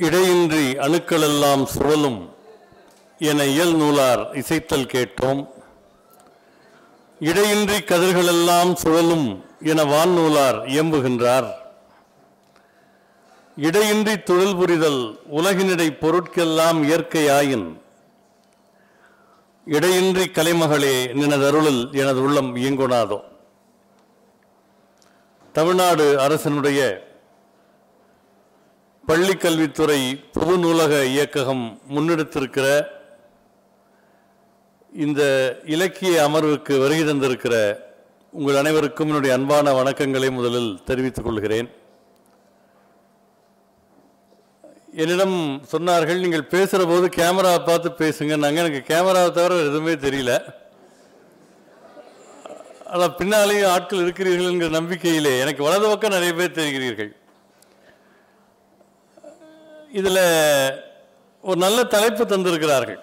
இடையின்றி 0.00 0.72
அணுக்களெல்லாம் 0.72 1.64
சுழலும் 1.64 2.34
என 3.18 3.44
இயல் 3.44 3.74
நூலார் 3.74 4.32
இசைத்தல் 4.32 4.86
கேட்டோம். 4.86 5.48
இடையின்றி 7.20 7.76
கதிர்களெல்லாம் 7.78 8.74
சுழலும் 8.74 9.44
என 9.60 9.84
வான் 9.84 10.16
இயம்புகின்றார். 10.66 11.50
இடையின்றி 13.56 14.22
தொழில் 14.22 14.56
புரிதல் 14.56 15.18
உலகினிடை 15.32 15.90
பொருட்கெல்லாம் 15.90 16.82
இயற்கையாயின் 16.82 17.80
இடையின்றி 19.64 20.24
கலைமகளே 20.24 21.06
நினதருளில் 21.12 21.92
எனது 21.92 22.22
உள்ளம் 22.22 22.56
இயங்குனாதோ. 22.56 23.20
தமிழ்நாடு 25.52 26.16
அரசினுடைய 26.18 27.12
பள்ளி 29.08 29.34
கல்வித்துறை 29.36 29.98
பொது 30.34 30.54
நூலக 30.58 30.92
இயக்ககம் 31.14 31.64
முன்னெடுத்திருக்கிற 31.94 32.66
இந்த 35.04 35.22
இலக்கிய 35.74 36.12
அமர்வுக்கு 36.26 36.74
வருகை 36.82 37.02
தந்திருக்கிற 37.08 37.54
உங்கள் 38.38 38.58
அனைவருக்கும் 38.60 39.10
என்னுடைய 39.10 39.32
அன்பான 39.36 39.72
வணக்கங்களை 39.78 40.28
முதலில் 40.36 40.70
தெரிவித்துக் 40.88 41.26
கொள்கிறேன். 41.26 41.68
என்னிடம் 45.02 45.36
சொன்னார்கள் 45.72 46.22
நீங்கள் 46.24 46.50
பேசுகிற 46.54 46.86
போது 46.92 47.08
கேமரா 47.18 47.52
பார்த்து 47.68 47.90
பேசுங்க 48.02 48.38
நாங்கள் 48.44 48.62
எனக்கு 48.64 48.82
கேமராவை 48.92 49.32
தவிர 49.38 49.58
எதுவுமே 49.70 49.96
தெரியல. 50.06 50.32
ஆனால் 52.92 53.16
பின்னாலேயும் 53.20 53.70
ஆட்கள் 53.74 54.04
இருக்கிறீர்கள் 54.04 54.50
என்கிற 54.52 54.72
நம்பிக்கையிலே 54.78 55.34
எனக்கு 55.44 55.66
வலது 55.68 55.86
பக்கம் 55.92 56.16
நிறைய 56.16 56.34
பேர் 56.40 56.58
தெரிகிறீர்கள். 56.60 57.12
இதில் 59.98 60.22
ஒரு 61.44 61.58
நல்ல 61.64 61.78
தலைப்பு 61.94 62.22
தந்திருக்கிறார்கள். 62.24 63.00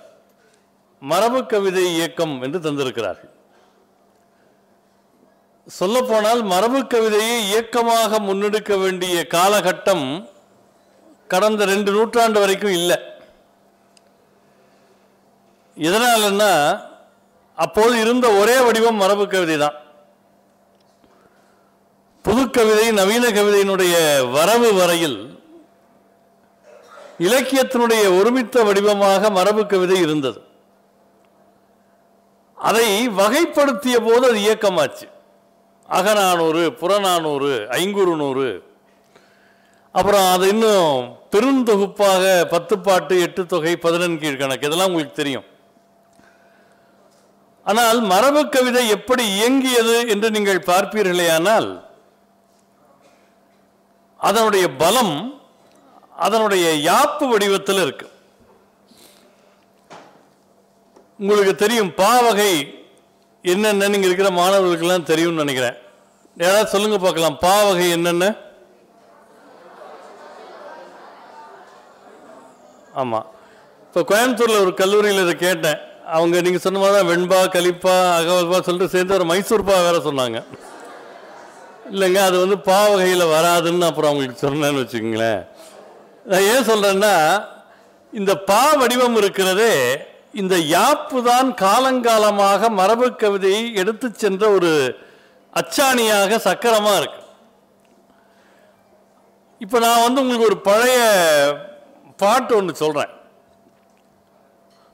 மரபு 1.01 1.39
கவிதை 1.51 1.83
இயக்கம் 1.95 2.33
என்று 2.45 2.59
தந்திருக்கிறார்கள். 2.65 3.31
சொல்லப்போனால் 5.67 6.41
மரபு 6.51 6.79
கவிதையை 6.93 7.37
இயக்கமாக 7.49 8.19
முன்னெடுக்க 8.27 8.71
வேண்டிய 8.83 9.15
காலகட்டம் 9.35 10.05
கடந்த 11.33 11.65
ரெண்டு 11.73 11.89
நூற்றாண்டு 11.95 12.39
வரைக்கும் 12.43 12.77
இல்லை. 12.79 12.97
எதனாலன்னா 15.77 16.51
அப்போது 17.57 17.95
இருந்த 18.03 18.27
ஒரே 18.41 18.57
வடிவம் 18.65 19.01
மரபு 19.03 19.25
கவிதை 19.27 19.57
தான். 19.57 19.77
புது 22.25 22.43
கவிதை 22.57 22.87
நவீன 22.99 23.25
கவிதையினுடைய 23.37 23.95
வரவு 24.37 24.69
வரையில் 24.79 25.19
இலக்கியத்தினுடைய 27.27 28.03
ஒருமித்த 28.19 28.63
வடிவமாக 28.67 29.29
மரபு 29.37 29.63
கவிதை 29.71 29.97
இருந்தது. 30.05 30.39
அதை 32.57 32.87
வகைப்படுத்திய 33.19 33.95
போது 34.07 34.23
அது 34.29 34.39
இயக்கமாச்சு. 34.47 35.07
அகநானூறு 35.89 36.63
புறநானூறு 36.81 37.53
ஐங்குறு 37.79 38.13
நூறு 38.21 38.49
அப்புறம் 39.95 40.25
அது 40.33 40.45
இன்னும் 40.53 40.97
பெருந்தொகுப்பாக 41.33 42.23
பத்து 42.53 42.75
பாட்டு 42.85 43.15
எட்டு 43.25 43.41
தொகை 43.53 43.73
பதினெண் 43.85 44.19
கீழ்கணக்கு 44.21 44.67
இதெல்லாம் 44.67 44.89
உங்களுக்கு 44.91 45.15
தெரியும். 45.21 45.47
ஆனால் 47.65 47.99
மரபு 48.11 48.41
கவிதை 48.53 48.83
எப்படி 48.97 49.23
இயங்கியது 49.37 49.97
என்று 50.13 50.27
நீங்கள் 50.35 50.67
பார்ப்பீர்களேயானால் 50.69 51.69
அதனுடைய 54.19 54.65
பலம் 54.81 55.15
அதனுடைய 56.25 56.65
யாப்பு 56.89 57.25
வடிவத்தில் 57.31 57.83
இருக்கு. 57.85 58.07
உங்களுக்கு 61.21 61.53
தெரியும் 61.63 61.91
பாவகை 62.01 62.51
என்னென்னு 63.51 63.91
நீங்கள் 63.93 64.09
இருக்கிற 64.09 64.29
மாணவர்களுக்கெல்லாம் 64.39 65.09
தெரியும்னு 65.11 65.43
நினைக்கிறேன். 65.43 65.77
யாராவது 66.43 66.73
சொல்லுங்க 66.73 66.97
பார்க்கலாம் 67.03 67.37
பாவகை 67.45 67.87
என்னென்ன? 67.97 68.25
ஆமாம் 73.01 73.27
இப்போ 73.85 74.01
கோயம்புத்தூரில் 74.09 74.63
ஒரு 74.65 74.73
கல்லூரியில் 74.81 75.23
இதை 75.25 75.35
கேட்டேன். 75.47 75.79
அவங்க 76.17 76.41
நீங்கள் 76.45 76.63
சொன்ன 76.63 76.79
மாதிரி 76.81 76.95
தான் 76.97 77.09
வெண்பா 77.11 77.39
கலிப்பா 77.55 77.95
அகவல்பா 78.19 78.59
சொல்லிட்டு 78.67 78.93
சேர்ந்து 78.95 79.17
ஒரு 79.17 79.25
மைசூர்பா 79.31 79.75
வேற 79.87 79.97
சொன்னாங்க. 80.07 80.39
இல்லைங்க 81.93 82.19
அது 82.29 82.37
வந்து 82.43 82.57
பாவகையில் 82.69 83.31
வராதுன்னு 83.35 83.87
அப்புறம் 83.89 84.09
அவங்களுக்கு 84.11 84.43
சொன்னேன்னு 84.45 84.83
வச்சுக்கோங்களேன். 84.83 85.41
நான் 86.29 86.47
ஏன் 86.53 86.67
சொல்கிறேன்னா 86.69 87.15
இந்த 88.13 88.31
பா 88.49 88.63
வடிவம் 88.79 89.17
இருக்கிறதே 89.21 89.73
இந்த 90.41 90.55
யாப்பு 90.75 91.19
தான் 91.29 91.49
காலங்காலமாக 91.61 92.69
மரபு 92.79 93.07
கவிதையை 93.21 93.63
எடுத்து 93.81 94.07
சென்ற 94.23 94.43
ஒரு 94.57 94.71
அச்சாணியாக 95.59 96.37
சக்கரமாக 96.47 96.99
இருக்கு. 97.01 97.19
இப்போ 99.63 99.77
நான் 99.85 100.03
வந்து 100.05 100.21
உங்களுக்கு 100.23 100.49
ஒரு 100.51 100.57
பழைய 100.69 100.99
பாட்டு 102.23 102.53
ஒன்று 102.59 102.81
சொல்கிறேன் 102.83 103.11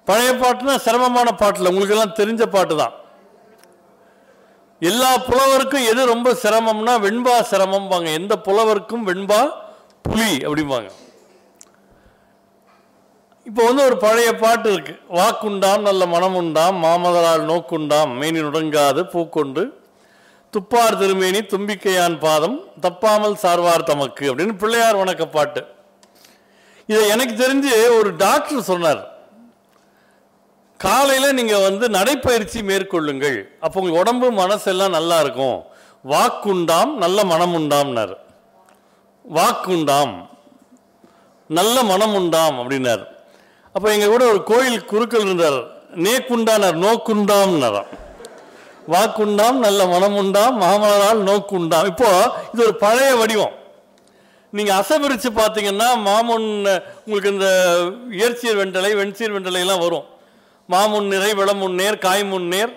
பழைய 0.07 0.31
பாட்டுனா 0.41 0.75
சிரமமான 0.85 1.29
பாட்டில் 1.41 1.69
உங்களுக்கெல்லாம் 1.71 2.17
தெரிஞ்ச 2.19 2.43
பாட்டு 2.55 2.75
தான். 2.81 2.95
எல்லா 4.89 5.11
புலவருக்கும் 5.29 5.87
எது 5.91 6.01
ரொம்ப 6.13 6.31
சிரமம்னா 6.43 6.93
வெண்பா 7.05 7.35
சிரமம்பாங்க. 7.51 8.09
எந்த 8.19 8.33
புலவருக்கும் 8.47 9.05
வெண்பா 9.09 9.41
புலி 10.07 10.31
அப்படிம்பாங்க. 10.47 10.89
இப்போ 13.47 13.61
வந்து 13.67 13.83
ஒரு 13.87 13.97
பழைய 14.05 14.29
பாட்டு 14.41 14.69
இருக்கு. 14.73 14.93
வாக்குண்டாம் 15.17 15.83
நல்ல 15.87 16.05
மனம் 16.13 16.37
உண்டாம் 16.39 16.77
மாமதரால் 16.85 17.43
நோக்குண்டாம் 17.51 18.11
மேனி 18.21 18.39
நுடங்காது 18.45 19.01
பூக்கொண்டு. 19.13 19.63
துப்பார் 20.53 20.97
திருமேனி 21.01 21.39
தும்பிக்கையான் 21.53 22.17
பாதம் 22.25 22.57
தப்பாமல் 22.85 23.39
சார்வார் 23.43 23.87
தமக்கு 23.91 24.25
அப்படின்னு 24.31 24.55
பிள்ளையார் 24.61 24.99
வணக்க 25.01 25.25
பாட்டு. 25.37 25.61
இதை 26.91 27.03
எனக்கு 27.15 27.33
தெரிஞ்சு 27.43 27.73
ஒரு 27.99 28.09
டாக்டர் 28.25 28.69
சொன்னார். 28.71 29.01
காலையில் 30.85 31.37
நீங்கள் 31.39 31.65
வந்து 31.69 31.85
நடைப்பயிற்சி 31.97 32.59
மேற்கொள்ளுங்கள். 32.69 33.39
அப்போ 33.65 33.77
உங்கள் 33.81 33.99
உடம்பு 34.01 34.27
மனசெல்லாம் 34.43 34.95
நல்லா 34.99 35.17
இருக்கும். 35.25 35.59
வாக்குண்டாம் 36.13 36.91
நல்ல 37.03 37.23
மனம் 37.33 37.55
உண்டாம்னார் 37.59 38.15
வாக்குண்டாம் 39.25 40.15
நல்ல 41.57 41.75
மனம் 41.91 42.15
உண்டாம் 42.19 42.57
அப்படின்னார். 42.61 43.03
அப்போ 43.77 43.87
எங்கள் 43.95 44.11
கூட 44.11 44.23
ஒரு 44.33 44.39
கோயில் 44.51 44.77
குருக்கள் 44.91 45.25
இருந்தார். 45.25 45.57
நேக்குண்டானார் 46.05 46.77
நோக்குண்டாம்னாராம் 46.83 47.89
வாக்குண்டாம் 48.93 49.57
நல்ல 49.65 49.81
மனம் 49.91 50.15
உண்டாம் 50.21 50.55
மாமலரால் 50.63 51.21
நோக்குண்டாம் 51.29 51.87
இப்போ 51.91 52.09
இது 52.51 52.61
ஒரு 52.67 52.75
பழைய 52.83 53.09
வடிவம். 53.21 53.55
நீங்கள் 54.57 54.77
அசபிரித்து 54.81 55.29
பார்த்தீங்கன்னா 55.39 55.87
மாமுன் 56.07 56.47
உங்களுக்கு 57.05 57.33
இந்த 57.33 57.49
இயற்சியர் 58.19 58.59
வெண்டலை 58.61 58.91
வெண்சீர் 58.99 59.35
வெண்டலை 59.35 59.61
எல்லாம் 59.65 59.83
வரும். 59.85 60.05
மாமுன் 60.73 61.09
நிறை 61.13 61.31
விளமுன் 61.39 61.75
நேர் 61.81 61.97
காய்முன் 62.05 62.47
நேர் 62.53 62.71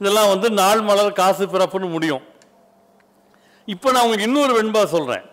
இதெல்லாம் 0.00 0.30
வந்து 0.32 0.50
நாள் 0.60 0.82
மலர் 0.90 1.18
காசு 1.20 1.44
பிறப்புன்னு 1.54 1.90
முடியும். 1.96 2.24
இப்போ 3.74 3.88
நான் 3.92 4.04
உங்களுக்கு 4.06 4.28
இன்னொரு 4.30 4.54
வெண்பா 4.58 4.84
சொல்கிறேன் 4.94 5.26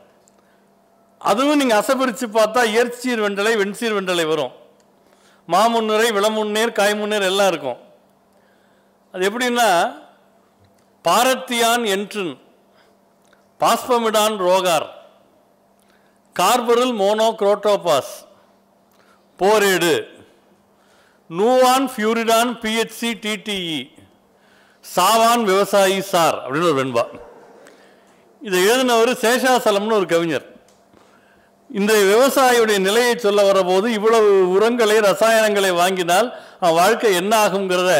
அதுவும் 1.21 1.61
நீங்கள் 1.61 1.79
அசபிரித்து 1.81 2.27
பார்த்தா 2.39 2.63
இயற்சீர் 2.73 3.23
வெண்டலை 3.27 3.55
வெண்சீர் 3.61 3.97
வெண்டலை 3.99 4.27
வரும். 4.33 4.53
மாமுன்னிறை 5.47 6.09
விளமுன்னேர் 6.17 6.71
காய்முன்னேர் 6.79 7.21
எல்லாம் 7.21 7.47
இருக்கும். 7.47 7.79
அது 9.11 9.29
எப்படின்னா 9.29 9.95
parathion 11.07 11.83
endrin 11.95 12.37
phosphamidon 13.59 14.35
Rogor 14.47 14.87
carbaryl 16.39 16.93
monocrotophos 17.39 18.13
phorate 19.39 20.07
Nuvan 21.29 21.89
Furadan 21.95 22.51
BHC 22.63 23.11
DDT 23.25 23.91
சாவான் 24.95 25.43
விவசாயி 25.43 26.01
சார் 26.01 26.37
அப்படின்னு 26.45 26.71
ஒரு 26.71 26.85
வெண்பா. 26.85 27.03
இதை 28.41 28.65
எழுதினவர் 28.65 29.11
சேஷாசலம்னு 29.25 29.99
ஒரு 29.99 30.05
கவிஞர். 30.05 30.52
இந்த 31.79 31.93
விவசாயியுடைய 31.93 32.79
நிலையை 32.79 33.13
சொல்ல 33.15 33.51
வரபோது 33.51 33.87
இவ்வளவு 33.97 34.49
உரங்களை 34.55 34.97
ரசாயனங்களை 34.97 35.71
வாங்கினால் 35.75 36.27
அவன் 36.59 36.77
வாழ்க்கை 36.81 37.13
என்ன 37.21 37.33
ஆகுங்கிறத 37.45 37.91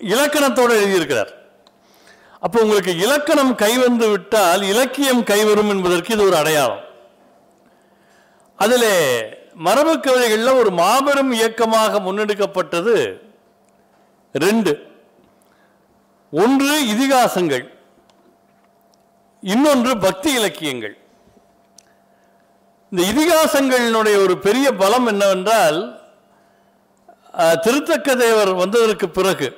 இலக்கணத்தோடு 0.00 0.72
எழுதியிருக்கிறார். 0.78 1.32
அப்போ 2.44 2.58
உங்களுக்கு 2.62 2.92
இலக்கணம் 3.04 3.52
கைவந்து 3.54 4.06
விட்டால் 4.12 4.62
இலக்கியம் 4.62 5.22
கைவரும் 5.24 5.70
என்பதற்கு 5.74 6.14
இது 6.14 6.24
ஒரு 6.26 6.36
அடையாளம். 6.36 6.84
அதில் 8.56 8.90
மரபு 9.66 9.94
கவிதைகளில் 9.98 10.58
ஒரு 10.60 10.70
மாபெரும் 10.80 11.32
இயக்கமாக 11.32 12.00
முன்னெடுக்கப்பட்டது 12.06 12.96
ரெண்டு. 14.32 14.72
ஒன்று 16.32 16.72
இதிகாசங்கள் 16.94 17.64
இன்னொன்று 19.42 19.92
பக்தி 19.98 20.32
இலக்கியங்கள். 20.40 20.96
இந்த 22.92 23.02
இதிகாசங்களினுடைய 23.12 24.16
ஒரு 24.24 24.34
பெரிய 24.38 24.66
பலம் 24.82 25.06
என்னவென்றால் 25.06 25.78
திருத்தக்க 27.64 28.14
தேவர் 28.22 28.50
வந்ததற்கு 28.54 29.06
பிறகு 29.08 29.48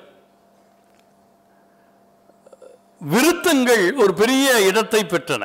விருத்தங்கள் 3.12 3.84
ஒரு 4.02 4.12
பெரிய 4.14 4.46
இடத்தை 4.68 5.00
பெற்றன. 5.04 5.42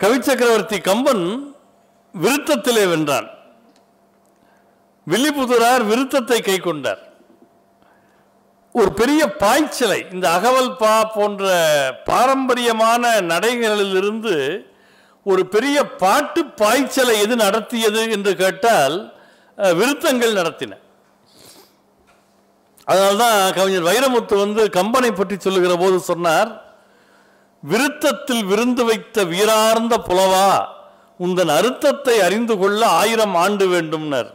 கவிச்சக்கரவர்த்தி 0.00 0.78
கம்பன் 0.88 1.24
விருத்தத்திலே 2.14 2.84
வென்றான். 2.92 3.28
வில்லிபுதுரார் 5.06 5.84
விருத்தத்தை 5.90 6.38
கை 6.42 6.56
கொண்டார் 6.60 7.02
ஒரு 8.74 8.90
பெரிய 8.92 9.22
பாய்ச்சலை 9.42 10.00
இந்த 10.12 10.26
அகவல் 10.30 10.72
பா 10.76 10.94
போன்ற 11.14 11.44
பாரம்பரியமான 12.04 13.04
நடைகளிலிருந்து 13.30 14.34
ஒரு 15.30 15.42
பெரிய 15.54 15.76
பாட்டு 16.02 16.40
பாய்ச்சலை 16.60 17.14
எது 17.24 17.34
நடத்தியது 17.44 18.02
என்று 18.16 18.32
கேட்டால் 18.42 18.96
விருத்தங்கள் 19.78 20.38
நடத்தின. 20.40 20.72
அதனால்தான் 22.90 23.38
கவிஞர் 23.56 23.88
வைரமுத்து 23.88 24.34
வந்து 24.44 24.62
கம்பனை 24.78 25.10
பற்றி 25.14 25.36
சொல்லுகிற 25.46 25.74
போது 25.82 25.96
சொன்னார் 26.10 26.50
விருத்தத்தில் 27.62 28.44
விருந்து 28.50 28.82
வைத்த 28.88 29.24
வீரார்ந்த 29.32 29.94
புலவா 30.08 30.50
உந்தன் 31.26 31.52
அருத்தத்தை 31.58 32.16
அறிந்து 32.26 32.54
கொள்ள 32.58 32.80
ஆயிரம் 33.00 33.36
ஆண்டு 33.44 33.64
வேண்டும்னர். 33.74 34.28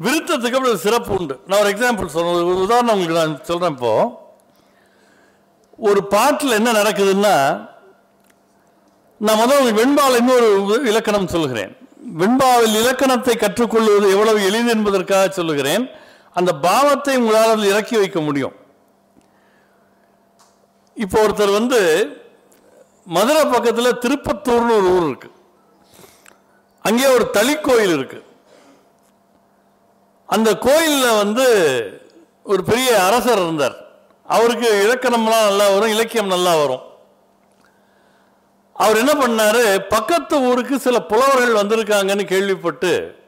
விருத்தத்துக்கு 0.00 0.56
அப்படி 0.58 0.72
ஒரு 0.74 0.84
சிறப்பு 0.86 1.12
உண்டு. 1.18 1.34
நான் 1.46 1.60
ஒரு 1.62 1.72
எக்ஸாம்பிள் 1.74 2.14
சொல்றேன். 2.14 2.48
ஒரு 2.50 2.60
உதாரணம் 2.66 2.94
உங்களுக்கு 2.94 3.20
நான் 3.22 3.36
சொல்றேன் 3.50 3.74
இப்போ. 3.76 3.92
ஒரு 5.88 6.00
பாட்டில் 6.14 6.58
என்ன 6.58 6.72
நடக்குதுன்னா 6.80 7.36
நான் 9.26 9.40
முதல்ல 9.40 9.72
வெண்பால் 9.78 10.16
இன்னொரு 10.20 10.48
இலக்கணம் 10.90 11.32
சொல்லுகிறேன். 11.34 11.72
வெண்பாவில் 12.20 12.74
இலக்கணத்தை 12.80 13.34
கற்றுக்கொள்வது 13.36 14.08
எவ்வளவு 14.14 14.40
எளிது 14.48 14.70
என்பதற்காக 14.76 15.28
சொல்லுகிறேன். 15.38 15.84
அந்த 16.38 16.50
பாவத்தை 16.66 17.14
உங்களால் 17.20 17.52
அதில் 17.52 17.70
இறக்கி 17.72 17.96
வைக்க 17.96 18.20
முடியும். 18.20 18.54
இப்போ 21.04 21.16
ஒருத்தர் 21.24 21.58
வந்து 21.58 21.80
மதுரை 23.16 23.44
பக்கத்தில் 23.44 23.98
திருப்பத்தூர்னு 24.04 24.76
ஒரு 24.80 24.88
ஊர் 24.96 25.06
இருக்கு. 25.08 25.30
அங்கே 26.88 27.06
ஒரு 27.16 27.26
தளிக்கோயில் 27.36 27.94
இருக்கு. 27.98 28.20
அந்த 30.36 30.50
கோயிலில் 30.66 31.20
வந்து 31.22 31.46
ஒரு 32.52 32.64
பெரிய 32.64 32.90
அரசர் 33.04 33.42
இருந்தார். 33.44 33.76
அவருக்கு 34.36 34.68
இலக்கணம்லாம் 34.86 35.48
நல்லா 35.48 35.68
வரும் 35.74 35.94
இலக்கியம் 35.96 36.34
நல்லா 36.34 36.54
வரும். 36.56 36.84
அவர் 38.74 38.96
என்ன 38.96 39.12
பண்ணாரு? 39.12 39.78
பக்கத்து 39.78 40.40
ஊருக்கு 40.40 40.78
சில 40.78 41.00
புலவர்கள் 41.00 41.60
வந்திருக்காங்கன்னு 41.62 42.24
கேள்விப்பட்டு 42.24 43.22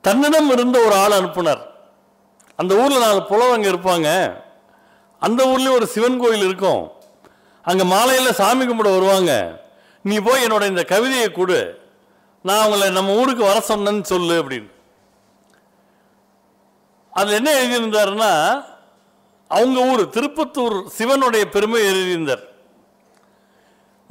தன்னிடம் 0.00 0.50
இருந்த 0.50 0.78
ஒரு 0.78 0.94
ஆள் 0.94 1.10
அனுப்புனார். 1.10 1.62
அந்த 2.56 2.74
ஊரில் 2.74 2.98
நாலு 2.98 3.22
புலவங்க 3.22 3.70
இருப்பாங்க. 3.74 4.40
அந்த 5.18 5.44
ஊர்லேயும் 5.44 5.72
ஒரு 5.72 5.86
சிவன் 5.86 6.20
கோயில் 6.20 6.44
இருக்கும். 6.44 6.92
அங்கே 7.62 7.84
மாலையில் 7.84 8.32
சாமி 8.32 8.66
கும்பிட 8.66 8.82
வருவாங்க. 8.82 9.60
நீ 10.02 10.18
போய் 10.18 10.44
என்னோட 10.44 10.66
இந்த 10.66 10.84
கவிதையை 10.84 11.32
கொடு. 11.32 11.80
நான் 12.42 12.66
அவங்கள 12.66 12.92
நம்ம 12.92 13.14
ஊருக்கு 13.14 13.44
வர 13.44 13.62
சொன்னேன்னு 13.68 14.02
சொல்லு 14.02 14.44
அப்படின்னு. 14.44 14.70
அதில் 17.10 17.34
என்ன 17.34 17.50
எழுதியிருந்தாருன்னா 17.50 18.64
அவங்க 19.48 19.80
ஊர் 19.80 20.08
திருப்பத்தூர் 20.08 20.86
சிவனுடைய 20.86 21.48
பெருமை 21.48 21.84
எழுதியிருந்தார். 21.84 22.50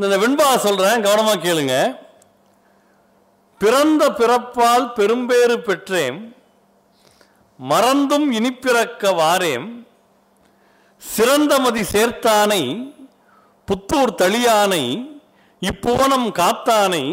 இந்த 0.01 0.17
வெண்பா 0.21 0.45
சொல்றேன் 0.65 1.03
கவனமா 1.05 1.33
கேளுங்க. 1.45 1.75
பிறந்த 3.61 4.03
பிறப்பால் 4.19 4.85
பெரும்பேறு 4.97 5.55
பெற்றேன் 5.65 6.17
மறந்தும் 7.59 8.25
இனிப்பிறக்க 8.37 9.11
வாரேம் 9.19 9.67
சிறந்தமதி 11.01 11.83
சேர்த்தானை 11.91 12.63
புத்தூர் 13.67 14.13
தளியானை 14.21 14.85
இப்புவனம் 15.61 16.27
காத்தானை 16.39 17.03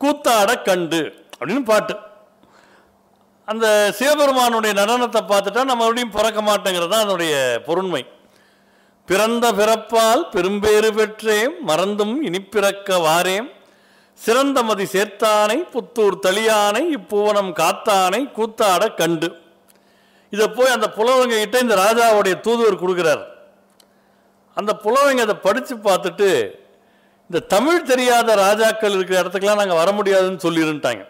கூத்தாட 0.00 0.50
கண்டு 0.68 1.00
அப்படின்னு 1.38 1.64
பாட்டு. 1.72 1.96
அந்த 3.48 3.66
சிவபெருமானுடைய 3.98 4.72
நடனத்தை 4.80 5.22
பார்த்துட்டா 5.32 5.64
நம்ம 5.70 5.82
மறுபடியும் 5.82 6.16
பிறக்க 6.16 6.40
மாட்டேங்கிறது 6.50 6.92
தான் 6.94 7.04
அதனுடைய 7.04 7.34
பொருண்மை. 7.68 8.02
பிறந்த 9.08 9.46
பிறப்பால் 9.52 10.22
பெரும்பேறு 10.32 10.90
பெற்றேம் 10.98 11.54
மறந்தும் 11.68 12.16
இனிப்பிறக்க 12.28 12.98
வாரேம் 13.06 13.48
சிறந்த 14.20 14.62
மதி 14.62 14.84
சேர்த்தானை 14.92 15.56
புத்தூர் 15.74 16.16
தளியானை 16.26 16.82
இப்பூவனம் 16.96 17.50
காத்தானை 17.60 18.32
கூத்தாட 18.32 18.94
கண்டு. 18.94 19.28
இதை 20.32 20.46
போய் 20.48 20.74
அந்த 20.76 20.86
புலவங்க 20.96 21.34
கிட்ட 21.38 21.58
இந்த 21.58 21.74
ராஜாவுடைய 21.74 22.34
தூதுவர் 22.40 22.82
கொடுக்குறார். 22.82 23.22
அந்த 24.56 24.72
புலவங்க 24.84 25.20
அதை 25.20 25.36
படித்து 25.46 25.76
பார்த்துட்டு 25.76 26.28
இந்த 27.30 27.40
தமிழ் 27.54 27.86
தெரியாத 27.92 28.34
ராஜாக்கள் 28.34 28.92
இருக்கிற 28.92 29.16
இடத்துக்கெல்லாம் 29.22 29.62
நாங்கள் 29.62 29.80
வர 29.82 29.92
முடியாதுன்னு 29.92 30.44
சொல்லிருந்துட்டாங்க. 30.46 31.04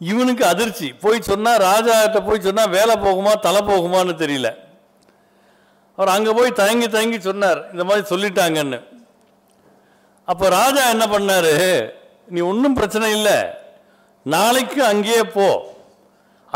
இவனுக்கு 0.00 0.44
அதிர்ச்சி. 0.46 0.88
போய் 1.04 1.28
சொன்னால் 1.30 1.60
ராஜா 1.70 2.02
கிட்ட 2.02 2.20
போய் 2.22 2.46
சொன்னால் 2.48 2.72
வேலை 2.78 2.94
போகுமா 3.06 3.34
தலை 3.40 3.62
போகுமான்னு 3.72 4.14
தெரியல. 4.22 4.48
அவர் 5.96 6.14
அங்கே 6.14 6.32
போய் 6.32 6.58
தயங்கி 6.60 6.88
தயங்கி 6.88 7.18
சொன்னார். 7.20 7.60
இந்த 7.72 7.84
மாதிரி 7.84 8.02
சொல்லிட்டாங்கன்னு. 8.10 8.78
அப்போ 10.30 10.48
ராஜா 10.48 10.82
என்ன 10.94 11.04
பண்ணாரு? 11.06 11.54
நீ 12.28 12.40
ஒன்றும் 12.40 12.74
பிரச்சனை 12.74 13.08
இல்லை. 13.12 13.38
நாளைக்கு 14.34 14.84
அங்கேயே 14.84 15.22
போ. 15.36 15.48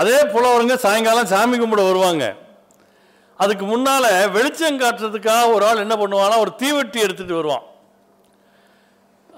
அதே 0.01 0.19
புலவருங்க 0.33 0.75
சாயங்காலம் 0.75 1.31
சாமி 1.33 1.57
கும்பிட 1.59 1.83
வருவாங்க. 1.89 2.25
அதுக்கு 3.43 3.65
முன்னால் 3.65 4.09
வெளிச்சம் 4.37 4.81
காட்டுறதுக்காக 4.81 5.53
ஒரு 5.55 5.65
ஆள் 5.69 5.85
என்ன 5.85 5.95
பண்ணுவானா 5.97 6.39
ஒரு 6.45 6.53
தீவெட்டி 6.63 6.99
எடுத்துகிட்டு 7.05 7.39
வருவான். 7.41 7.65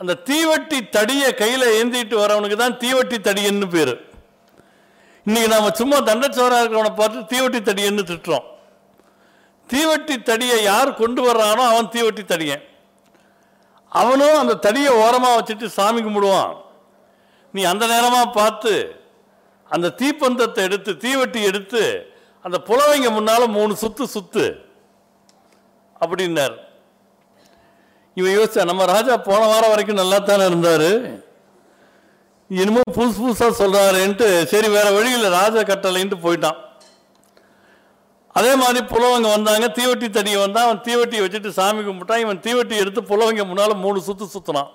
அந்த 0.01 0.15
தீவெட்டி 0.29 0.79
தடியை 0.97 1.29
கையில் 1.43 1.67
ஏந்திட்டு 1.79 2.17
வரவனுக்கு 2.23 2.57
தான் 2.57 2.79
தீவெட்டி 2.85 3.19
தடியன்னு 3.29 3.69
பேர். 3.75 3.95
இன்றைக்கி 5.27 5.49
நம்ம 5.49 5.71
சும்மா 5.81 5.99
தண்டச்சோராக 6.11 6.63
இருக்கிறவனை 6.63 6.95
பார்த்து 6.95 7.31
தீவெட்டி 7.33 7.61
தடியன்னு 7.69 8.09
திட்டுறோம். 8.11 8.47
தீவெட்டி 9.73 10.17
தடியை 10.31 10.59
யார் 10.71 10.99
கொண்டு 11.01 11.21
வர்றானோ 11.29 11.63
அவன் 11.73 11.93
தீவெட்டி 11.95 12.23
தடியன். 12.33 12.65
அவனும் 14.01 14.41
அந்த 14.41 14.55
தடியை 14.67 14.91
ஓரமாக 15.05 15.37
வச்சுட்டு 15.39 15.67
சாமி 15.79 16.01
கும்பிடுவான். 16.01 16.53
நீ 17.55 17.63
அந்த 17.73 17.85
நேரமாக 17.93 18.35
பார்த்து 18.41 18.75
அந்த 19.75 19.95
தீப்பந்தத்தை 20.01 20.63
எடுத்து 20.69 20.93
தீவெட்டி 21.05 21.41
எடுத்து 21.51 21.83
அந்த 22.47 22.57
புலவைங்க 22.69 23.09
முன்னால் 23.17 23.55
மூணு 23.57 23.73
சுத்து 23.83 24.05
சுத்து. 24.15 24.47
அப்படின்னார். 26.03 26.57
இவன் 28.19 28.35
யோசிச்சா 28.37 28.63
நம்ம 28.71 28.87
ராஜா 28.95 29.15
போன 29.29 29.43
வாரம் 29.51 29.73
வரைக்கும் 29.73 30.01
நல்லா 30.01 30.19
தானே 30.19 30.47
இருந்தார்? 30.51 30.91
என்னமோ 32.63 32.83
புதுசு 32.97 33.19
புதுசாக 33.21 33.53
சொல்கிறாருன்ட்டு 33.61 34.27
சரி 34.53 34.69
வேறு 34.75 34.91
வழியில் 34.97 35.35
ராஜா 35.39 35.61
கட்டளைன்ட்டு 35.71 36.19
போயிட்டான். 36.25 36.59
அதே 38.33 38.55
மாதிரி 38.55 38.85
புலவங்க 38.85 39.29
வந்தாங்க 39.29 39.67
தீவட்டி 39.67 40.11
தடியை 40.11 40.41
வந்தால் 40.41 40.65
அவன் 40.65 40.81
தீவட்டியை 40.81 41.25
வச்சுட்டு 41.25 41.49
சாமி 41.49 41.81
கும்பிட்டான். 41.81 42.19
இவன் 42.19 42.41
தீவெட்டி 42.41 42.77
எடுத்து 42.77 43.03
புலவங்க 43.03 43.45
முன்னால் 43.45 43.77
மூணு 43.77 44.01
சுற்று 44.01 44.27
சுற்றினான் 44.27 44.69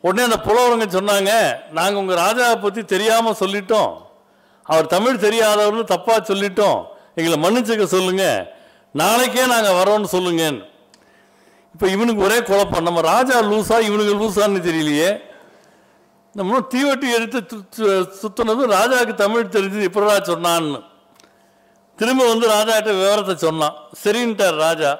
உடனே 0.00 0.34
அந்த 0.34 0.52
புலவருங்க 0.52 0.88
சொன்னாங்க 0.88 1.56
நாங்கள் 1.72 1.94
உங்கள் 1.94 2.16
ராஜாவை 2.16 2.60
பற்றி 2.60 2.84
தெரியாமல் 2.84 3.36
சொல்லிட்டோம். 3.40 3.92
அவர் 4.62 4.86
தமிழ் 4.86 5.14
தெரியாதவர்னு 5.14 5.84
தப்பாக 5.84 6.22
சொல்லிட்டோம். 6.22 6.84
எங்களை 7.14 7.38
மன்னிச்சுக்க 7.38 7.84
சொல்லுங்க. 7.84 8.52
நாளைக்கே 8.92 9.46
நாங்கள் 9.46 9.72
வரோம்னு 9.72 10.06
சொல்லுங்கன்னு. 10.12 10.64
இப்போ 11.72 11.88
இவனுக்கு 11.88 12.22
ஒரே 12.22 12.42
குழப்பம். 12.42 12.82
நம்ம 12.82 13.00
ராஜா 13.00 13.40
லூசா 13.40 13.80
இவனுக்கு 13.80 14.14
லூசான்னு 14.14 14.60
தெரியலையே. 14.60 15.18
நம்ம 16.32 16.58
தீவட்டி 16.58 17.12
எடுத்து 17.12 17.58
சு- 17.76 18.08
சு- 18.22 18.32
ராஜாவுக்கு 18.46 19.14
தமிழ் 19.14 19.46
தெரிஞ்சது 19.50 19.86
எப்படா 19.86 20.20
சொன்னான்னு. 20.22 20.90
திரும்ப 22.02 22.28
வந்து 22.32 22.46
ராஜாட்ட 22.56 22.90
விவரத்தை 23.00 23.36
சொன்னான். 23.36 23.78
சரின்ட்டார் 24.04 24.56
ராஜா. 24.56 24.98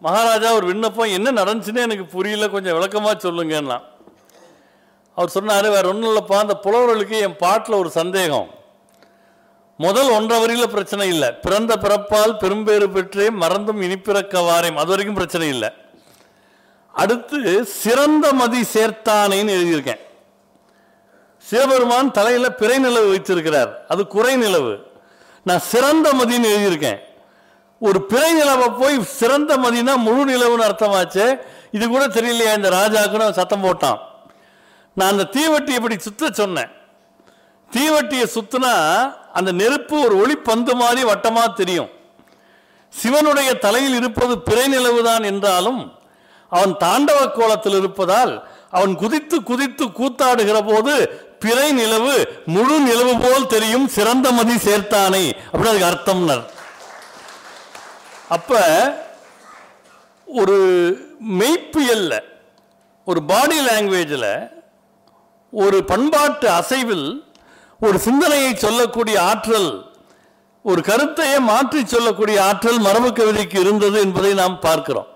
மகாராஜா 0.00 0.52
ஒரு 0.58 0.66
விண்ணப்பம் 0.66 1.14
என்ன 1.16 1.32
நடந்துச்சுன்னு 1.42 1.86
எனக்கு 1.86 2.04
புரியல 2.04 2.48
கொஞ்சம் 2.48 2.76
விளக்கமாக 2.76 3.28
சொல்லுங்கன்னா 3.28 3.78
அவர் 5.14 5.34
சொன்னார் 5.36 5.68
வேற 5.68 5.88
ஒன்றும் 5.88 6.10
இல்லைப்பா 6.10 6.36
அந்த 6.44 6.54
புலவர்களுக்கு 6.64 7.20
என் 7.20 7.36
பாட்டில் 7.36 7.74
ஒரு 7.74 7.90
சந்தேகம். 7.90 8.48
முதல் 9.76 10.10
ஒன்றரை 10.10 10.40
வரையில் 10.40 10.68
பிரச்சனை 10.68 11.08
இல்லை. 11.08 11.32
பிறந்த 11.32 11.76
பிறப்பால் 11.76 12.32
பெரும்பேறு 12.38 12.90
பெற்றே 12.90 13.30
மறந்தும் 13.30 13.82
இனிப்பிறக்க 13.82 14.42
வாரேம் 14.50 14.80
அது 14.82 14.92
வரைக்கும் 14.94 15.14
பிரச்சனை 15.14 15.48
இல்லை. 15.48 15.70
அடுத்து 16.92 17.64
சிறந்த 17.64 18.32
மதி 18.32 18.60
சேர்த்தானேன்னு 18.74 19.56
எழுதியிருக்கேன். 19.58 20.02
சிவபெருமான் 21.38 22.10
தலையில் 22.10 22.54
பிறை 22.54 22.78
நிலவு 22.78 23.08
வைத்திருக்கிறார். 23.08 23.86
அது 23.86 24.06
குறை 24.06 24.36
நிலவு 24.36 24.72
நான் 25.48 25.66
சிறந்த 25.72 26.08
மதின்னு 26.18 26.48
எழுதியிருக்கேன். 26.54 27.00
ஒரு 27.86 27.98
பிறை 28.10 28.30
நிலவை 28.38 28.68
போய் 28.78 28.96
சிறந்த 29.18 29.56
மதினா 29.64 29.92
முழு 30.06 30.22
நிலவுன்னு 30.30 30.66
அர்த்தமாச்சு. 30.68 31.24
இது 31.76 31.84
கூட 31.88 32.04
தெரியலையா? 32.06 32.52
இந்த 32.58 32.70
ராஜாக்குன்னு 32.78 33.26
அவன் 33.26 33.38
சத்தம் 33.40 33.64
போட்டான். 33.64 33.98
நான் 34.94 35.12
அந்த 35.14 35.24
தீவட்டி 35.36 35.72
இப்படி 35.78 35.96
சுத்த 35.98 36.30
சொன்னேன். 36.32 36.70
தீவட்டியை 37.70 38.26
சுத்தினா 38.36 38.72
அந்த 39.32 39.50
நெருப்பு 39.60 39.96
ஒரு 40.06 40.14
ஒளிப்பந்து 40.22 40.74
மாதிரி 40.82 41.02
வட்டமாக 41.10 41.52
தெரியும். 41.60 41.90
சிவனுடைய 42.94 43.50
தலையில் 43.64 43.96
இருப்பது 44.00 44.34
பிறை 44.48 44.66
நிலவுதான் 44.74 45.24
என்றாலும் 45.30 45.80
அவன் 46.52 46.74
தாண்டவ 46.84 47.20
கோலத்தில் 47.32 47.78
இருப்பதால் 47.78 48.32
அவன் 48.70 48.94
குதித்து 48.94 49.36
குதித்து 49.50 49.84
கூத்தாடுகிற 49.98 50.58
போது 50.70 50.94
பிறை 51.38 51.72
நிலவு 51.72 52.42
முழு 52.46 52.80
நிலவு 52.80 53.18
போல் 53.18 53.46
தெரியும் 53.46 53.88
சிறந்த 53.88 54.32
மதி 54.32 54.54
சேர்த்தானே. 54.54 55.24
அப்படின்னு 55.52 55.72
அதுக்கு 55.72 55.90
அர்த்தம்னர். 55.92 56.44
அப்ப 58.28 58.60
ஒரு 60.26 60.56
மெய்ப்பியல்ல 61.38 62.22
ஒரு 63.04 63.22
பாடி 63.22 63.58
லாங்குவேஜில் 63.60 64.50
ஒரு 65.50 65.84
பண்பாட்டு 65.84 66.50
அசைவில் 66.50 67.32
ஒரு 67.80 67.98
சிந்தனையை 67.98 68.54
சொல்லக்கூடிய 68.54 69.22
ஆற்றல் 69.22 69.70
ஒரு 70.62 70.80
கருத்தையே 70.80 71.38
மாற்றி 71.38 71.86
சொல்லக்கூடிய 71.86 72.44
ஆற்றல் 72.44 72.78
மரபு 72.78 73.12
கவிதைக்கு 73.12 73.60
இருந்தது 73.60 74.00
என்பதை 74.00 74.34
நாம் 74.34 74.60
பார்க்கிறோம். 74.60 75.06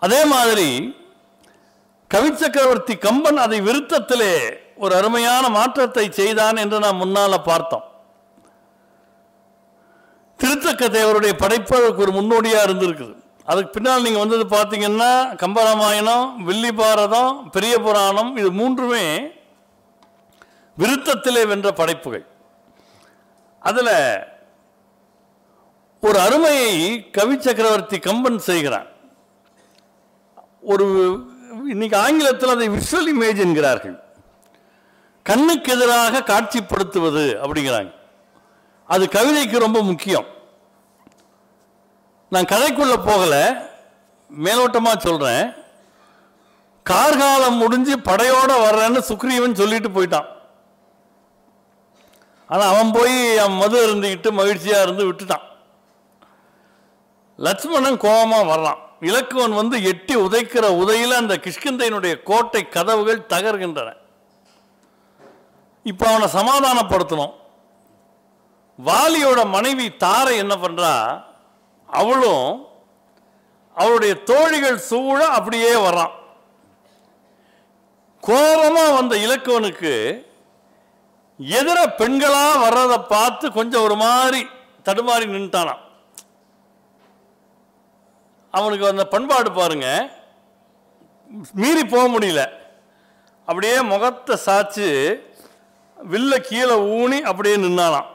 அதே 0.00 0.24
மாதிரி 0.24 0.96
கவிச்சக்கரவர்த்தி 2.14 2.98
கம்பன் 2.98 3.36
அதை 3.36 3.60
விருத்தத்திலே 3.60 4.34
ஒரு 4.84 4.92
அருமையான 5.00 5.44
மாற்றத்தை 5.58 6.06
செய்தான் 6.18 6.56
என்று 6.62 6.78
நாம் 6.84 7.02
முன்னால 7.02 7.34
பார்த்தோம். 7.50 7.84
திருத்தக்க 10.40 10.84
தேவருடைய 10.96 11.32
படைப்பு 11.42 11.74
அதுக்கு 11.78 12.04
ஒரு 12.06 12.12
முன்னோடியா 12.18 12.60
இருந்திருக்குது. 12.66 13.14
அதுக்கு 13.50 13.70
பின்னால் 13.76 14.04
நீங்க 14.06 14.20
வந்தது 14.22 14.44
பார்த்தீங்கன்னா 14.56 15.10
கம்பராமாயணம் 15.42 16.26
வில்லி 16.48 16.72
பாரதம் 16.80 17.34
பெரிய 17.56 17.74
புராணம் 17.86 18.30
இது 18.40 18.48
மூன்றுமே 18.60 19.04
விருத்தத்திலே 20.78 21.42
வென்ற 21.50 21.68
படைப்புகள். 21.80 22.24
அதில் 23.68 23.94
ஒரு 26.02 26.18
அருமையை 26.26 26.72
கவி 27.18 27.36
சக்கரவர்த்தி 27.46 27.98
கம்பன் 28.08 28.40
செய்கிறான் 28.48 28.88
ஒரு 30.72 30.86
இன்னைக்கு 31.72 31.96
ஆங்கிலத்தில் 32.06 32.54
அதை 32.54 32.66
விஷுவல் 32.74 33.10
இமேஜ் 33.14 33.40
என்கிறார்கள். 33.44 33.96
கண்ணுக்கு 35.28 35.72
எதிராக 35.72 36.22
காட்சிப்படுத்துவது 36.32 37.24
அப்படிங்கிறாங்க. 37.44 37.92
அது 38.94 39.04
கவிதைக்கு 39.12 39.58
ரொம்ப 39.58 39.82
முக்கியம். 39.82 40.26
நான் 42.34 42.50
கதைக்குள்ள 42.52 42.94
போகல. 43.06 43.34
மேலோட்டமாக 44.44 44.98
சொல்றேன். 44.98 45.44
கார்காலம் 46.82 47.60
முடிஞ்சு 47.62 47.94
படையோட 47.98 48.52
வர்றேன்னு 48.64 49.00
சுக்ரீவன் 49.08 49.60
சொல்லிட்டு 49.60 49.88
போயிட்டான். 49.88 50.28
ஆனால் 52.48 52.72
அவன் 52.72 52.92
போய் 52.92 53.38
அவன் 53.38 53.56
மது 53.56 53.76
இருந்துக்கிட்டு 53.86 54.30
மகிழ்ச்சியாக 54.30 54.82
இருந்து 54.82 55.04
விட்டுட்டான். 55.08 55.44
லட்சுமணன் 57.36 58.02
கோபமாக 58.04 58.50
வர்றான். 58.52 58.80
இலக்குவன் 59.00 59.60
வந்து 59.60 59.76
எட்டி 59.82 60.14
உதைக்கிற 60.16 60.66
உதையில் 60.82 61.20
அந்த 61.20 61.34
கிஷ்கிந்தையினுடைய 61.36 62.22
கோட்டை 62.22 62.68
கதவுகள் 62.68 63.30
தகர்கின்றன. 63.34 63.90
இப்போ 65.90 66.04
அவனை 66.10 66.28
சமாதானப்படுத்தணும். 66.38 67.34
வாலியோட 68.78 69.40
மனைவி 69.56 69.86
தாரை 70.04 70.32
என்ன 70.42 70.54
பண்ணுறா 70.62 70.94
அவளும் 71.88 72.48
அவளுடைய 73.76 74.12
தோழிகள் 74.30 74.78
சூழ 74.90 75.18
அப்படியே 75.38 75.72
வர்றான். 75.86 76.14
கோபமாக 78.28 78.94
வந்த 78.98 79.14
இலக்குவனுக்கு 79.24 79.92
எதிர 81.58 81.78
பெண்களாக 82.00 82.60
வர்றதை 82.64 82.98
பார்த்து 83.14 83.46
கொஞ்சம் 83.58 83.84
ஒரு 83.86 83.96
மாதிரி 84.04 84.40
தடுமாறி 84.86 85.26
நின்ட்டானாம் 85.34 85.82
அவனுக்கு 88.54 88.84
அந்த 88.90 89.04
பண்பாடு 89.14 89.50
பாருங்க. 89.52 89.88
மீறி 91.60 91.82
போக 91.84 92.04
முடியல. 92.12 92.42
அப்படியே 93.48 93.76
முகத்தை 93.92 94.34
சாச்சு 94.46 94.88
வில்ல 95.98 96.38
கீழே 96.40 96.74
ஊனி 96.94 97.18
அப்படியே 97.22 97.56
நின்னாலாம். 97.56 98.08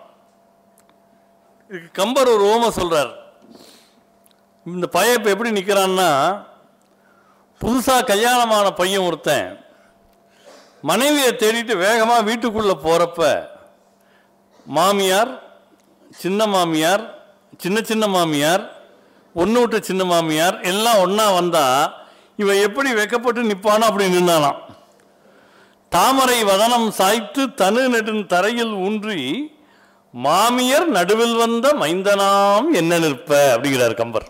இதுக்கு 1.70 1.90
கம்பர் 1.92 2.28
ஒரு 2.28 2.44
ஓம 2.44 2.70
சொல்கிறார் 2.70 3.12
இந்த 4.66 4.88
பையன் 4.88 5.18
இப்போ 5.18 5.30
எப்படி 5.30 5.52
நிற்கிறான்னா 5.52 6.10
புதுசாக 7.62 8.04
கல்யாணமான 8.04 8.68
பையன் 8.74 9.06
ஒருத்தன் 9.06 9.50
மனைவியை 10.84 11.32
தேடிட்டு 11.34 11.74
வேகமாக 11.78 12.22
வீட்டுக்குள்ளே 12.22 12.76
போகிறப்ப 12.84 13.22
மாமியார் 14.68 15.32
சின்ன 16.12 16.48
மாமியார் 16.48 17.04
சின்ன 17.58 17.82
சின்ன 17.82 18.06
மாமியார் 18.08 18.64
ஒன்று 19.36 19.60
விட்டு 19.60 19.80
சின்ன 19.84 20.04
மாமியார் 20.04 20.56
எல்லாம் 20.64 21.02
ஒன்றா 21.02 21.32
வந்தால் 21.32 21.84
இவன் 22.40 22.62
எப்படி 22.62 22.90
வெக்கப்பட்டு 22.94 23.42
நிற்பானோ 23.44 23.88
அப்படி 23.88 24.08
நின்னானாம் 24.10 24.60
தாமரை 25.94 26.44
வதனம் 26.44 26.90
சாய்த்து 26.90 27.54
தனு 27.54 27.82
நெடுன் 27.90 28.26
தரையில் 28.26 28.72
ஊன்றி 28.86 29.22
மாமியர் 30.14 30.86
நடுவில் 30.86 31.36
வந்த 31.36 31.74
மைந்தனாம் 31.82 32.68
என்ன 32.72 33.00
நிற்ப? 33.00 33.32
அப்படிங்கிறார் 33.56 33.94
கம்பர். 33.94 34.28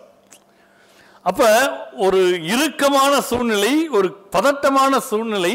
அப்ப 1.22 1.50
ஒரு 1.98 2.22
இறுக்கமான 2.54 3.22
சூழ்நிலை 3.22 3.88
ஒரு 3.88 4.10
பதட்டமான 4.36 5.00
சூழ்நிலை 5.00 5.54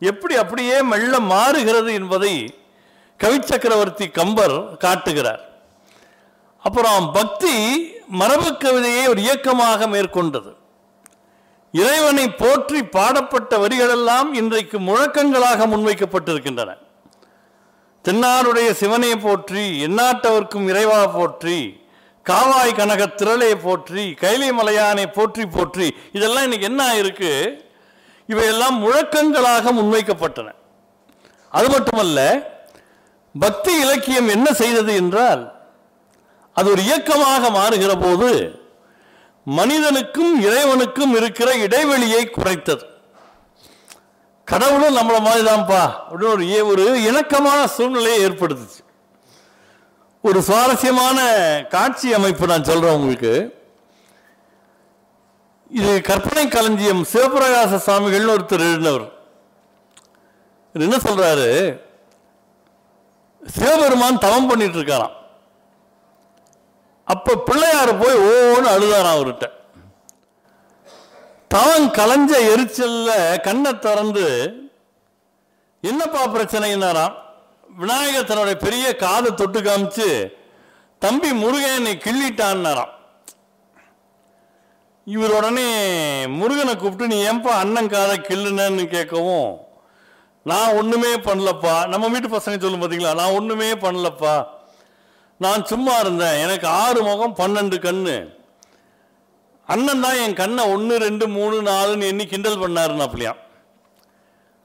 எப்படி 0.00 0.34
அப்படியே 0.36 0.82
மெல்ல 0.82 1.20
மாறுகிறது 1.32 1.92
என்பதை 2.00 2.34
கவிச்சக்கரவர்த்தி 3.20 4.10
கம்பர் 4.10 4.76
காட்டுகிறார். 4.76 5.42
அப்புறம் 6.58 7.12
பக்தி 7.12 7.56
மரபு 8.20 8.56
கவிதையை 8.56 9.06
ஒரு 9.06 9.20
இயக்கமாக 9.20 9.86
மேற்கொண்டது. 9.86 10.52
இறைவனை 11.74 12.26
போற்றி 12.42 12.78
பாடப்பட்ட 12.96 13.52
வரிகளெல்லாம் 13.62 14.28
இன்றைக்கு 14.40 14.76
முழக்கங்களாக 14.88 15.66
முன்வைக்கப்பட்டிருக்கின்றன. 15.72 16.70
தென்னாருடைய 18.04 18.68
சிவனை 18.80 19.10
போற்றி 19.16 19.64
எந்நாட்டவர்க்கும் 19.86 20.68
இறைவா 20.72 21.00
போற்றி 21.16 21.58
காவாய் 22.26 22.76
கனக 22.78 23.02
திரளே 23.20 23.50
போற்றி 23.64 24.04
கைலை 24.22 24.48
மலையானை 24.52 25.06
போற்றி 25.16 25.44
போற்றி 25.46 25.86
இதெல்லாம் 26.16 26.46
இன்னைக்கு 26.46 26.68
என்ன 26.70 26.80
ஆயிருக்கு? 26.90 27.32
இவையெல்லாம் 28.28 28.76
முழக்கங்களாக 28.84 29.72
முன்வைக்கப்பட்டன. 29.78 30.48
அது 31.52 31.68
மட்டுமல்ல 31.74 32.18
பக்தி 33.34 33.72
இலக்கியம் 33.84 34.28
என்ன 34.28 34.48
செய்தது 34.52 34.92
என்றால் 35.02 35.42
அது 36.56 36.68
ஒரு 36.74 36.82
இயக்கமாக 36.88 37.50
மாறுகிற 37.58 37.92
போது 38.04 38.30
மனிதனுக்கும் 39.56 40.42
இறைவனுக்கும் 40.42 41.14
இருக்கிற 41.16 41.56
இடைவெளியை 41.56 42.30
குறைத்தது. 42.30 42.84
கடவுளும் 44.44 44.96
நம்மளை 44.96 45.20
மாதிரி 45.20 45.46
தான்ப்பா 45.46 45.82
அப்படின்னு 46.08 46.32
ஒரு 46.32 46.66
ஒரு 46.66 47.02
இணக்கமான 47.02 47.66
சூழ்நிலையை 47.66 48.24
ஏற்படுத்துச்சு. 48.24 48.82
ஒரு 50.22 50.42
சுவாரஸ்யமான 50.42 51.18
காட்சி 51.68 52.14
அமைப்பு 52.14 52.46
நான் 52.46 52.64
சொல்றேன் 52.64 52.94
உங்களுக்கு. 52.94 53.32
இது 55.70 56.00
கற்பனை 56.00 56.48
களஞ்சியம் 56.48 57.06
சிவபிரகாச 57.12 57.80
சுவாமிகள்னு 57.86 58.34
ஒருத்தர் 58.34 58.66
எழுதினவர் 58.68 59.12
என்ன 60.72 60.96
சொல்றாரு? 60.96 61.80
சிவபெருமான் 63.46 64.18
தவம் 64.18 64.46
பண்ணிட்டு 64.46 64.78
இருக்காராம். 64.78 65.16
அப்ப 67.12 67.36
பிள்ளையார் 67.48 67.92
போய் 68.00 68.16
ஓன்னு 68.30 68.68
அழுதாராம் 68.74 69.16
அவர்கிட்ட. 69.16 69.46
தவம் 71.52 71.88
கலைஞ்ச 71.98 72.32
எரிச்சல்ல 72.52 73.10
கண்ணை 73.46 73.72
திறந்து 73.78 74.26
என்னப்பா 75.80 76.22
பிரச்சனைன்னாராம் 76.34 77.14
விநாயகர் 77.80 78.28
தன்னுடைய 78.28 78.56
பெரிய 78.64 78.86
காதை 78.96 79.30
தொட்டு 79.34 79.60
காமிச்சு 79.62 80.08
தம்பி 81.02 81.30
முருகன் 81.42 81.84
நீ 81.86 81.92
கிள்ளிட்டான்னாராம் 82.06 82.94
இவர் 85.06 85.34
உடனே 85.38 85.68
முருகனை 86.38 86.72
கூப்பிட்டு 86.76 87.06
நீ 87.06 87.18
ஏன்பா 87.28 87.52
அண்ணன் 87.62 87.92
காதை 87.94 88.16
கிள்ளுனன்னு 88.28 88.84
கேட்கவும் 88.94 89.50
நான் 90.50 90.76
ஒண்ணுமே 90.80 91.12
பண்ணலப்பா. 91.28 91.74
நம்ம 91.88 92.08
வீட்டு 92.08 92.28
பசங்க 92.28 92.58
சொல்லும் 92.60 92.82
பார்த்தீங்களா 92.82 93.14
நான் 93.14 93.36
ஒண்ணுமே 93.38 93.70
பண்ணலப்பா. 93.84 94.34
நான் 95.44 95.68
சும்மா 95.70 95.94
இருந்தேன். 96.02 96.38
எனக்கு 96.44 96.66
ஆறு 96.82 97.00
முகம் 97.08 97.38
பன்னெண்டு 97.40 97.76
கண்ணு. 97.86 98.16
அண்ணன் 99.72 100.04
தான் 100.04 100.20
என் 100.22 100.40
கண்ணை 100.40 100.62
ஒன்று 100.74 100.94
ரெண்டு 101.06 101.24
மூணு 101.36 101.56
நாலுன்னு 101.68 102.08
எண்ணி 102.12 102.24
கிண்டல் 102.30 102.62
பண்ணாருன்னு 102.62 103.06
அப்படியா 103.06 103.32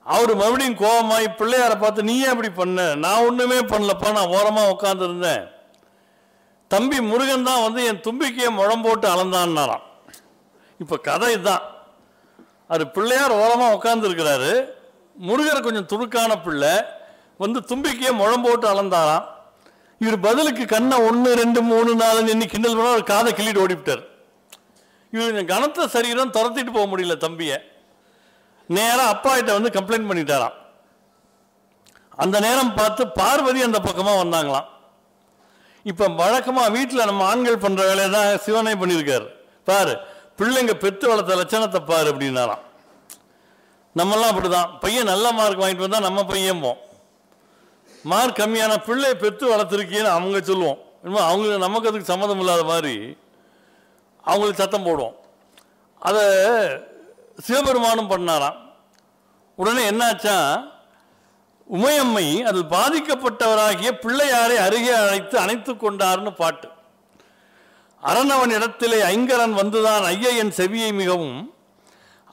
அவர் 0.06 0.32
மறுபடியும் 0.40 0.80
கோவமாய் 0.84 1.28
பிள்ளையாரை 1.40 1.76
பார்த்து 1.80 2.08
நீ 2.08 2.16
ஏன் 2.24 2.32
அப்படி 2.32 2.50
பண்ண? 2.62 2.86
நான் 3.04 3.26
ஒன்றுமே 3.28 3.60
பண்ணலப்பா. 3.74 4.10
நான் 4.18 4.34
ஓரமாக 4.38 4.72
உட்காந்துருந்தேன் 4.74 5.44
தம்பி 6.72 6.98
முருகன் 7.10 7.48
தான் 7.50 7.64
வந்து 7.66 7.82
என் 7.90 8.02
தும்பிக்கையை 8.08 8.50
முழம் 8.60 8.84
போட்டு 8.86 9.08
அளந்தான்னாராம். 9.14 9.84
இப்போ 10.80 10.96
கதை 11.08 11.30
இதுதான் 11.36 11.64
அது 12.74 12.84
பிள்ளையார் 12.96 13.40
ஓரமாக 13.44 13.76
உட்காந்துருக்கிறாரு 13.78 14.52
முருகர் 15.28 15.66
கொஞ்சம் 15.68 15.90
துடுக்கான 15.94 16.32
பிள்ளை. 16.46 16.74
வந்து 17.44 17.60
தும்பிக்கையே 17.72 18.12
முழம் 18.22 18.46
போட்டு 18.48 18.68
அளந்தாராம். 18.74 19.28
இவர் 20.04 20.18
பதிலுக்கு 20.26 20.64
கண்ணை 20.74 20.98
ஒன்று 21.08 21.30
ரெண்டு 21.42 21.60
மூணு 21.70 21.92
நாலு 22.02 22.20
நின்று 22.30 22.46
கிண்டல் 22.54 22.76
பண்ண 22.78 22.90
ஒரு 22.98 23.06
காதை 23.12 23.32
கிள்ளிட்டு 23.38 23.64
ஓடிவிட்டார். 23.66 24.04
இவர் 25.14 25.32
இந்த 25.34 25.44
கனத்த 25.54 25.88
சரீரம் 25.96 26.34
துரத்திட்டு 26.38 26.72
போக 26.78 26.86
முடியல 26.92 27.16
தம்பியை. 27.26 27.58
நேராக 28.76 29.14
அப்பா 29.14 29.32
கிட்ட 29.38 29.52
வந்து 29.58 29.72
கம்ப்ளைண்ட் 29.78 30.10
பண்ணிட்டாராம். 30.10 30.56
அந்த 32.24 32.38
நேரம் 32.46 32.74
பார்த்து 32.80 33.04
பார்வதி 33.20 33.62
அந்த 33.68 33.80
பக்கமாக 33.88 34.22
வந்தாங்களாம். 34.24 34.68
இப்போ 35.92 36.06
வழக்கமாக 36.22 36.74
வீட்டில் 36.76 37.08
நம்ம 37.10 37.24
ஆண்கள் 37.32 37.64
பண்ணுற 37.64 37.82
வேலையை 37.90 38.10
தான் 38.18 38.30
சிவனே 38.46 38.74
பண்ணியிருக்காரு. 38.82 39.28
பாரு 39.70 39.94
பிள்ளைங்க 40.40 40.74
பெற்று 40.84 41.06
வளர்த்த 41.12 41.40
லட்சணத்தை 41.42 41.80
பாரு 41.92 42.08
அப்படின்னாராம். 42.12 42.64
நம்மெல்லாம் 44.00 44.32
அப்படிதான். 44.34 44.70
பையன் 44.84 45.12
நல்ல 45.14 45.26
மார்க் 45.40 45.64
வாங்கிட்டு 45.64 45.88
வந்தால் 45.88 46.08
நம்ம 46.08 46.22
பையன் 46.32 46.64
போம் 46.66 46.80
மார்க் 48.04 48.40
கம்மியான 48.40 48.78
பிள்ளையை 48.78 49.16
பெற்று 49.16 49.56
வளர்த்துருக்கீன்னு 49.56 50.14
அவங்க 50.16 50.42
சொல்லுவோம். 50.42 50.78
இன்னும் 51.04 51.24
அவங்க 51.24 51.58
நமக்கு 51.58 51.88
அதுக்கு 51.88 52.12
சம்மதம் 52.12 52.40
இல்லாத 52.40 52.64
மாதிரி 52.64 53.18
அவங்களுக்கு 54.22 54.64
சத்தம் 54.64 54.86
போடுவோம். 54.86 55.16
அதை 56.00 56.22
சிவபெருமானும் 57.48 58.10
பண்ணாராம். 58.10 58.56
உடனே 59.56 59.90
என்னாச்சா 59.90 60.66
உமையம்மை 61.74 62.44
அதில் 62.44 62.64
பாதிக்கப்பட்டவராகிய 62.64 63.92
பிள்ளையாரை 64.02 64.56
அருகே 64.58 64.94
அழைத்து 64.94 65.38
அணைத்து 65.38 65.74
கொண்டார்னு 65.74 66.36
பாட்டு. 66.36 66.70
அரணவன் 68.04 68.50
இடத்திலே 68.50 69.02
ஐங்கரன் 69.02 69.58
வந்துதான் 69.60 70.04
ஐயன் 70.04 70.54
செவியை 70.58 70.94
மிகவும் 70.94 71.54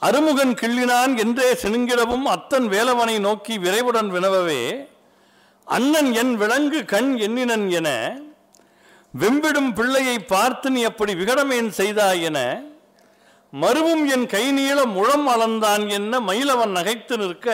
அருமுகன் 0.03 0.55
கிள்ளினான் 0.61 1.17
என்றே 1.17 1.53
செனுங்கிடவும் 1.53 2.27
அத்தன் 2.27 2.67
வேலவனை 2.75 3.19
நோக்கி 3.19 3.59
விரைவுடன் 3.59 4.11
வினவவே 4.11 4.90
அண்ணன் 5.75 6.11
என் 6.13 6.35
விலங்கு 6.37 6.81
கண் 6.85 7.11
எண்ணினன் 7.17 7.67
என 7.71 7.89
வெம்பிடும் 9.15 9.71
பிள்ளையை 9.73 10.17
பார்த்து 10.33 10.71
நீ 10.71 10.81
அப்படி 10.83 11.13
விகடமேன் 11.15 11.71
செய்தாய் 11.71 12.23
என 12.23 12.39
மருவும் 13.53 14.05
என் 14.15 14.27
கை 14.27 14.45
நீள 14.51 14.79
முழம் 14.97 15.29
அளந்தான் 15.29 15.85
என்ன 15.89 16.21
மயிலவன் 16.21 16.75
நகைத்து 16.77 17.17
நிற்க 17.17 17.49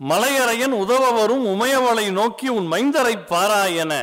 மலையறையன் 0.00 0.74
உதவ 0.82 1.04
வரும் 1.10 1.44
உமையவளை 1.44 2.06
நோக்கி 2.10 2.48
உன் 2.48 2.68
மைந்தரை 2.72 3.14
பாராய் 3.32 3.76
என 3.76 3.94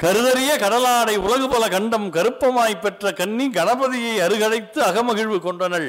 கருதறிய 0.00 0.50
கடலாடை 0.58 1.16
உலகு 1.16 1.46
பல 1.48 1.64
கண்டம் 1.68 2.08
கருப்பமாய் 2.12 2.80
பெற்ற 2.80 3.12
கன்னி 3.12 3.46
கணபதியை 3.48 4.14
அருகழைத்து 4.24 4.80
அகமகிழ்வு 4.88 5.38
கொண்டனள். 5.40 5.88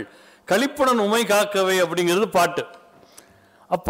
களிப்புடன் 0.52 1.02
உமை 1.06 1.24
காக்கவே 1.24 1.76
அப்படிங்கிறது 1.84 2.28
பாட்டு. 2.38 2.64
அப்ப 3.72 3.90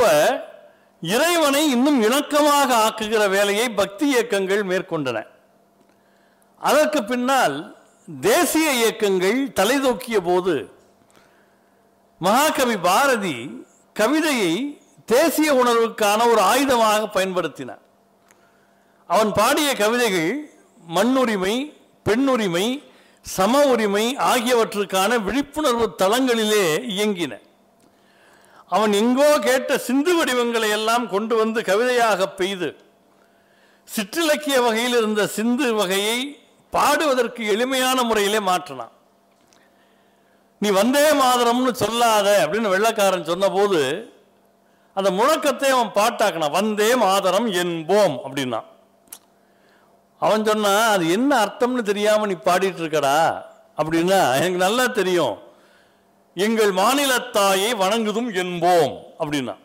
இறைவனை 1.02 1.70
இன்னும் 1.70 2.04
இணக்கமாக 2.04 2.70
ஆக்குகிற 2.86 3.30
வேலையை 3.30 3.70
பக்தி 3.70 4.10
இயக்கங்கள் 4.10 4.64
மேற்கொண்டன. 4.64 5.24
அதற்கு 6.58 7.04
பின்னால் 7.04 7.76
தேசிய 8.22 8.72
இயக்கங்கள் 8.72 9.52
தலைதூக்கிய 9.60 10.18
போது 10.20 10.72
மகாகவி 12.20 12.78
பாரதி 12.78 13.66
கவிதையை 13.94 14.54
தேசிய 15.06 15.54
உணர்வுக்கான 15.54 16.20
ஒரு 16.32 16.42
ஆயுதமாக 16.42 17.04
பயன்படுத்தினார் 17.14 17.84
அவன் 19.08 19.32
பாடிய 19.32 19.76
கவிதைகள் 19.76 20.50
மண்ணுரிமை 20.96 21.74
பெண்ணுரிமை 22.06 22.84
சம 23.22 23.66
உரிமை 23.68 24.16
ஆகியவற்றுக்கான 24.16 25.20
விழிப்புணர்வு 25.24 25.96
தளங்களிலே 25.98 26.66
இயங்கின. 26.96 27.34
அவன் 28.76 28.94
எங்கோ 29.02 29.30
கேட்ட 29.48 29.78
சிந்து 29.88 30.12
வடிவங்களை 30.18 30.70
எல்லாம் 30.78 31.06
கொண்டு 31.14 31.34
வந்து 31.42 31.60
கவிதையாக 31.70 32.28
பெய்து 32.40 32.70
சிற்றிலக்கிய 33.88 34.58
வகையில் 34.66 34.98
இருந்த 35.00 35.22
சிந்து 35.38 35.68
வகையை 35.80 36.18
பாடுவதற்கு 36.74 37.42
எளிமையான 37.54 38.04
முறையிலே 38.04 38.40
மாற்றினான். 38.50 38.94
நீ 40.62 40.70
வந்தே 40.80 41.06
மாதரம்னு 41.22 41.72
சொல்லாத 41.84 42.28
அப்படின்னு 42.44 42.74
வெள்ளக்காரன் 42.74 43.30
சொன்னபோது 43.32 43.82
அந்த 44.98 45.10
முழக்கத்தை 45.20 45.70
அவன் 45.76 45.96
பாட்டாக்கினான். 46.00 46.56
வந்தே 46.60 46.90
மாதரம் 47.06 47.48
என்போம் 47.64 48.16
அப்படின்னா. 48.26 48.62
அவன் 50.22 50.46
சொன்னான் 50.46 50.86
அது 50.94 51.06
என்ன 51.18 51.32
அர்த்தம்னு 51.46 51.84
தெரியாமல் 51.90 52.30
நீ 52.32 52.38
பாடிட்டு 52.46 52.82
இருக்கடா 52.84 53.18
அப்படின்னா 53.82 54.20
எனக்கு 54.38 54.60
நல்லா 54.66 54.86
தெரியும். 55.00 55.36
எங்கள் 56.38 56.72
மாநிலத்தாயை 56.72 57.70
வணங்குதும் 57.76 58.30
என்போம் 58.34 58.94
அப்படின்னா. 59.20 59.56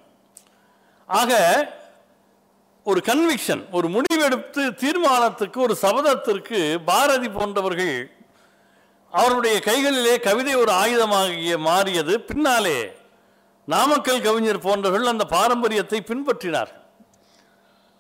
ஆக 1.07 1.33
ஒரு 2.85 3.03
கன்விக்ஷன் 3.07 3.63
ஒரு 3.71 3.89
முடிவெடுத்து 3.89 4.75
தீர்மானத்துக்கு 4.75 5.61
ஒரு 5.61 5.75
சபதத்திற்கு 5.77 6.81
பாரதி 6.85 7.29
போன்றவர்கள் 7.29 8.11
அவருடைய 9.13 9.61
கைகளிலே 9.61 10.19
கவிதை 10.19 10.55
ஒரு 10.55 10.73
ஆயுதமாகிய 10.73 11.59
மாறியது. 11.59 12.21
பின்னாலே 12.21 12.79
நாமக்கல் 13.69 14.23
கவிஞர் 14.23 14.59
போன்றவர்கள் 14.59 15.07
அந்த 15.07 15.25
பாரம்பரியத்தை 15.25 16.01
பின்பற்றினார் 16.09 16.73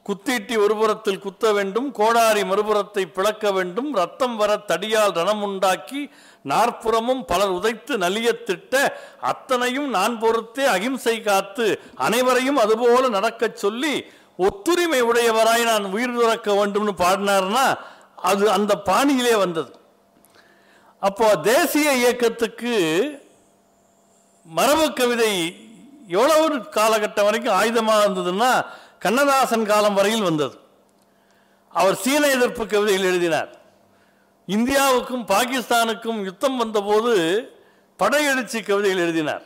குத்தீட்டி 0.06 0.54
ஒருபுறத்தில் 0.56 1.20
குத்த 1.20 1.52
வேண்டும் 1.52 1.92
கோடாரி 1.92 2.42
மறுபுறத்தை 2.44 3.02
பிளக்க 3.06 3.52
வேண்டும் 3.52 3.90
ரத்தம் 3.94 4.36
வர 4.36 4.56
தடியால் 4.68 5.14
ரணம் 5.16 5.42
உண்டாக்கி 5.42 6.00
நாற்புறமும் 6.44 7.22
பலர் 7.24 7.52
உதைத்து 7.52 7.96
நலிய 7.96 8.32
திட்ட 8.44 8.74
அத்தனையும் 9.22 9.88
நான் 9.90 10.18
பொறுத்தே 10.18 10.64
அகிம்சை 10.66 11.16
காத்து 11.20 11.66
அனைவரையும் 11.98 12.56
அதுபோல 12.56 13.08
நடக்கச் 13.08 13.56
சொல்லி 13.56 13.94
ஒத்துரிமை 14.38 15.00
உடையவராய் 15.00 15.64
நான் 15.64 15.84
உயிர் 15.84 16.18
துறக்க 16.18 16.50
வேண்டும்னு 16.52 16.94
பாடினார்னா 16.98 17.66
அது 18.22 18.44
அந்த 18.50 18.72
பாணியிலே 18.86 19.34
வந்தது. 19.34 19.70
அப்போ 21.02 21.28
தேசிய 21.42 21.88
இயக்கத்துக்கு 21.92 22.74
மரபு 24.46 24.86
கவிதை 24.92 25.32
எவ்வளவு 26.08 26.56
காலகட்டம் 26.76 27.24
வரைக்கும் 27.24 27.58
ஆயுதமாக 27.58 28.02
இருந்ததுன்னா 28.02 28.52
கண்ணதாசன் 29.04 29.68
காலம் 29.70 29.96
வரையில் 29.98 30.26
வந்தது. 30.28 30.56
அவர் 31.72 31.96
சீன 32.04 32.22
எதிர்ப்பு 32.36 32.64
கவிதைகள் 32.66 33.08
எழுதினார் 33.10 33.50
இந்தியாவுக்கும் 34.48 35.24
பாகிஸ்தானுக்கும் 35.32 36.20
யுத்தம் 36.28 36.56
வந்தபோது 36.56 37.12
படையெழுச்சி 37.98 38.60
கவிதைகள் 38.68 39.04
எழுதினார். 39.06 39.44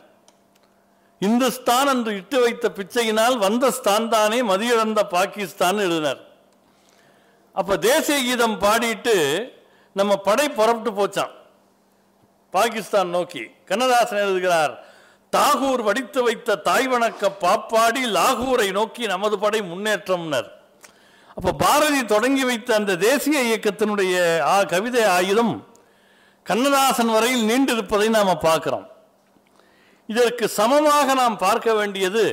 இந்துஸ்தான் 1.21 1.89
என்று 1.93 2.11
இட்டு 2.15 2.37
வைத்த 2.41 2.65
பிச்சையினால் 2.77 3.35
வந்த 3.45 3.69
ஸ்தான் 3.77 4.07
தானே 4.07 4.39
மதியிழந்த 4.51 5.01
பாகிஸ்தான் 5.15 5.77
எழுதினார். 5.85 6.21
அப்போ 7.55 7.73
தேசிய 7.87 8.17
கீதம் 8.25 8.57
பாடிட்டு 8.63 9.15
நம்ம 9.99 10.15
படை 10.27 10.47
புறப்பட்டு 10.49 10.91
போச்சான் 10.99 11.33
பாகிஸ்தான் 12.53 13.09
நோக்கி 13.15 13.43
கண்ணதாசன் 13.69 14.23
எழுதுகிறார் 14.25 14.73
தாகூர் 15.37 15.81
வடித்து 15.87 16.19
வைத்த 16.27 16.59
தாய் 16.67 16.87
வணக்க 16.91 17.31
பாப்பாடி 17.43 18.03
லாகூரை 18.17 18.69
நோக்கி 18.77 19.03
நமது 19.13 19.35
படை 19.43 19.59
முன்னேற்றம்னர். 19.71 20.47
அப்ப 21.37 21.53
பாரதி 21.63 22.01
தொடங்கி 22.11 22.43
வைத்த 22.49 22.69
அந்த 22.79 22.93
தேசிய 23.07 23.39
இயக்கத்தினுடைய 23.49 24.15
ஆ 24.53 24.55
கவிதை 24.73 25.03
ஆயுதம் 25.17 25.55
கண்ணதாசன் 26.45 27.11
வரையில் 27.15 27.47
நீண்டிருப்பதை 27.49 28.07
நாம் 28.15 28.31
பார்க்கிறோம். 28.47 28.87
இதற்கு 30.09 30.45
சமமாக 30.57 31.13
நாம் 31.21 31.37
பார்க்க 31.45 31.73
வேண்டியது 31.79 32.25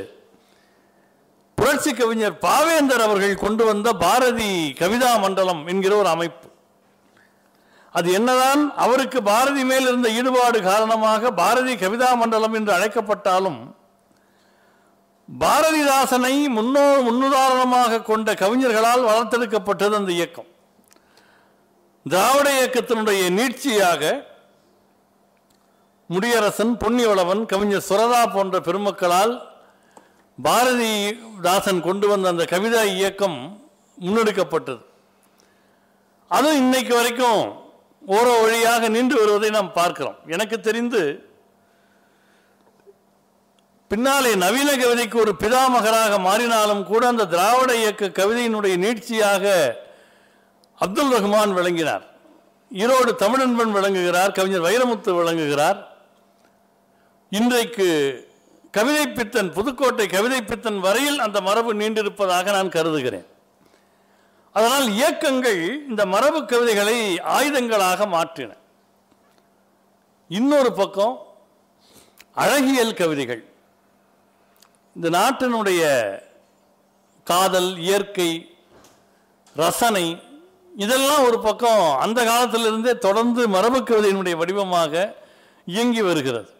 புரட்சி 1.58 1.90
கவிஞர் 2.00 2.36
பாவேந்தர் 2.46 3.04
அவர்கள் 3.06 3.42
கொண்டு 3.44 3.64
வந்த 3.70 3.88
பாரதி 4.04 4.50
கவிதா 4.80 5.12
மண்டலம் 5.24 5.62
என்கிற 5.72 5.92
ஒரு 6.02 6.08
அமைப்பு. 6.16 6.48
அது 7.98 8.09
என்னதான் 8.18 8.62
அவருக்கு 8.85 9.18
பாரதி 9.30 9.62
மேல் 9.70 9.87
இருந்த 9.88 10.09
ஈடுபாடு 10.18 10.59
காரணமாக 10.62 11.30
பாரதி 11.40 11.74
கவிதா 11.83 12.11
மண்டலம் 12.20 12.57
என்று 12.59 12.72
அழைக்கப்பட்டாலும் 12.76 13.61
பாரதிதாசனை 15.28 16.33
முன்னோ 16.57 16.87
முன்னுதாரணமாக 17.07 18.02
கொண்ட 18.09 18.33
கவிஞர்களால் 18.42 19.07
வளர்த்தெடுக்கப்பட்டது 19.09 19.94
அந்த 20.00 20.11
இயக்கம். 20.18 20.48
திராவிட 22.07 22.48
இயக்கத்தினுடைய 22.59 23.22
நீட்சியாக 23.38 24.02
முடியரசன் 26.11 26.72
பொன்னிவளவன் 26.83 27.42
கவிஞர் 27.52 27.87
சுரதா 27.88 28.22
போன்ற 28.35 28.59
பெருமக்களால் 28.66 29.35
பாரதிதாசன் 30.38 31.80
கொண்டு 31.88 32.09
வந்த 32.09 32.28
அந்த 32.33 32.44
கவிதா 32.54 32.83
இயக்கம் 32.96 33.38
முன்னெடுக்கப்பட்டது. 33.98 34.83
அது 36.30 36.50
இன்னைக்கு 36.62 36.92
வரைக்கும் 37.00 37.42
ஓரோ 38.06 38.32
வழியாக 38.42 38.88
நின்று 38.88 39.18
வருவதை 39.18 39.50
நாம் 39.50 39.72
பார்க்கிறோம். 39.72 40.18
எனக்கு 40.26 40.60
தெரிந்து 40.60 41.02
பின்னாலே 43.88 44.34
நவீன 44.34 44.70
கவிதைக்கு 44.72 45.14
ஒரு 45.14 45.32
பிதாமகராக 45.40 46.14
மாறினாலும் 46.28 46.82
கூட 46.84 47.06
அந்த 47.06 47.24
திராவிட 47.26 47.76
இயக்க 47.76 48.04
கவிதையினுடைய 48.06 48.74
நீட்சியாக 48.84 49.44
அப்துல் 50.84 51.12
ரஹ்மான் 51.12 51.52
விளங்கினார். 51.52 52.04
ஈரோடு 52.70 53.10
தமிழன்பன் 53.24 53.74
விளங்குகிறார் 53.76 54.32
கவிஞர் 54.32 54.66
வைரமுத்து 54.68 55.10
விளங்குகிறார். 55.20 55.78
இன்றைக்கு 57.30 57.88
கவிதை 58.70 59.06
பித்தன் 59.08 59.52
புதுக்கோட்டை 59.52 60.06
கவிதை 60.06 60.42
பித்தன் 60.42 60.80
வரையில் 60.80 61.18
அந்த 61.18 61.40
மரபு 61.40 61.74
நீண்டிருப்பதாக 61.74 62.44
நான் 62.44 62.68
கருதுகிறேன். 62.68 63.26
அதனால் 64.56 64.88
இயக்கங்கள் 64.88 65.60
இந்த 65.88 66.02
மரபு 66.06 66.40
கவிதைகளை 66.44 66.98
ஆயுதங்களாக 67.36 68.06
மாற்றின. 68.16 68.52
இன்னொரு 70.28 70.72
பக்கம் 70.72 71.14
அழகியல் 72.34 72.98
கவிதைகள். 73.00 73.42
இந்த 74.96 75.08
நாட்டினுடைய 75.18 75.82
காதல் 77.24 77.70
இயற்கை 77.78 78.30
ரசனை 79.56 80.06
இதெல்லாம் 80.74 81.24
ஒரு 81.24 81.38
பக்கம் 81.40 81.82
அந்த 82.04 82.24
காலத்திலிருந்தே 82.24 82.94
தொடர்ந்து 82.98 83.42
மரபு 83.48 83.80
கவிதையினுடைய 83.80 84.36
வடிவமாக 84.36 85.14
இயங்கி 85.64 86.02
வருகிறது. 86.02 86.50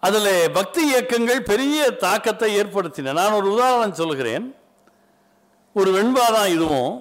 அதில் 0.00 0.50
பக்தி 0.52 0.82
இயக்கங்கள் 0.86 1.48
பெரிய 1.50 1.90
தாக்கத்தை 2.06 2.50
ஏற்படுத்தின. 2.60 3.12
நான் 3.12 3.38
ஒரு 3.38 3.48
உதாரணம் 3.54 4.00
சொல்கிறேன். 4.02 4.46
ஒரு 5.78 5.90
வெண்பா 5.96 6.24
தான் 6.36 6.52
இதுவும். 6.56 6.94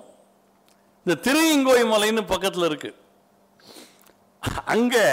இந்த 1.03 1.13
திருஇங்கோய் 1.25 1.83
மலைன்னு 1.93 2.21
பக்கத்தில் 2.31 2.67
இருக்கு. 2.69 2.91
அங்கே 4.73 5.05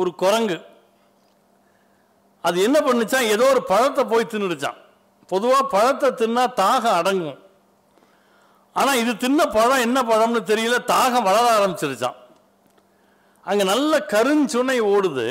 ஒரு 0.00 0.10
குரங்கு. 0.22 0.58
அது 2.48 2.56
என்ன 2.66 2.78
பண்ணுச்சான் 2.86 3.30
ஏதோ 3.34 3.44
ஒரு 3.52 3.62
பழத்தை 3.70 4.02
போய் 4.12 4.30
தின்னுடுச்சான் 4.32 4.78
பொதுவாக 5.32 5.70
பழத்தை 5.74 6.08
தின்னா 6.20 6.44
தாகம் 6.62 6.98
அடங்கும். 7.00 7.38
ஆனால் 8.76 9.00
இது 9.02 9.12
தின்ன 9.24 9.40
பழம் 9.56 9.84
என்ன 9.86 9.98
பழம்னு 10.10 10.40
தெரியல 10.50 10.76
தாகம் 10.92 11.26
வளர 11.28 11.44
ஆரம்பிச்சிருச்சான் 11.56 12.18
அங்கே 13.46 13.64
நல்ல 13.70 13.92
கருஞ்சுனை 14.14 14.76
ஓடுது. 14.92 15.26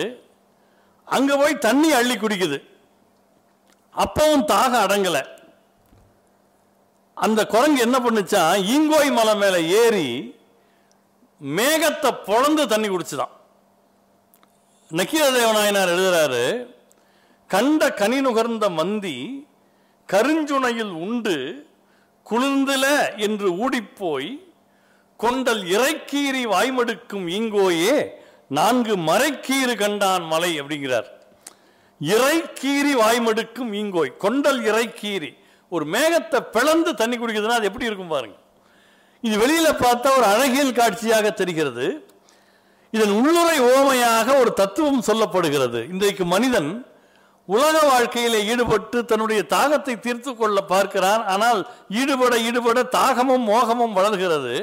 அங்கே 1.15 1.35
போய் 1.41 1.63
தண்ணி 1.65 1.89
அள்ளி 1.99 2.15
குடிக்குது. 2.15 2.57
அப்பவும் 4.03 4.47
தாகம் 4.53 4.83
அடங்கலை. 4.85 5.23
அந்த 7.21 7.41
குரங்கு 7.53 7.81
என்ன 7.81 7.97
பண்ணுச்சான் 7.99 8.61
ஈங்கோய் 8.73 9.11
மலை 9.11 9.33
மேலே 9.35 9.59
ஏறி 9.81 10.07
மேகத்தை 11.41 12.09
பொழந்து 12.27 12.63
தண்ணி 12.65 12.87
குடிச்சுதான். 12.89 13.33
நக்கீரதேவநாயனார் 14.91 15.93
எழுதுறாரு 15.95 16.43
கண்ட 17.49 17.81
கனி 17.93 18.19
நுகர்ந்த 18.21 18.65
மந்தி 18.69 19.17
கருஞ்சுனையில் 20.09 20.93
உண்டு 21.05 21.35
குளிர்ந்தில 22.25 22.85
என்று 23.17 23.47
ஊடிப்போய் 23.63 24.31
கொண்டல் 25.17 25.63
இறைக்கீரி 25.75 26.43
வாய்மடுக்கும் 26.53 27.25
ஈங்கோயே 27.37 27.95
நான்கு 28.47 28.93
மறைக்கீறு 29.09 29.73
கண்டான் 29.75 30.23
மலை 30.23 30.61
அப்படிங்கிறார். 30.61 31.09
இறைக்கீரி 32.01 32.93
வாய்மடுக்கும் 33.03 33.71
ஈங்கோய் 33.81 34.11
கொண்டல் 34.17 34.61
இறைக்கீரி 34.69 35.31
ஒரு 35.75 35.85
மேகத்தை 35.95 36.39
பிளந்து 36.55 36.91
தண்ணி 37.01 37.15
குடிக்குதுன்னா 37.17 37.59
அது 37.59 37.69
எப்படி 37.69 37.89
இருக்கும் 37.89 38.13
பாருங்க. 38.13 38.37
இது 39.23 39.35
வெளியில் 39.43 39.81
பார்த்தா 39.83 40.09
ஒரு 40.19 40.25
அழகியல் 40.33 40.77
காட்சியாக 40.79 41.27
தெரிகிறது. 41.41 41.85
இதன் 42.93 43.13
உள்ளுரை 43.17 43.57
ஓமையாக 43.73 44.27
ஒரு 44.41 44.51
தத்துவம் 44.61 45.05
சொல்லப்படுகிறது. 45.09 45.81
இன்றைக்கு 45.93 46.23
மனிதன் 46.33 46.69
உலக 47.47 47.75
வாழ்க்கையில் 47.91 48.37
ஈடுபட்டு 48.51 48.97
தன்னுடைய 49.11 49.41
தாகத்தை 49.53 49.93
தீர்த்து 49.99 50.31
கொள்ள 50.35 50.57
பார்க்கிறான். 50.73 51.21
ஆனால் 51.33 51.59
ஈடுபட 52.01 52.35
ஈடுபட 52.47 52.81
தாகமும் 52.97 53.47
மோகமும் 53.51 53.95
வளர்கிறது. 53.99 54.55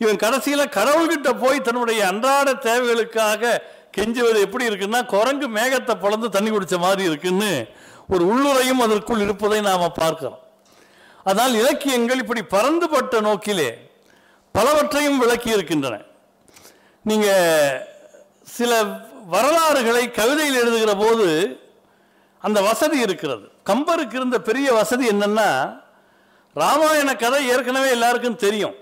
இவன் 0.00 0.22
கடைசியில் 0.24 0.74
கடவுள்கிட்ட 0.78 1.28
போய் 1.42 1.66
தன்னுடைய 1.68 2.00
அன்றாட 2.12 2.48
தேவைகளுக்காக 2.68 3.60
கெஞ்சுவது 3.96 4.38
எப்படி 4.46 4.64
இருக்குன்னா 4.68 5.00
குரங்கு 5.14 5.46
மேகத்தை 5.58 5.94
பிளந்து 6.02 6.28
தண்ணி 6.36 6.50
குடித்த 6.50 6.78
மாதிரி 6.78 7.02
இருக்குன்னு 7.10 7.52
ஒரு 8.08 8.24
உள்ளுரையும் 8.32 8.80
அதற்குள் 8.80 9.20
இருப்பதை 9.20 9.60
நாம் 9.60 9.92
பார்க்கிறோம். 9.92 10.38
அதனால் 11.24 11.54
இலக்கியங்கள் 11.54 12.18
இப்படி 12.18 12.42
பறந்துபட்ட 12.42 13.20
நோக்கிலே 13.20 13.90
பலவற்றையும் 14.52 15.18
விளக்கி 15.18 15.50
இருக்கின்றன. 15.50 16.00
நீங்க 17.02 17.28
சில 18.42 18.82
வரலாறுகளை 19.26 20.10
கவிதையில் 20.10 20.60
எழுதுகிற 20.60 20.94
போது 20.94 21.26
அந்த 22.40 22.60
வசதி 22.60 22.98
இருக்கிறது. 23.00 23.50
கம்பருக்கு 23.64 24.14
இருந்த 24.14 24.40
பெரிய 24.40 24.72
வசதி 24.72 25.08
என்னன்னா 25.08 25.80
ராமாயண 26.54 27.16
கதை 27.16 27.48
ஏற்கனவே 27.48 27.88
எல்லாருக்கும் 27.90 28.36
தெரியும். 28.36 28.74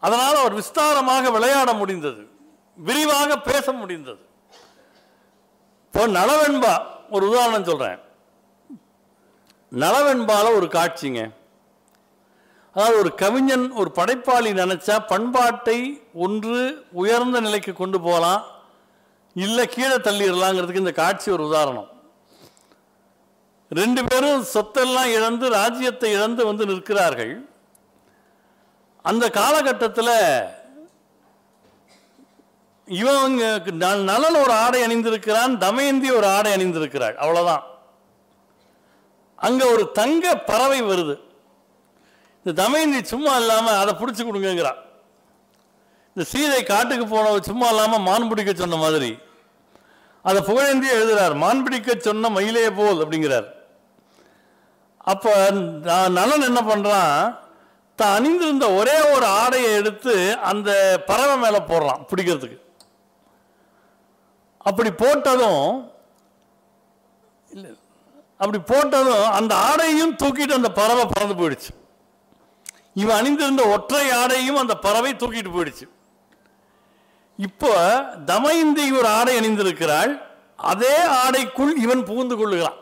அதனால் 0.00 0.36
அவர் 0.36 0.54
விஸ்தாரமாக 0.54 1.32
விளையாட 1.32 1.72
முடிந்தது. 1.72 2.28
விரிவாக 2.76 3.38
பேச 3.38 3.72
முடிந்தது. 3.72 4.22
இப்போ 5.86 6.06
நலவெண்பா 6.06 6.74
ஒரு 7.10 7.28
உதாரணம் 7.28 7.64
சொல்றேன். 7.64 8.00
நலவெண்பால 9.72 10.46
ஒரு 10.54 10.66
காட்சிங்க. 10.66 11.20
அதாவது 12.74 12.98
ஒரு 12.98 13.14
கவிஞன் 13.14 13.72
ஒரு 13.72 13.90
படைப்பாளி 13.92 14.50
நினைச்சா 14.52 14.96
பண்பாட்டை 15.06 15.78
ஒன்று 16.14 16.86
உயர்ந்த 16.92 17.40
நிலைக்கு 17.40 17.72
கொண்டு 17.72 18.00
போகலாம். 18.00 18.42
இல்லை 19.34 19.66
கீழே 19.66 19.96
தள்ளிடலாங்கிறதுக்கு 19.96 20.84
இந்த 20.84 20.92
காட்சி 20.92 21.30
ஒரு 21.30 21.44
உதாரணம். 21.46 21.88
ரெண்டு 23.68 24.04
பேரும் 24.04 24.44
சொத்தெல்லாம் 24.54 25.10
இழந்து 25.16 25.48
ராஜ்யத்தை 25.50 26.12
இழந்து 26.12 26.46
வந்து 26.46 26.66
நிற்கிறார்கள். 26.66 27.34
அந்த 29.02 29.30
காலகட்டத்தில் 29.30 30.14
இவங்க 32.86 33.42
நலன் 34.10 34.38
ஒரு 34.44 34.52
ஆடை 34.52 34.82
அணிந்திருக்கிறான் 34.86 35.58
தமயந்தி 35.58 36.10
ஒரு 36.10 36.26
ஆடை 36.26 36.52
அணிந்திருக்கிறாள் 36.56 37.14
அவ்வளோதான் 37.14 37.64
அங்கே 39.46 39.66
ஒரு 39.74 39.84
தங்க 39.98 40.24
பறவை 40.50 40.80
வருது. 40.90 41.14
இந்த 42.40 42.52
தமயந்தி 42.62 43.00
சும்மா 43.12 43.32
இல்லாமல் 43.42 43.80
அதை 43.82 43.92
பிடிச்சி 44.00 44.22
கொடுங்கங்கிறா 44.24 44.72
இந்த 46.12 46.24
சீதை 46.32 46.60
காட்டுக்கு 46.70 47.04
போனவ 47.08 47.40
சும்மா 47.48 47.66
இல்லாமல் 47.72 48.06
மான் 48.08 48.28
பிடிக்க 48.30 48.52
சொன்ன 48.62 48.78
மாதிரி. 48.84 49.10
அதை 50.24 50.40
புகழேந்தி 50.48 50.88
எழுதுகிறார் 50.94 51.34
மான் 51.42 51.62
பிடிக்க 51.66 51.90
சொன்ன 52.06 52.30
மயிலே 52.36 52.64
போல் 52.78 53.02
அப்படிங்கிறார். 53.04 53.48
அப்போ 55.12 55.32
நான் 55.88 56.16
நலன் 56.18 56.48
என்ன 56.48 56.60
பண்ணுறான் 56.70 57.14
தான் 57.98 58.16
அணிந்திருந்த 58.16 58.66
ஒரே 58.80 58.96
ஒரு 59.14 59.26
ஆடையை 59.40 59.70
எடுத்து 59.78 60.14
அந்த 60.50 60.70
பறவை 61.08 61.36
மேலே 61.44 61.60
போடுறான் 61.70 62.04
பிடிக்கிறதுக்கு. 62.10 62.58
அப்படி 64.68 64.90
போட்டதும் 65.02 65.64
இல்லை 67.54 67.70
அப்படி 68.42 68.58
போட்டதும் 68.70 69.26
அந்த 69.38 69.52
ஆடையும் 69.68 70.16
தூக்கிட்டு 70.22 70.58
அந்த 70.58 70.70
பறவை 70.80 71.04
பறந்து 71.12 71.34
போயிடுச்சு. 71.40 71.70
இவன் 73.02 73.18
அணிந்திருந்த 73.20 73.62
ஒற்றை 73.74 74.04
ஆடையும் 74.20 74.60
அந்த 74.62 74.74
பறவை 74.86 75.12
தூக்கிட்டு 75.22 75.50
போயிடுச்சு. 75.56 75.86
இப்போ 77.46 77.72
தமயந்தி 78.30 78.84
ஒரு 79.00 79.08
ஆடை 79.18 79.34
அணிந்திருக்கிறாள். 79.40 80.12
அதே 80.70 80.96
ஆடைக்குள் 81.22 81.72
இவன் 81.84 82.02
புகுந்து 82.08 82.34
கொள்ளுகிறான். 82.36 82.78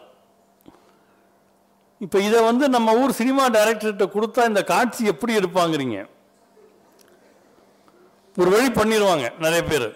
இப்போ 2.05 2.19
இதை 2.29 2.41
வந்து 2.49 2.65
நம்ம 2.77 2.95
ஊர் 3.03 3.19
சினிமா 3.21 3.45
டைரக்டர்கிட்ட 3.57 4.07
கொடுத்தா 4.17 4.43
இந்த 4.51 4.63
காட்சி 4.73 5.03
எப்படி 5.13 5.33
எடுப்பாங்கிறீங்க? 5.39 5.99
ஒரு 8.41 8.51
வழி 8.55 8.69
பண்ணிடுவாங்க 8.81 9.27
நிறைய 9.45 9.63
பேர். 9.71 9.89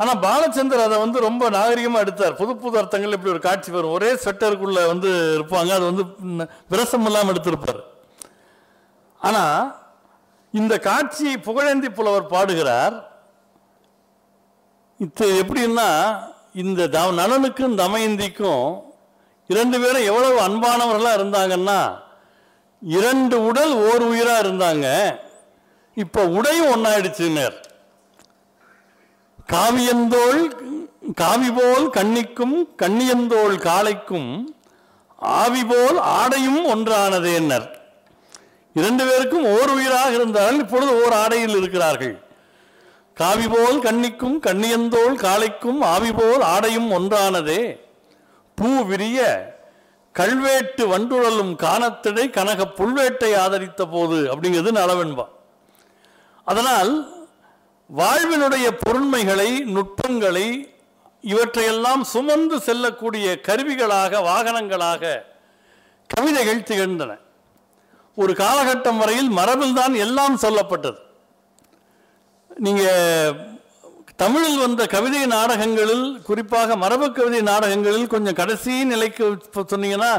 ஆனா 0.00 0.14
பாலச்சந்தர் 0.14 0.82
அதை 0.82 0.98
வந்து 0.98 1.20
ரொம்ப 1.20 1.50
நாகரிகமா 1.50 1.98
எடுத்தார். 1.98 2.34
புது 2.34 2.56
புது 2.56 2.78
அர்த்தங்கள் 2.78 3.10
இப்படி 3.10 3.30
ஒரு 3.30 3.40
காட்சி 3.40 3.72
வரும். 3.72 3.90
ஒரே 3.90 4.12
ஸ்வெட்டருக்குள்ள 4.12 4.86
வந்து 4.86 5.08
இருப்பாங்க. 5.08 5.70
அது 5.70 5.94
வந்து 5.94 6.04
விரசம் 6.68 7.06
இல்லாம 7.06 7.32
எடுத்திருப்பார். 7.32 7.80
ஆனா 9.18 9.74
இந்த 10.52 10.78
காட்சியை 10.78 11.34
புகழேந்தி 11.34 11.88
புலவர் 11.88 12.26
பாடுகிறார். 12.26 13.10
இது 14.98 15.42
எப்படின்னா 15.42 16.20
இந்த 16.54 16.88
த- 16.88 17.12
நலனுக்கும் 17.12 17.78
தமயந்திக்கும் 17.78 18.80
இரண்டு 19.46 19.80
பேரும் 19.80 20.02
எவ்வளவு 20.02 20.40
அன்பானவர்களாக 20.40 21.20
இருந்தாங்கன்னா 21.20 21.98
இரண்டு 22.80 23.44
உடல் 23.44 23.72
ஓர் 23.72 24.02
உயிராக 24.02 24.48
இருந்தாங்க. 24.48 25.18
இப்போ 25.94 26.26
உடையும் 26.26 26.66
ஒன்றாயிடுச்சுன்னு 26.66 27.68
காவியந்தோள் 29.52 30.40
காவி 31.20 31.50
போல் 31.50 31.86
கண்ணிக்கும் 31.96 32.56
கண்ணியந்தோள் 32.82 33.54
காளைக்கும் 33.68 34.30
ஆவி 35.40 35.62
போல் 35.70 35.98
ஆடையும் 36.18 36.62
ஒன்றானதேன்னர் 36.74 37.68
இரண்டு 38.74 39.04
பேருக்கும் 39.08 39.46
ஓர் 39.54 39.70
உயிராக 39.76 40.10
இருந்தால் 40.14 40.58
இப்பொழுது 40.58 40.92
ஓர் 41.02 41.14
ஆடையில் 41.22 41.56
இருக்கிறார்கள். 41.56 42.14
காவி 43.16 43.46
போல் 43.48 43.78
கண்ணிக்கும் 43.86 44.36
கண்ணியந்தோள் 44.46 45.14
காளைக்கும் 45.24 45.80
ஆவி 45.92 46.12
போல் 46.12 46.42
ஆடையும் 46.52 46.90
ஒன்றானதே. 46.98 47.62
பூ 48.58 48.68
விரிய 48.90 49.20
கல்வேட்டு 50.14 50.84
வண்டுழலும் 50.92 51.52
காணத்திடை 51.64 52.24
கனக 52.30 52.66
புல்வேட்டை 52.78 53.30
ஆதரித்த 53.42 53.82
போது 53.86 54.18
அப்படிங்கிறது 54.32 54.72
நலவெண்பா 54.80 55.26
அதனால் 56.46 56.92
வாழ்வினுடைய 57.98 58.66
பொருண்மைகளை 58.82 59.48
நுட்பங்களை 59.74 60.46
இவற்றையெல்லாம் 61.20 62.02
சுமந்து 62.12 62.56
செல்லக்கூடிய 62.60 63.26
கருவிகளாக 63.48 64.20
வாகனங்களாக 64.28 65.12
கவிதைகள் 66.10 66.66
திகழ்ந்தன. 66.68 67.12
ஒரு 68.14 68.32
காலகட்டம் 68.32 69.00
வரையில் 69.02 69.30
மரபில் 69.38 69.74
தான் 69.74 69.94
எல்லாம் 69.94 70.36
சொல்லப்பட்டது. 70.36 71.00
நீங்கள் 72.66 73.48
தமிழில் 74.16 74.58
வந்த 74.58 74.86
கவிதை 74.86 75.26
நாடகங்களில் 75.26 76.06
குறிப்பாக 76.22 76.76
மரபு 76.76 77.12
கவிதை 77.12 77.40
நாடகங்களில் 77.40 78.06
கொஞ்சம் 78.06 78.38
கடைசி 78.40 78.84
நிலைக்கு 78.84 79.24
சொன்னீங்கன்னா 79.72 80.10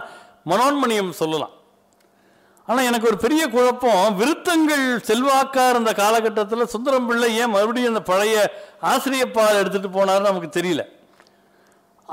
மனோன்மணியம் 0.52 1.18
சொல்லலாம். 1.22 1.56
ஆனால் 2.72 2.88
எனக்கு 2.90 3.10
ஒரு 3.12 3.18
பெரிய 3.24 3.44
குழப்பம். 3.54 4.04
விருத்தங்கள் 4.20 4.84
செல்வாக்கா 5.08 5.64
இருந்த 5.72 5.92
காலகட்டத்தில் 6.02 6.72
சுந்தரம் 6.74 7.08
பிள்ளை 7.10 7.30
ஏன் 7.42 7.54
மறுபடியும் 7.56 7.92
அந்த 7.94 8.04
பழைய 8.12 8.36
ஆசிரியப்பால் 8.92 9.60
எடுத்துகிட்டு 9.62 9.96
போனார்னு 9.96 10.30
நமக்கு 10.30 10.50
தெரியல. 10.60 10.84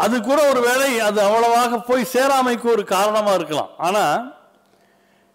அது 0.04 0.16
கூட 0.28 0.40
ஒரு 0.52 0.60
வேளை 0.66 0.88
அது 1.08 1.20
அவ்வளவாக 1.26 1.78
போய் 1.90 2.10
சேராமைக்கு 2.14 2.66
ஒரு 2.74 2.82
காரணமாக 2.94 3.38
இருக்கலாம். 3.38 3.70
ஆனால் 3.86 4.16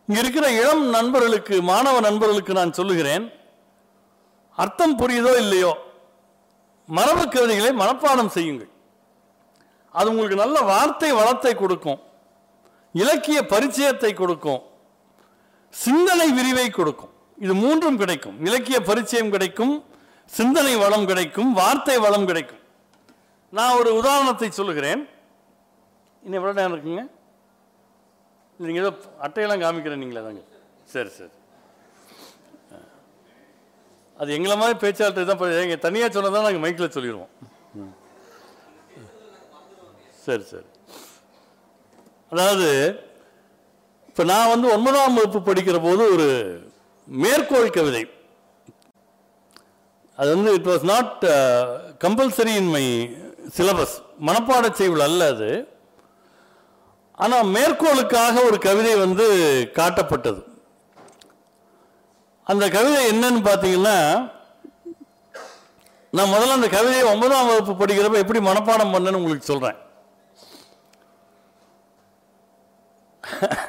இங்கே 0.08 0.20
இருக்கிற 0.24 0.46
இளம் 0.60 0.84
நண்பர்களுக்கு 0.98 1.56
மாணவ 1.72 2.02
நண்பர்களுக்கு 2.08 2.54
நான் 2.60 2.78
சொல்லுகிறேன் 2.80 3.26
அர்த்தம் 4.64 4.98
புரியுதோ 5.02 5.34
இல்லையோ 5.44 5.72
மரபு 6.98 7.24
கவிதைகளை 7.36 7.72
மனப்பாடம் 7.82 8.34
செய்யுங்கள். 8.36 8.72
அது 10.00 10.10
உங்களுக்கு 10.12 10.44
நல்ல 10.44 10.58
வார்த்தை 10.74 11.10
வளத்தை 11.22 11.56
கொடுக்கும். 11.64 12.00
இலக்கிய 13.02 13.40
பரிச்சயத்தை 13.56 14.14
கொடுக்கும். 14.22 14.62
சிந்தனை 15.74 16.28
விரிவை 16.38 16.68
கொடுக்கும். 16.70 17.14
இது 17.44 17.54
மூன்றும் 17.64 18.00
கிடைக்கும். 18.02 18.38
இலக்கிய 18.48 18.78
பரிச்சயம் 18.90 19.34
கிடைக்கும். 19.36 19.74
சிந்தனை 20.32 20.74
வளம் 20.84 21.08
கிடைக்கும். 21.12 21.50
வார்த்தை 21.60 21.98
வளம் 22.06 22.28
கிடைக்கும். 22.30 22.62
நான் 23.58 23.78
ஒரு 23.80 23.90
உதாரணத்தை 24.00 24.50
சொல்லுகிறேன். 24.60 25.02
இன்னும் 26.24 26.40
எவ்வளோ 26.40 26.56
நேரம் 26.60 26.76
இருக்குங்க? 26.76 27.04
நீங்கள் 28.60 28.84
ஏதோ 28.84 28.92
அட்டையெல்லாம் 29.26 29.64
காமிக்கிறேன் 29.64 30.02
நீங்களே 30.04 30.24
தாங்க. 30.28 30.44
சரி 30.94 31.12
சரி. 31.20 31.34
அது 34.22 34.30
எங்களை 34.38 34.56
மாதிரி 34.62 34.76
பேச்சாளர் 34.84 35.30
தான் 35.30 35.42
எங்கள் 35.64 35.84
தனியாக 35.86 35.86
தனியாக 35.86 36.12
சொன்னதான் 36.16 36.46
நாங்கள் 36.48 36.64
மைக்கில் 36.64 36.96
சொல்லிடுவோம் 36.96 37.32
சரி 40.26 40.46
சரி. 40.52 40.68
அதாவது 42.34 42.68
இப்போ 44.13 44.23
நான் 44.32 44.49
வந்து 44.52 44.67
ஒன்பதாம் 44.73 45.15
வகுப்பு 45.17 45.39
படிக்கிற 45.45 45.78
போது 45.86 46.04
ஒரு 46.15 46.26
மேற்கோள் 47.08 47.71
கவிதை. 47.78 48.02
அது 50.17 50.30
வந்து 50.36 50.52
it 50.58 50.67
was 50.71 50.86
not 50.91 51.23
compulsory 52.04 52.54
in 52.60 52.69
my 52.76 52.84
syllabus 53.56 53.95
மனப்பாட 54.28 54.69
செய்வில் 54.80 55.06
அல்ல 55.08 55.30
அது. 55.34 55.49
ஆனால் 57.23 57.49
மேற்கோளுக்காக 57.56 58.36
ஒரு 58.49 58.60
கவிதை 58.67 58.93
வந்து 59.04 59.26
காட்டப்பட்டது. 59.80 60.41
அந்த 62.52 62.67
கவிதை 62.78 63.02
என்னன்னு 63.13 63.41
பார்த்தீங்கன்னா 63.49 63.97
நான் 66.17 66.34
முதல்ல 66.36 66.60
அந்த 66.60 66.69
கவிதையை 66.78 67.06
ஒன்பதாம் 67.13 67.49
வகுப்பு 67.52 67.76
படிக்கிறப்ப 67.82 68.23
எப்படி 68.23 68.41
மனப்பாடம் 68.49 68.95
பண்ணேன்னு 68.95 69.21
உங்களுக்கு 69.21 69.52
சொல்கிறேன் 69.52 69.80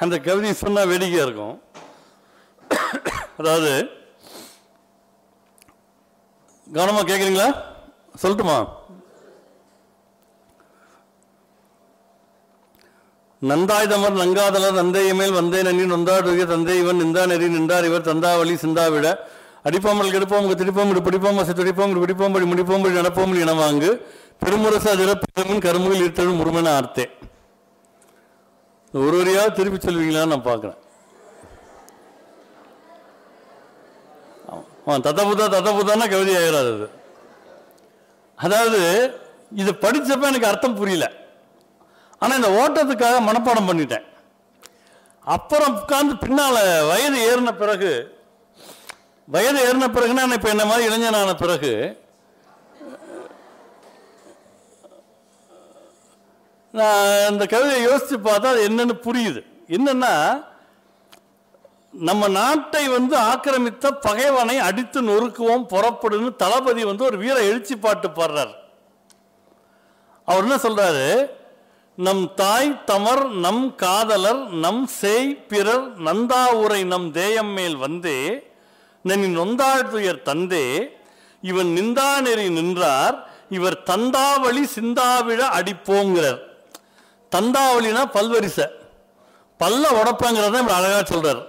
அந்த 0.04 0.16
கவிதை 0.26 0.52
சொன்னால் 0.62 0.90
வேடிக்கையாக 0.92 1.26
இருக்கும். 1.26 1.56
அதாவது 3.40 3.72
கவனமாக 6.66 7.06
கேட்குறீங்களா 7.08 7.50
சொல்லட்டுமா? 8.22 8.58
நந்தாயுதமர் 13.50 14.20
நங்காதலர் 14.20 14.78
நந்தைய 14.80 15.08
மேல் 15.18 15.34
வந்தே 15.38 15.58
நன்றி 15.66 15.84
நொந்தாடுக 15.90 16.44
தந்தை 16.52 16.76
இவன் 16.82 17.00
நிந்தா 17.02 17.22
நெறி 17.30 17.48
நின்றார் 17.56 17.88
இவர் 17.88 18.06
தந்தாவளி 18.06 18.54
சிந்தாவிட 18.62 19.08
அடிப்பாமல் 19.68 20.12
கெடுப்போம் 20.14 20.48
திருப்போம் 20.60 20.90
இடு 20.92 21.02
பிடிப்போம் 21.08 21.40
அசை 21.42 21.52
துடிப்போம் 21.58 21.92
இடு 21.92 22.02
பிடிப்போம் 22.04 22.34
படி 22.36 22.46
முடிப்போம் 22.52 22.82
படி 22.84 22.98
நடப்போம் 23.00 23.34
இனவாங்கு. 23.44 23.90
பெருமுரசு 24.42 24.88
அதிர 24.94 25.10
பெருமின் 25.24 25.64
கருமுகில் 25.66 26.02
இருத்தலும் 26.04 26.40
முருமன 26.40 26.72
ஆர்த்தே. 26.78 27.04
ஒரு 29.02 29.16
வரியாக 29.20 29.54
திருப்பி 29.58 29.78
சொல்வீங்களான்னு 29.84 30.32
நான் 30.32 30.48
பார்க்குறேன். 30.48 30.78
ஆ 34.88 34.96
தத்தபுதா 35.06 35.44
தத்தபுதான்னா 35.54 36.06
கவிதை 36.12 36.34
ஆகிறாது 36.40 36.70
அது. 36.76 36.88
அதாவது 38.38 38.80
இதை 39.60 39.72
படித்தப்ப 39.84 40.30
எனக்கு 40.30 40.50
அர்த்தம் 40.50 40.78
புரியல. 40.80 41.06
ஆனால் 42.20 42.38
இந்த 42.40 42.50
ஓட்டத்துக்காக 42.60 43.20
மனப்பாடம் 43.28 43.68
பண்ணிட்டேன். 43.70 44.06
அப்புறம் 45.34 45.76
உட்கார்ந்து 45.80 46.14
பின்னால் 46.24 46.60
வயது 46.90 47.18
ஏறின 47.28 47.52
பிறகு 47.62 47.92
வயது 49.34 49.60
ஏறின 49.66 49.86
பிறகுனா 49.96 50.24
இப்போ 50.38 50.50
என்ன 50.54 50.64
மாதிரி 50.70 50.88
இளைஞனான 50.88 51.30
பிறகு 51.42 51.72
நான் 56.78 57.30
இந்த 57.32 57.44
கவிதையை 57.46 57.82
யோசித்து 57.82 58.16
பார்த்தா 58.18 58.52
அது 58.52 58.62
என்னன்னு 58.68 58.94
புரியுது. 59.06 59.40
என்னன்னா 59.76 60.14
நம்ம 62.08 62.28
நாட்டை 62.28 62.88
வந்து 62.88 63.16
ஆக்கிரமித்த 63.30 63.90
பகைவனை 64.06 64.56
அடித்து 64.68 65.00
நொறுக்குவோம் 65.02 65.68
புறப்படுன்னு 65.72 66.30
தளபதி 66.36 66.84
வந்து 66.84 67.04
ஒரு 67.04 67.16
வீர 67.18 67.36
எழுச்சி 67.50 67.76
பாட்டு 67.76 68.08
பாடுறார். 68.08 68.54
அவர் 70.28 70.42
என்ன 70.42 70.56
சொல்றாரு? 70.64 71.06
நம் 71.98 72.24
தாய் 72.34 72.70
தமர் 72.90 73.24
நம் 73.44 73.74
காதலர் 73.82 74.40
நம் 74.64 74.86
சேய் 75.00 75.30
பிறர் 75.50 75.84
நந்தாவுரை 76.06 76.80
நம் 76.92 77.06
தேயம் 77.12 77.52
மேல் 77.56 77.76
வந்தே 77.76 78.18
நனி 79.02 79.28
நொந்தாழ்துயர் 79.36 80.24
தந்தே 80.30 80.66
இவன் 81.50 81.70
நிந்தா 81.76 82.08
நெறி 82.20 82.48
நின்றார் 82.48 83.16
இவர் 83.48 83.78
தந்தாவளி 83.90 84.62
சிந்தாவிழ 84.76 85.40
அடிப்போங்கிறார். 85.58 86.42
தந்தாவளினா 87.34 88.02
பல்வரிசை. 88.16 88.66
பல்ல 89.60 89.84
உடப்பங்கிறத 90.00 90.60
இப்படி 90.60 90.78
அழகாக 90.78 91.04
சொல்கிறார் 91.12 91.42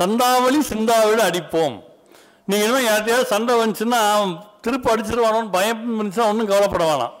தந்தாவளி 0.00 0.60
சிந்தாவளி 0.72 1.22
அடிப்போம். 1.28 1.76
நீங்கள் 2.48 2.66
இனிமேல் 2.66 2.86
யார்ட்டையாவது 2.88 3.32
சண்டை 3.32 3.54
வந்துச்சுன்னா 3.60 3.98
அவன் 4.12 4.32
திருப்பி 4.64 4.88
அடிச்சிருவானோன்னு 4.92 5.54
பயம் 5.56 5.82
இருந்துச்சுன்னா 5.86 6.30
ஒன்றும் 6.32 6.50
கவலைப்பட 6.52 6.84
வேணாம். 6.90 7.14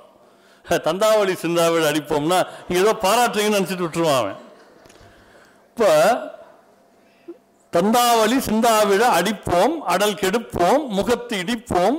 தந்தாவளி 0.86 1.34
சிந்தாவளி 1.42 1.84
அடிப்போம்னா 1.90 2.38
நீங்கள் 2.66 2.84
ஏதோ 2.84 2.92
பாராட்டுறீங்கன்னு 3.04 3.58
நினச்சிட்டு 3.58 3.86
விட்டுருவான் 3.86 4.20
அவன். 4.22 4.38
இப்போ 5.70 5.90
தந்தாவளி 7.72 8.36
சிந்தாவிழ 8.46 9.02
அடிப்போம் 9.18 9.74
அடல் 9.92 10.20
கெடுப்போம் 10.22 10.82
முகத்து 10.96 11.34
இடிப்போம் 11.42 11.98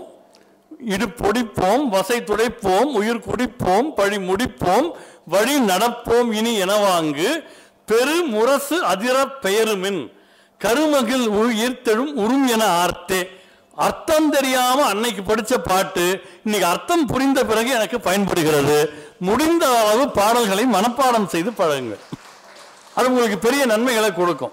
இடு 0.93 1.07
பொடிப்போம் 1.21 1.83
வசை 1.93 2.17
துடைப்போம் 2.29 2.89
உயிர் 2.99 3.25
குடிப்போம் 3.27 3.87
பழி 3.99 4.17
முடிப்போம் 4.29 4.87
வழி 5.25 5.59
நடப்போம் 5.59 6.31
இனி 6.31 6.61
எனவாங்கு 6.61 7.43
பெரு 7.85 8.23
முரசு 8.23 8.83
அதிர 8.83 9.25
பெயருமின் 9.25 10.11
கருமகில் 10.59 11.27
உயிர்த்தெழும் 11.27 12.13
உரும் 12.13 12.47
என 12.47 12.65
ஆர்த்தே. 12.65 13.39
அர்த்தம் 13.75 14.29
தெரியாம 14.29 14.83
அன்னைக்கு 14.83 15.33
படிச்ச 15.33 15.57
பாட்டு 15.57 16.21
இன்னைக்கு 16.43 16.69
அர்த்தம் 16.69 17.05
புரிந்த 17.05 17.45
பிறகு 17.45 17.69
எனக்கு 17.69 17.99
பயன்படுகிறது. 17.99 18.93
முடிந்த 19.19 19.79
அளவு 19.79 20.09
பாடல்களை 20.09 20.65
மனப்பாடம் 20.65 21.25
செய்து 21.25 21.51
பழகுங்கள். 21.51 22.01
அது 22.95 23.07
உங்களுக்கு 23.07 23.37
பெரிய 23.37 23.65
நன்மைகளை 23.65 24.13
கொடுக்கும். 24.13 24.51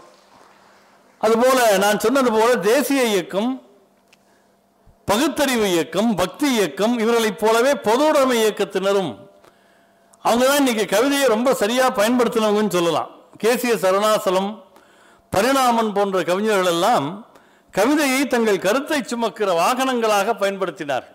அதுபோல 1.19 1.79
நான் 1.79 1.99
சொன்னது 1.99 2.33
போல 2.33 2.57
தேசிய 2.57 3.03
இயக்கம் 3.03 3.63
பகுத்தறிவு 5.05 5.73
இயக்கம் 5.73 6.15
பக்தி 6.15 6.53
இயக்கம் 6.53 6.99
இவர்களைப் 6.99 7.39
போலவே 7.39 7.73
பொதுவுடைமை 7.73 8.37
இயக்கத்தினரும் 8.45 9.28
அவங்க 10.25 10.45
தான் 10.47 10.61
இன்றைக்கி 10.63 10.85
கவிதையை 10.95 11.27
ரொம்ப 11.35 11.51
சரியாக 11.61 11.91
பயன்படுத்தினவங்கன்னு 11.99 12.77
சொல்லலாம். 12.77 13.11
கேசிய 13.43 13.75
சரணாசலம் 13.85 14.51
பரிணாமன் 15.33 15.93
போன்ற 15.97 16.19
கவிஞர்கள் 16.31 16.71
எல்லாம் 16.75 17.07
கவிதையை 17.75 18.21
தங்கள் 18.35 18.65
கருத்தை 18.67 18.99
சுமக்கிற 19.03 19.49
வாகனங்களாக 19.63 20.35
பயன்படுத்தினார். 20.43 21.07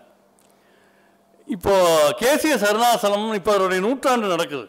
இப்போ 1.48 1.74
கேசிய 2.20 2.54
சரணாசலம் 2.64 3.26
இப்போ 3.38 3.52
அவருடைய 3.54 3.80
நூற்றாண்டு 3.86 4.26
நடக்குது. 4.34 4.66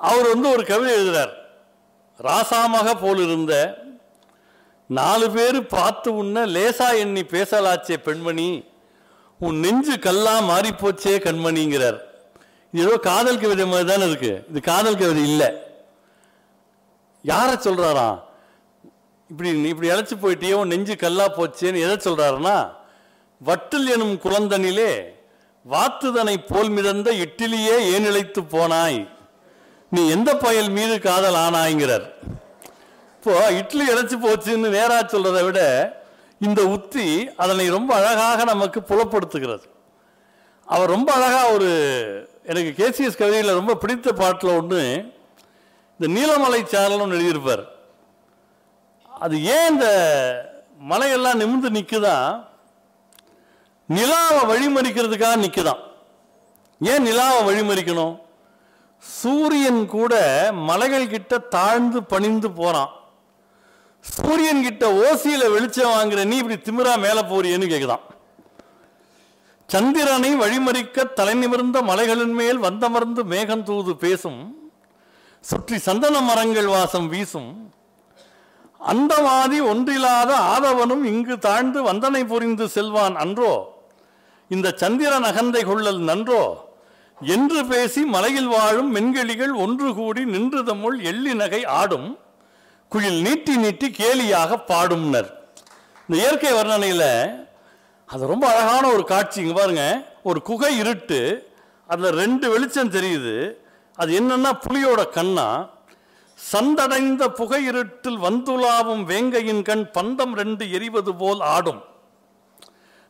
அவர் 0.00 0.30
வந்து 0.32 0.48
ஒரு 0.54 0.62
கவிதை 0.72 0.92
எழுதுகிறார் 0.98 1.32
ராசாமாக 2.20 2.88
போல் 3.02 3.22
இருந்த 3.26 3.54
நாலு 4.90 5.26
பேர் 5.34 5.58
பார்த்து 5.76 6.08
உன்ன 6.20 6.46
லேசா 6.56 6.88
எண்ணி 7.02 7.22
பேசலாச்சே 7.34 7.96
பெண்மணி 8.06 8.48
உன் 9.46 9.58
நெஞ்சு 9.64 9.94
கல்லா 10.06 10.34
மாறிப்போச்சே 10.48 11.14
கண்மணிங்கிறார். 11.26 11.98
இது 12.72 12.82
ஏதோ 12.86 12.96
காதல் 12.98 13.40
கவிதை 13.40 13.64
மாதிரி 13.66 13.88
தானே 13.88 14.04
இருக்கு. 14.10 14.32
இது 14.50 14.60
காதல் 14.60 15.00
கவிதை 15.00 15.22
இல்லை. 15.30 15.48
யாரை 17.24 17.54
சொல்கிறாராம் 17.54 18.18
இப்படி 19.30 19.52
நீ 19.52 19.68
இப்படி 19.68 19.90
இழைச்சி 19.90 20.16
போயிட்டியோ 20.22 20.54
உன் 20.62 20.72
நெஞ்சு 20.74 20.94
கல்லா 20.96 21.26
போச்சேன்னு 21.36 21.82
எதை 21.86 21.96
சொல்கிறாருன்னா 22.06 22.56
வட்டில் 23.40 23.86
எனும் 23.94 24.14
குழந்தனிலே 24.24 24.92
வாத்துதனை 25.64 26.36
போல் 26.50 26.68
மிதந்த 26.68 27.08
இட்டிலியே 27.24 27.76
ஏன் 27.94 28.06
இழைத்து 28.10 28.40
போனாய்? 28.54 29.00
நீ 29.92 30.02
எந்த 30.10 30.30
பயல் 30.36 30.70
மீது 30.70 30.94
காதல் 31.00 31.38
ஆனாய்ங்கிறார். 31.44 32.06
இப்போ 33.16 33.34
இட்லி 33.60 33.84
இழைச்சி 33.92 34.16
போச்சுன்னு 34.26 34.74
நேராக 34.76 35.02
சொல்றதை 35.12 35.44
விட 35.44 35.60
இந்த 36.40 36.60
உத்தி 36.76 37.06
அதனை 37.36 37.68
ரொம்ப 37.68 37.94
அழகாக 37.94 38.44
நமக்கு 38.44 38.80
புலப்படுத்துகிறது. 38.82 39.66
அவர் 40.66 40.88
ரொம்ப 40.88 41.12
அழகாக 41.12 41.52
ஒரு 41.52 41.70
எனக்கு 42.44 42.70
கேசிஎஸ் 42.78 43.18
கவிதையில் 43.18 43.54
ரொம்ப 43.54 43.74
பிடித்த 43.74 44.12
பாட்டில் 44.12 44.56
ஒன்று 44.56 45.12
இந்த 46.00 46.20
நீலமலை 46.20 46.60
சாரல்னு 46.64 47.16
எழுதியிருப்பார். 47.18 47.64
அது 49.10 49.44
ஏன் 49.44 49.68
இந்த 49.68 49.86
மலையெல்லாம் 50.80 51.36
நிமிர்ந்து 51.36 51.70
நிற்குதான் 51.70 52.46
நிலாவை 53.88 54.42
வழிமறிக்கிறதுக்காக 54.50 55.36
நிற்குதான் 55.36 55.82
ஏன் 56.80 57.02
நிலாவை 57.02 57.40
வழிமறிக்கணும்? 57.48 58.20
சூரியன் 59.02 59.86
கூட 59.86 60.14
மலைகள் 60.52 61.08
கிட்ட 61.08 61.38
தாழ்ந்து 61.38 62.02
பணிந்து 62.02 62.50
போகிறான் 62.50 62.90
சூரியன் 64.00 64.62
கிட்ட 64.62 64.86
ஓசியில் 64.92 65.50
வெளிச்சம் 65.50 65.90
வாங்குற 65.90 66.24
நீ 66.24 66.36
இப்படி 66.36 66.58
திமிரா 66.58 66.98
மேலே 66.98 67.20
போறியன்னு 67.20 67.66
கேட்குதான் 67.66 68.04
சந்திரனை 69.72 70.30
வழிமறிக்க 70.36 71.12
தலை 71.12 71.34
நிமிர்ந்த 71.34 71.82
மலைகளின் 71.82 72.32
மேல் 72.32 72.58
வந்தமர்ந்து 72.58 73.24
மேகம் 73.24 73.64
தூது 73.64 73.96
பேசும். 73.96 74.70
சுற்றி 75.40 75.78
சந்தன 75.78 76.20
மரங்கள் 76.20 76.66
வாசம் 76.66 77.08
வீசும். 77.08 77.72
அந்தவாதி 78.86 79.58
ஒன்றில்லாத 79.72 80.30
ஆதவனும் 80.52 81.04
இங்கு 81.04 81.38
தாழ்ந்து 81.38 81.92
வந்தனை 81.92 82.24
புரிந்து 82.24 82.68
செல்வான் 82.68 83.16
அன்றோ? 83.16 83.54
இந்த 84.48 84.72
சந்திரன் 84.76 85.22
அகந்தை 85.22 85.62
கொள்ளல் 85.64 85.98
நன்றோ? 85.98 86.42
என்று 87.20 87.66
பேசி 87.66 88.00
மலையில் 88.00 88.46
வாழும் 88.46 88.90
மென்கெளிகள் 88.94 89.54
ஒன்று 89.54 89.94
கூடி 89.94 90.24
நின்று 90.24 90.64
தம்முள் 90.64 91.00
எள்ளி 91.00 91.34
நகை 91.34 91.64
ஆடும். 91.64 92.18
குயில் 92.88 93.20
நீட்டி 93.20 93.56
நீட்டி 93.56 93.90
கேலியாக 93.90 94.60
பாடும்னர். 94.68 95.30
இந்த 96.06 96.22
இயற்கை 96.22 96.52
வர்ணனையில் 96.52 97.10
அது 98.12 98.26
ரொம்ப 98.26 98.48
அழகான 98.48 98.88
ஒரு 98.88 99.04
காட்சி. 99.04 99.40
இங்கே 99.40 99.52
பாருங்க. 99.52 100.12
ஒரு 100.22 100.42
குகை 100.42 100.76
இருட்டு. 100.76 101.50
அதில் 101.86 102.10
ரெண்டு 102.10 102.50
வெளிச்சம் 102.50 102.90
தெரியுது. 102.90 103.52
அது 103.94 104.20
என்னன்னா 104.20 104.50
புலியோட 104.68 105.08
கண்ணா. 105.08 105.68
சந்தடைந்த 106.34 107.28
புகை 107.28 107.64
இருட்டில் 107.64 108.18
வந்துலாவும் 108.18 109.04
வேங்கையின் 109.04 109.62
கண் 109.62 109.90
பந்தம் 109.92 110.34
ரெண்டு 110.34 110.64
எரிவது 110.64 111.16
போல் 111.16 111.40
ஆடும். 111.40 111.82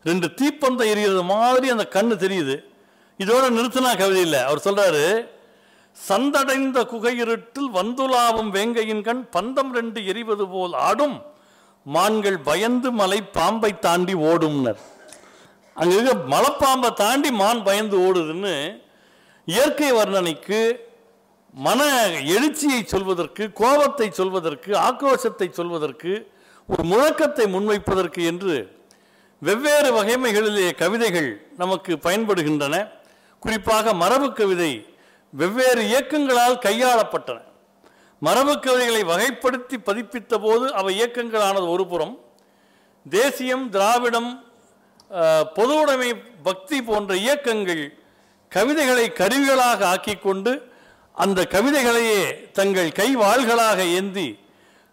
ரெண்டு 0.03 0.27
தீப்பந்தம் 0.27 0.87
எரிகிறது 0.87 1.25
மாதிரி 1.25 1.71
அந்த 1.71 1.89
கண்ணு 1.91 2.19
தெரியுது. 2.21 2.65
இதோட 3.19 3.59
நிறுத்தினா 3.59 3.99
கவிதை 3.99 4.21
இல்லை. 4.21 4.39
அவர் 4.39 4.63
சொல்றாரு 4.65 5.29
சந்தடைந்த 5.93 6.83
குகையிருட்டில் 6.83 7.75
வந்துலாவும் 7.75 8.51
வேங்கையின் 8.51 9.03
கண் 9.03 9.27
பந்தம் 9.33 9.73
ரெண்டு 9.73 10.01
எரிவது 10.01 10.51
போல் 10.51 10.73
ஆடும். 10.73 11.23
மான்கள் 11.85 12.39
பயந்து 12.39 12.93
மலை 12.93 13.23
பாம்பை 13.23 13.79
தாண்டி 13.79 14.15
ஓடும்னர். 14.15 14.81
அங்க 15.75 15.95
இருக்க 15.95 16.37
மலைப்பாம்பை 16.37 16.93
தாண்டி 16.93 17.31
மான் 17.31 17.63
பயந்து 17.63 17.97
ஓடுதுன்னு 17.99 18.83
இயற்கை 19.45 19.93
வர்ணனைக்கு 19.93 20.79
மன 21.55 22.11
எழுச்சியை 22.35 22.85
சொல்வதற்கு 22.85 23.53
கோபத்தை 23.53 24.11
சொல்வதற்கு 24.11 24.73
ஆக்ரோஷத்தை 24.73 25.51
சொல்வதற்கு 25.51 26.33
ஒரு 26.67 26.83
முழக்கத்தை 26.83 27.47
முன்வைப்பதற்கு 27.55 28.25
என்று 28.25 28.77
வெவ்வேறு 29.39 30.03
வகைமைகளிலே 30.03 30.75
கவிதைகள் 30.75 31.47
நமக்கு 31.57 31.99
பயன்படுகின்றன. 32.03 32.89
குறிப்பாக 33.39 33.95
மரபு 33.95 34.33
கவிதை 34.33 34.87
வெவ்வேறு 35.31 35.83
இயக்கங்களால் 35.83 36.63
கையாளப்பட்டன. 36.67 37.39
மரபு 38.23 38.59
கவிதைகளை 38.59 39.03
வகைப்படுத்தி 39.05 39.77
பதிப்பித்த 39.79 40.39
போது 40.39 40.73
அவை 40.73 41.01
இயக்கங்களானது 41.01 41.69
ஒரு 41.69 41.87
புறம் 41.87 42.19
தேசியம் 43.07 43.71
திராவிடம் 43.71 44.31
பொதுவுடைமை 45.57 46.11
பக்தி 46.43 46.83
போன்ற 46.83 47.15
இயக்கங்கள் 47.17 47.83
கவிதைகளை 48.53 49.07
கருவிகளாக 49.13 49.85
ஆக்கிக்கொண்டு 49.87 50.71
அந்த 51.15 51.43
கவிதைகளையே 51.43 52.51
தங்கள் 52.53 52.91
கைவாள்களாக 52.91 53.79
ஏந்தி 53.79 54.39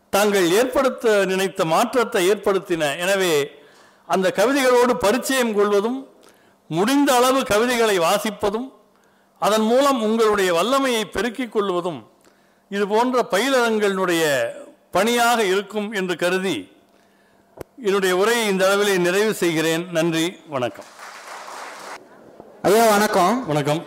தாங்கள் 0.09 0.51
ஏற்படுத்த 0.51 1.25
நினைத்த 1.25 1.65
மாற்றத்தை 1.65 2.29
ஏற்படுத்தின. 2.29 2.97
எனவே 2.97 3.33
அந்த 4.07 4.29
கவிதைகளோடு 4.29 4.93
பரிச்சயம் 4.97 5.53
கொள்வதும் 5.53 6.07
முடிந்த 6.69 7.15
அளவு 7.15 7.43
கவிதைகளை 7.43 7.99
வாசிப்பதும் 7.99 8.71
அதன் 9.41 9.61
மூலம் 9.61 10.01
உங்களுடைய 10.01 10.53
வல்லமையை 10.53 11.05
பெருக்கிக் 11.05 11.51
கொள்வதும் 11.51 12.08
இது 12.69 12.87
போன்ற 12.87 13.25
பயிலரங்களினுடைய 13.31 14.45
பணியாக 14.91 15.43
இருக்கும் 15.43 15.91
என்று 15.91 16.15
கருதி 16.15 16.71
என்னுடைய 17.83 18.17
உரையை 18.17 18.47
இந்த 18.47 18.67
அளவிலே 18.67 18.97
நிறைவு 18.97 19.33
செய்கிறேன். 19.33 19.87
நன்றி 19.91 20.37
வணக்கம். 20.47 20.85
ஐயா 22.61 22.89
வணக்கம். 22.89 23.45
வணக்கம். 23.47 23.83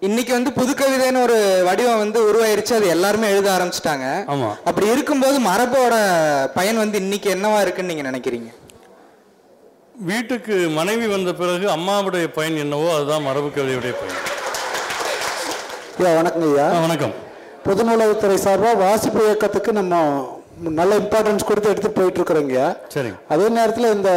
இன்னைக்கு 0.00 0.32
வந்து 0.32 0.52
புது 0.52 0.72
கவிதைன்னு 0.72 1.22
ஒரு 1.22 1.62
வடிவம் 1.64 1.98
வந்து 1.98 2.32
உருவாயிருச்சு. 2.32 2.74
அது 2.74 2.86
எல்லாருமே 2.86 3.30
எழுத 3.30 3.50
ஆரம்பிச்சிட்டாங்க. 3.50 4.30
ஆமா. 4.30 4.50
அப்படி 4.64 4.86
இருக்கும்போது 4.86 5.40
மரபோட 5.40 5.94
பயன் 6.54 6.76
வந்து 6.76 6.98
இன்னைக்கு 6.98 7.34
என்னவா 7.34 7.60
இருக்குன்னு 7.60 7.94
நீங்க 7.94 8.10
நினைக்கிறீங்க? 8.10 8.54
வீட்டுக்கு 9.92 10.68
மனைவி 10.68 11.06
வந்த 11.06 11.32
பிறகு 11.32 11.68
அம்மாவுடைய 11.68 12.26
பயன் 12.26 12.56
என்னவோ 12.56 12.94
அதுதான் 12.94 13.22
மரபு 13.22 13.48
கவிதையுடைய 13.48 13.94
பயன். 14.02 14.28
ஐயா 15.98 16.20
வணக்கங்க 16.20 16.56
ஐயா. 16.56 16.80
வணக்கம். 16.80 17.28
பொது 17.64 17.82
நூலகத்துறை 17.86 18.36
சார்பாக 18.42 18.76
வாசிப்பு 18.82 19.20
இயக்கத்துக்கு 19.24 19.70
நம்ம 19.78 19.94
நல்ல 20.78 20.92
இம்பார்ட்டன்ஸ் 21.00 21.46
கொடுத்து 21.48 21.70
எடுத்து 21.72 21.90
போயிட்டு 21.92 22.18
இருக்கிறோங்க 22.20 22.62
சரிங்க. 22.94 23.18
அதே 23.32 23.46
நேரத்தில் 23.56 23.94
இந்த 23.94 24.10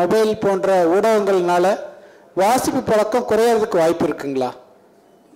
மொபைல் 0.00 0.32
போன்ற 0.42 0.68
ஊடகங்கள்னால 0.94 1.66
வாசிப்பு 2.36 2.80
பழக்கம் 2.88 3.28
குறையறதுக்கு 3.30 3.76
வாய்ப்பு 3.80 4.04
இருக்குங்களா? 4.08 4.50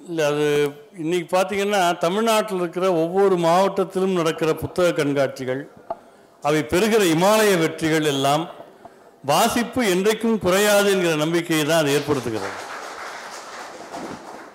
இல்லை 0.05 0.25
அது 0.31 0.47
இன்னைக்கு 1.03 1.29
பார்த்தீங்கன்னா 1.31 1.83
தமிழ்நாட்டில் 2.03 2.61
இருக்கிற 2.61 2.87
ஒவ்வொரு 3.03 3.37
மாவட்டத்திலும் 3.45 4.19
நடக்கிற 4.19 4.51
புத்தக 4.63 4.93
கண்காட்சிகள் 4.99 5.63
அவை 6.43 6.61
பெறுகிற 6.73 7.03
இமாலய 7.15 7.53
வெற்றிகள் 7.63 8.09
எல்லாம் 8.11 8.43
வாசிப்பு 9.25 9.83
என்றைக்கும் 9.93 10.43
குறையாது 10.43 10.89
என்கிற 10.95 11.15
நம்பிக்கையை 11.23 11.65
தான் 11.65 11.83
அது 11.83 11.95
ஏற்படுத்துகிறது. 11.97 12.51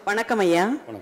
வணக்கம் 0.06 0.42
ஐயா. 0.44 0.66
அஹ், 0.90 1.02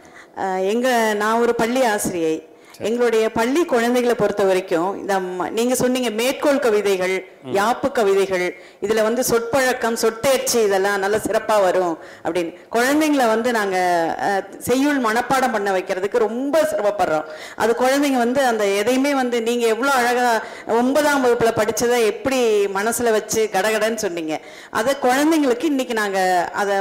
எங்க 0.65 1.13
நான் 1.13 1.39
ஒரு 1.39 1.56
பள்ளி 1.56 1.84
ஆசிரியை. 1.84 2.36
எங்களுடைய 2.80 3.32
பள்ளி 3.32 3.65
குழந்தைகளை 3.65 4.15
பொறுத்த 4.15 4.43
வரைக்கும் 4.43 4.97
இந்த 4.97 5.19
ம- 5.19 5.50
நீங்க 5.50 5.76
சொன்னீங்க 5.76 6.10
மேற்கோள் 6.10 6.60
கவிதைகள் 6.60 7.26
யாப்பு 7.54 7.91
கவிதைகள் 7.91 8.56
இதுல 8.82 9.02
வந்து 9.02 9.23
சொற்பழக்கம் 9.23 9.97
சொட்டேர்ச்சி 10.02 10.63
இதெல்லாம் 10.63 11.00
நல்ல 11.00 11.17
சிறப்பா 11.17 11.62
வரும் 11.62 11.97
அப்படின்னு. 12.23 12.58
குழந்தைங்களை 12.71 13.28
வந்து 13.28 13.52
நாங்க 13.52 13.78
அஹ், 14.21 14.58
செய்யுள் 14.58 15.02
மனப்பாடம் 15.02 15.52
பண்ண 15.52 15.71
வைக்கிறதுக்கு 15.71 16.17
ரொம்ப 16.17 16.62
சிரமப்படுறோம். 16.71 17.26
அது 17.56 17.73
குழந்தைங்க 17.80 18.17
வந்து 18.17 18.43
அந்த 18.43 18.65
எதையுமே 18.65 19.15
வந்து 19.15 19.41
நீங்க 19.41 19.67
எவ்வளவு 19.67 19.97
அழகா 19.97 20.41
ஒன்பதாம் 20.67 21.26
வகுப்புல 21.26 21.52
படிச்சதை 21.56 22.06
எப்படி 22.06 22.65
மனசுல 22.65 23.12
வச்சு 23.12 23.50
கடகடன்னு 23.54 23.95
சொன்னீங்க. 23.95 24.41
அதை 24.69 24.95
குழந்தைங்களுக்கு 25.02 25.63
இன்னைக்கு 25.63 25.93
நாங்க 25.93 26.19
அதை 26.54 26.76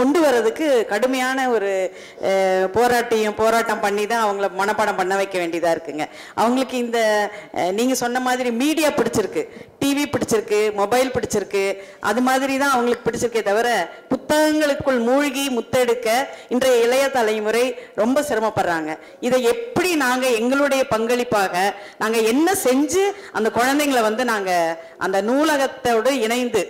கொண்டு 0.00 0.18
வர்றதுக்கு 0.26 0.68
கடுமையான 0.92 1.48
ஒரு 1.56 1.72
போராட்டியும் 2.76 3.38
போராட்டம் 3.42 3.84
பண்ணி 3.84 4.06
தான் 4.12 4.24
அவங்கள 4.26 4.48
மனப்பாடம் 4.60 5.00
பண்ண 5.00 5.14
வைக்க 5.22 5.36
வேண்டியதா 5.42 5.74
இருக்குங்க. 5.76 6.06
அவங்களுக்கு 6.42 6.76
இந்த 6.84 6.98
நீங்கள் 7.78 7.84
நீங்க 7.86 8.04
சொன்ன 8.04 8.20
மாதிரி 8.26 8.50
மீடியா 8.62 8.88
பிடிச்சிருக்கு. 8.96 9.42
டிவி 9.80 10.04
பிடிச்சிருக்கு 10.12 10.58
மொபைல் 10.78 11.12
பிடிச்சிருக்கு. 11.16 11.62
அது 12.08 12.20
மாதிரி 12.28 12.54
தான் 12.62 12.72
அவங்களுக்கு 12.76 13.04
பிடிச்சிருக்கே 13.06 13.42
தவிர 13.48 13.68
புத்தகங்களுக்குள் 14.12 14.98
மூழ்கி 15.08 15.44
முத்தெடுக்க 15.56 16.08
இன்றைய 16.54 16.84
இளைய 16.86 17.04
தலைமுறை 17.16 17.64
ரொம்ப 18.02 18.24
சிரமப்படுறாங்க. 18.28 18.90
இதை 19.26 19.38
எப்படி 19.52 19.90
நாங்க 20.04 20.26
எங்களுடைய 20.40 20.84
பங்களிப்பாக 20.94 21.54
நாங்க 22.02 22.18
என்ன 22.32 22.56
செஞ்சு 22.66 23.04
அந்த 23.38 23.50
குழந்தைங்களை 23.58 24.02
வந்து 24.08 24.26
நாங்க 24.32 24.50
அந்த 25.06 25.20
நூலகத்தோடு 25.30 26.12
இணைந்து 26.26 26.64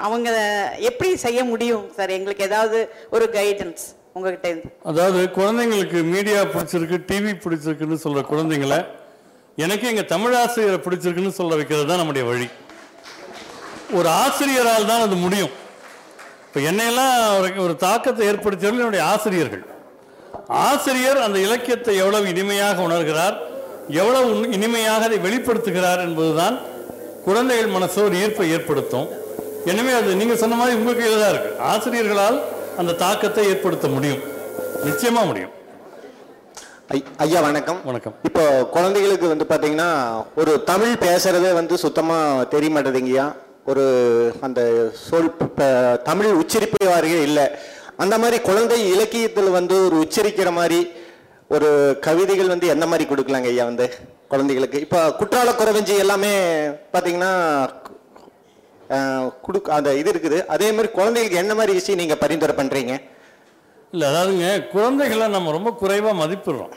அவங்க 0.00 0.30
எப்படி 0.78 1.16
செய்ய 1.16 1.44
முடியும் 1.44 1.92
சார் 1.96 2.10
எங்களுக்கு 2.10 2.44
ஏதாவது 2.44 2.90
ஒரு 3.10 3.28
கைடன்ஸ் 3.32 3.96
உங்ககிட்ட 4.12 4.48
இருந்து. 4.48 4.76
அதாவது 4.82 5.28
குழந்தைங்களுக்கு 5.36 6.02
மீடியா 6.02 6.42
பிடிச்சிருக்கு 6.42 7.04
டிவி 7.12 7.32
பிடிச்சிருக்குன்னு 7.44 7.98
சொல்ற 8.04 8.24
குழந்தைங்களை 8.30 8.86
எனக்கு 9.56 9.86
எங்க 9.86 10.00
தமிழாசிரியரை 10.00 10.80
பிடிச்சிருக்குன்னு 10.80 11.28
சொல்ல 11.28 11.54
வைக்கிறது 11.54 11.86
தான் 11.86 11.96
நம்முடைய 11.96 12.28
வழி. 12.28 12.48
ஒரு 13.92 14.08
ஆசிரியரால் 14.08 14.86
தான் 14.86 15.00
அது 15.00 15.14
முடியும். 15.14 15.50
இப்போ 16.46 16.60
என்னையெல்லாம் 16.60 17.40
ஒரு- 17.58 17.76
தாக்கத்தை 17.76 18.28
ஏற்படுத்தியவர்கள் 18.28 18.78
என்னுடைய 18.78 19.04
ஆசிரியர்கள். 19.04 19.64
ஆசிரியர் 20.48 21.16
அந்த 21.16 21.38
இலக்கியத்தை 21.38 21.96
எவ்வளவு 21.96 22.28
இனிமையாக 22.28 22.82
உணர்கிறார் 22.82 23.36
எவ்வளவு 23.88 24.50
இனிமையாக 24.50 25.04
அதை 25.04 25.18
வெளிப்படுத்துகிறார் 25.18 26.00
என்பதுதான் 26.00 26.58
குழந்தைகள் 27.24 27.66
மனசு 27.66 28.04
ஒரு 28.04 28.16
ஈர்ப்பை 28.16 28.50
ஏற்படுத்தும். 28.50 29.24
எனவே 29.66 29.92
அது 29.92 30.10
நீங்க 30.14 30.34
சொன்ன 30.36 30.56
மாதிரி 30.56 30.76
உங்க 30.76 30.92
கையில 30.92 31.20
தான் 31.20 31.32
இருக்கு. 31.32 31.50
ஆசிரியர்களால் 31.66 32.36
அந்த 32.78 32.96
தாக்கத்தை 33.00 33.44
ஏற்படுத்த 33.46 33.86
முடியும். 33.88 34.22
நிச்சயமா 34.84 35.22
முடியும். 35.26 35.52
ஐயா 37.18 37.40
வணக்கம். 37.40 37.78
வணக்கம். 37.84 38.14
இப்போ 38.24 38.42
குழந்தைகளுக்கு 38.74 39.26
வந்து 39.28 39.44
பாத்தீங்கன்னா 39.44 39.88
ஒரு 40.34 40.52
தமிழ் 40.64 40.92
பேசுறதே 41.00 41.50
வந்து 41.52 41.76
சுத்தமா 41.76 42.18
தெரிய 42.48 42.70
மாட்டேதுங்கய்யா 42.70 43.24
ஒரு 43.66 43.84
அந்த 44.40 44.60
சொல் 45.06 45.30
தமிழ் 46.04 46.38
உச்சரிப்பு 46.42 46.86
வாரியே 46.86 47.20
இல்லை. 47.22 47.46
அந்த 47.96 48.14
மாதிரி 48.18 48.38
குழந்தை 48.40 48.78
இலக்கியத்தில் 48.92 49.50
வந்து 49.50 49.74
ஒரு 49.86 49.96
உச்சரிக்கிற 50.04 50.50
மாதிரி 50.52 50.80
ஒரு 51.50 51.68
கவிதைகள் 52.00 52.48
வந்து 52.48 52.66
எந்த 52.66 52.86
மாதிரி 52.86 53.04
கொடுக்கலாங்க 53.04 53.48
ஐயா 53.48 53.64
வந்து 53.64 53.86
குழந்தைகளுக்கு? 54.30 54.78
இப்போ 54.80 55.00
குற்றால 55.12 55.50
குறவஞ்சி 55.54 55.94
எல்லாமே 55.96 56.32
பாத்தீங்கன்னா 56.94 57.32
அஹ், 57.58 57.72
கொடுக்க 59.44 59.68
அந்த 59.76 59.90
இது 60.00 60.10
இருக்குது. 60.12 60.38
அதே 60.54 60.68
மாதிரி 60.74 60.88
குழந்தைகளுக்கு 60.98 61.42
என்ன 61.42 61.52
மாதிரி 61.58 61.72
விஷயம் 61.78 62.00
நீங்கள் 62.02 62.20
பரிந்துரை 62.24 62.54
பண்ணுறீங்க 62.58 62.94
இல்லை 63.92 64.06
அதாவதுங்க 64.10 64.48
குழந்தைகளை 64.74 65.26
நம்ம 65.36 65.52
ரொம்ப 65.56 65.70
குறைவாக 65.82 66.14
மதிப்பிடுறோம். 66.22 66.72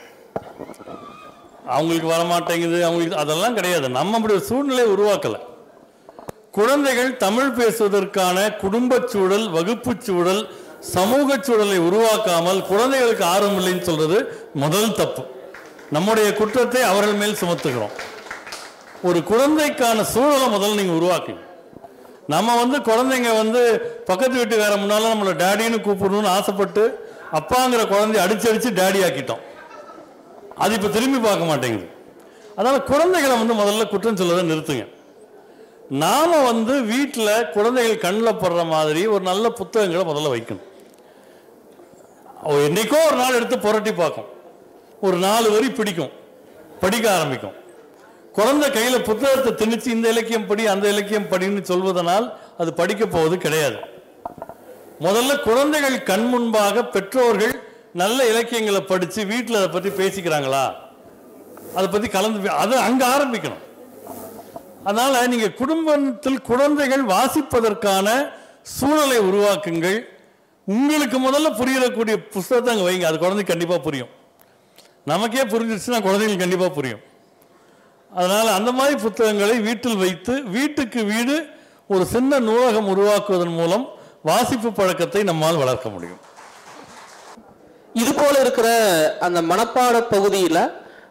அவங்களுக்கு 1.74 2.08
வர 2.14 2.22
மாட்டேங்குது 2.32 2.78
அவங்களுக்கு 2.86 3.20
அதெல்லாம் 3.22 3.56
கிடையாது. 3.58 3.86
நம்ம 3.98 4.16
அப்படி 4.18 4.34
ஒரு 4.38 4.44
சூழ்நிலையை 4.50 4.88
உருவாக்கலை. 4.94 5.40
குழந்தைகள் 6.58 7.10
தமிழ் 7.24 7.52
பேசுவதற்கான 7.58 8.38
குடும்பச் 8.62 9.10
சூழல் 9.12 9.46
வகுப்புச் 9.56 10.06
சூழல் 10.06 10.42
சமூக 10.94 11.36
சூழலை 11.46 11.76
உருவாக்காமல் 11.88 12.60
குழந்தைகளுக்கு 12.70 13.24
ஆர்வம் 13.34 13.58
இல்லைன்னு 13.60 13.88
சொல்றது 13.90 14.18
முதல் 14.62 14.96
தப்பு. 15.00 15.22
நம்முடைய 15.96 16.28
குற்றத்தை 16.40 16.82
அவர்கள் 16.92 17.20
மேல் 17.20 17.40
சுமத்துகிறோம். 17.42 17.94
ஒரு 19.08 19.20
குழந்தைக்கான 19.30 20.02
சூழலை 20.14 20.48
முதல்ல 20.56 20.80
நீங்கள் 20.80 20.98
உருவாக்குங்க. 21.00 21.44
நம்ம 22.32 22.56
வந்து 22.62 22.76
குழந்தைங்க 22.88 23.30
வந்து 23.42 23.60
பக்கத்து 24.08 24.34
வீட்டு 24.40 24.56
வேற 24.62 24.72
முன்னால 24.82 25.10
நம்மளை 25.12 25.32
டேடின்னு 25.42 25.78
கூப்பிடணும்னு 25.86 26.34
ஆசைப்பட்டு 26.36 26.82
அப்பாங்கிற 27.38 27.82
குழந்தைய 27.92 28.22
அடிச்சு 28.24 28.48
அடிச்சு 28.50 28.70
டேடி 28.80 29.00
ஆக்கிட்டோம். 29.06 29.42
அது 30.62 30.74
இப்போ 30.74 30.88
திரும்பி 30.88 31.18
பார்க்க 31.18 31.50
மாட்டேங்குது. 31.50 31.86
அதனால 32.56 32.80
குழந்தைகளை 32.92 33.34
வந்து 33.42 33.54
முதல்ல 33.60 33.88
குற்றம் 33.88 34.20
சொல்லதை 34.20 34.44
நிறுத்துங்க. 34.50 34.86
நாம 36.04 36.42
வந்து 36.42 36.74
வீட்டில் 36.92 37.48
குழந்தைகள் 37.52 38.02
கண்ணில் 38.04 38.40
படுற 38.42 38.64
மாதிரி 38.74 39.02
ஒரு 39.14 39.24
நல்ல 39.30 39.48
புத்தகங்களை 39.60 40.04
முதல்ல 40.10 40.32
வைக்கணும். 40.34 40.66
என்னைக்கோ 42.66 42.98
ஒரு 43.06 43.16
நாள் 43.22 43.38
எடுத்து 43.38 43.58
புரட்டி 43.64 43.92
பார்க்கும். 43.92 44.28
ஒரு 45.00 45.16
நாலு 45.26 45.48
வரி 45.50 45.70
பிடிக்கும். 45.70 46.12
படிக்க 46.80 47.06
ஆரம்பிக்கும். 47.16 47.56
குழந்தை 48.38 48.66
கையில் 48.70 49.06
புத்தகத்தை 49.08 49.52
திணிச்சு 49.60 49.88
இந்த 49.96 50.06
இலக்கியம் 50.14 50.46
படி 50.50 50.62
அந்த 50.74 50.86
இலக்கியம் 50.94 51.30
படின்னு 51.32 51.62
சொல்வதனால் 51.70 52.26
அது 52.60 52.70
படிக்க 52.80 53.04
போவது 53.06 53.36
கிடையாது. 53.44 53.78
முதல்ல 55.06 55.32
குழந்தைகள் 55.48 55.96
கண் 56.10 56.26
முன்பாக 56.32 56.84
பெற்றோர்கள் 56.94 57.54
நல்ல 58.02 58.18
இலக்கியங்களை 58.32 58.82
படித்து 58.92 59.20
வீட்டில் 59.32 59.58
அதை 59.60 59.68
பற்றி 59.74 59.90
பேசிக்கிறாங்களா? 60.00 60.64
அதை 61.78 61.86
பற்றி 61.88 62.08
கலந்து 62.16 62.50
அது 62.62 62.74
அங்கே 62.86 63.06
ஆரம்பிக்கணும். 63.14 63.64
அதனால் 64.88 65.30
நீங்கள் 65.32 65.58
குடும்பத்தில் 65.62 66.40
குழந்தைகள் 66.50 67.04
வாசிப்பதற்கான 67.14 68.08
சூழலை 68.76 69.18
உருவாக்குங்கள். 69.28 69.98
உங்களுக்கு 70.66 71.18
முதல்ல 71.26 71.48
புரியக்கூடிய 71.60 72.16
புஸ்தகத்தை 72.34 72.70
அங்கே 72.74 72.86
வைங்க. 72.88 73.06
அது 73.10 73.24
குழந்தைக்கு 73.24 73.52
கண்டிப்பாக 73.52 73.82
புரியும். 73.86 74.10
நமக்கே 75.12 75.44
புரிஞ்சிருச்சுன்னா 75.52 76.00
குழந்தைங்களுக்கு 76.06 76.44
கண்டிப்பாக 76.46 76.72
புரியும். 76.78 77.02
அதனால் 78.12 78.48
அந்த 78.48 78.72
மாதிரி 78.72 79.00
புத்தகங்களை 79.00 79.60
வீட்டில் 79.60 79.96
வைத்து 79.96 80.42
வீட்டுக்கு 80.48 81.04
வீடு 81.04 81.36
ஒரு 81.90 82.06
சின்ன 82.06 82.38
நூலகம் 82.38 82.88
உருவாக்குவதன் 82.88 83.54
மூலம் 83.54 83.84
வாசிப்பு 84.24 84.72
பழக்கத்தை 84.72 85.22
நம்மால் 85.22 85.56
வளர்க்க 85.56 85.88
முடியும். 85.88 86.20
இது 87.94 88.14
போல 88.14 88.40
இருக்கிற 88.40 88.68
அந்த 89.20 89.42
மனப்பாட 89.42 90.08
பகுதியில் 90.08 90.62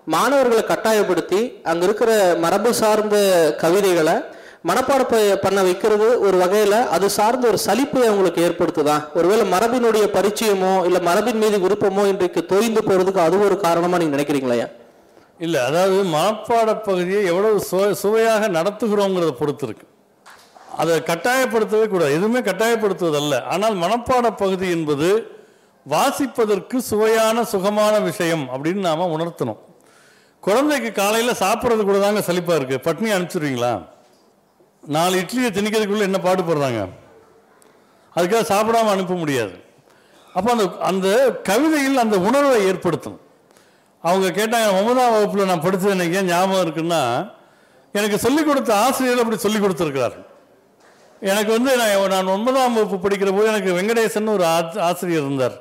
மாணவர்களை 0.08 0.64
கட்டாயப்படுத்தி 0.64 1.40
அங்க 1.64 1.86
இருக்கிற 1.86 2.12
மரபு 2.38 2.74
சார்ந்த 2.74 3.16
கவிதைகளை 3.58 4.16
மனப்பாட 4.66 5.04
ப- 5.04 5.40
பண்ண 5.42 5.64
வைக்கிறது 5.64 6.20
ஒரு 6.20 6.38
வகையில 6.38 6.88
அது 6.88 7.10
சார்ந்த 7.10 7.48
ஒரு 7.48 7.58
சலிப்பை 7.68 8.04
அவங்களுக்கு 8.06 8.42
ஏற்படுத்துதா? 8.42 9.04
ஒருவேளை 9.14 9.52
மரபினுடைய 9.52 10.06
பரிச்சயமோ 10.08 10.86
இல்ல 10.86 11.00
மரபின் 11.00 11.38
மீது 11.38 11.58
விருப்பமோ 11.58 12.06
இன்றைக்கு 12.08 12.46
தொய்ந்து 12.46 12.82
போறதுக்கு 12.82 13.20
அது 13.20 13.40
ஒரு 13.40 13.60
காரணமா 13.60 13.98
நீங்க 13.98 14.18
நினைக்கிறீங்களா 14.18 14.58
இல்லை 15.46 15.60
அதாவது 15.68 15.98
மனப்பாட 16.16 16.70
பகுதியை 16.88 17.22
எவ்வளவு 17.32 17.58
சுவை 17.70 17.90
சுவையாக 18.04 18.48
நடத்துகிறோங்கிறத 18.58 19.34
பொறுத்து 19.42 19.66
இருக்கு 19.68 19.86
அதை 20.82 20.96
கட்டாயப்படுத்தவே 21.10 21.86
கூடாது. 21.92 22.12
எதுவுமே 22.18 22.42
கட்டாயப்படுத்துவதல்ல. 22.50 23.38
ஆனால் 23.54 23.76
மனப்பாட 23.84 24.28
பகுதி 24.42 24.68
என்பது 24.78 25.10
வாசிப்பதற்கு 25.94 26.78
சுவையான 26.90 27.44
சுகமான 27.54 27.94
விஷயம் 28.10 28.46
அப்படின்னு 28.54 28.82
நாம் 28.88 29.14
உணர்த்தணும். 29.18 29.60
குழந்தைக்கு 30.48 30.92
காலையில் 31.00 31.40
சாப்பிட்றது 31.44 31.84
கூட 31.88 31.98
தாங்க 32.04 32.22
சலிப்பாக 32.28 32.60
இருக்குது 32.60 32.84
பட்னி 32.88 33.10
அனுப்பிச்சிடுவீங்களா? 33.16 33.72
நாலு 34.96 35.16
இட்லியை 35.22 35.50
திணிக்கிறதுக்குள்ள 35.56 36.10
என்ன 36.10 36.20
பாடுபடுறாங்க 36.28 36.82
அதுக்காக 38.18 38.44
சாப்பிடாம 38.54 38.92
அனுப்ப 38.96 39.16
முடியாது. 39.24 39.56
அப்போ 40.38 40.50
அந்த 40.56 40.66
அந்த 40.92 41.08
கவிதையில் 41.50 42.04
அந்த 42.04 42.18
உணர்வை 42.28 42.58
ஏற்படுத்தணும். 42.70 43.24
அவங்க 44.08 44.28
கேட்டாங்க 44.40 44.68
ஒன்பதாம் 44.80 45.14
வகுப்பில் 45.14 45.50
நான் 45.52 45.64
படித்தது 45.66 45.96
எனக்கு 45.96 46.18
ஏன் 46.20 46.30
ஞாபகம் 46.32 46.64
இருக்குன்னா 46.66 47.02
எனக்கு 47.98 48.18
சொல்லிக் 48.26 48.50
கொடுத்த 48.50 48.72
ஆசிரியர் 48.76 49.22
அப்படி 49.24 49.38
சொல்லிக் 49.46 49.64
கொடுத்துருக்கிறார் 49.64 50.18
எனக்கு 51.32 51.52
வந்து 51.52 51.72
நான் 51.80 52.12
நான் 52.14 52.34
ஒன்பதாம் 52.36 52.76
வகுப்பு 52.78 52.98
படிக்கிற 53.06 53.30
போது 53.36 53.50
எனக்கு 53.54 53.72
வெங்கடேசன் 53.78 54.34
ஒரு 54.34 54.46
ஆசிரியர் 54.90 55.26
இருந்தார். 55.26 55.58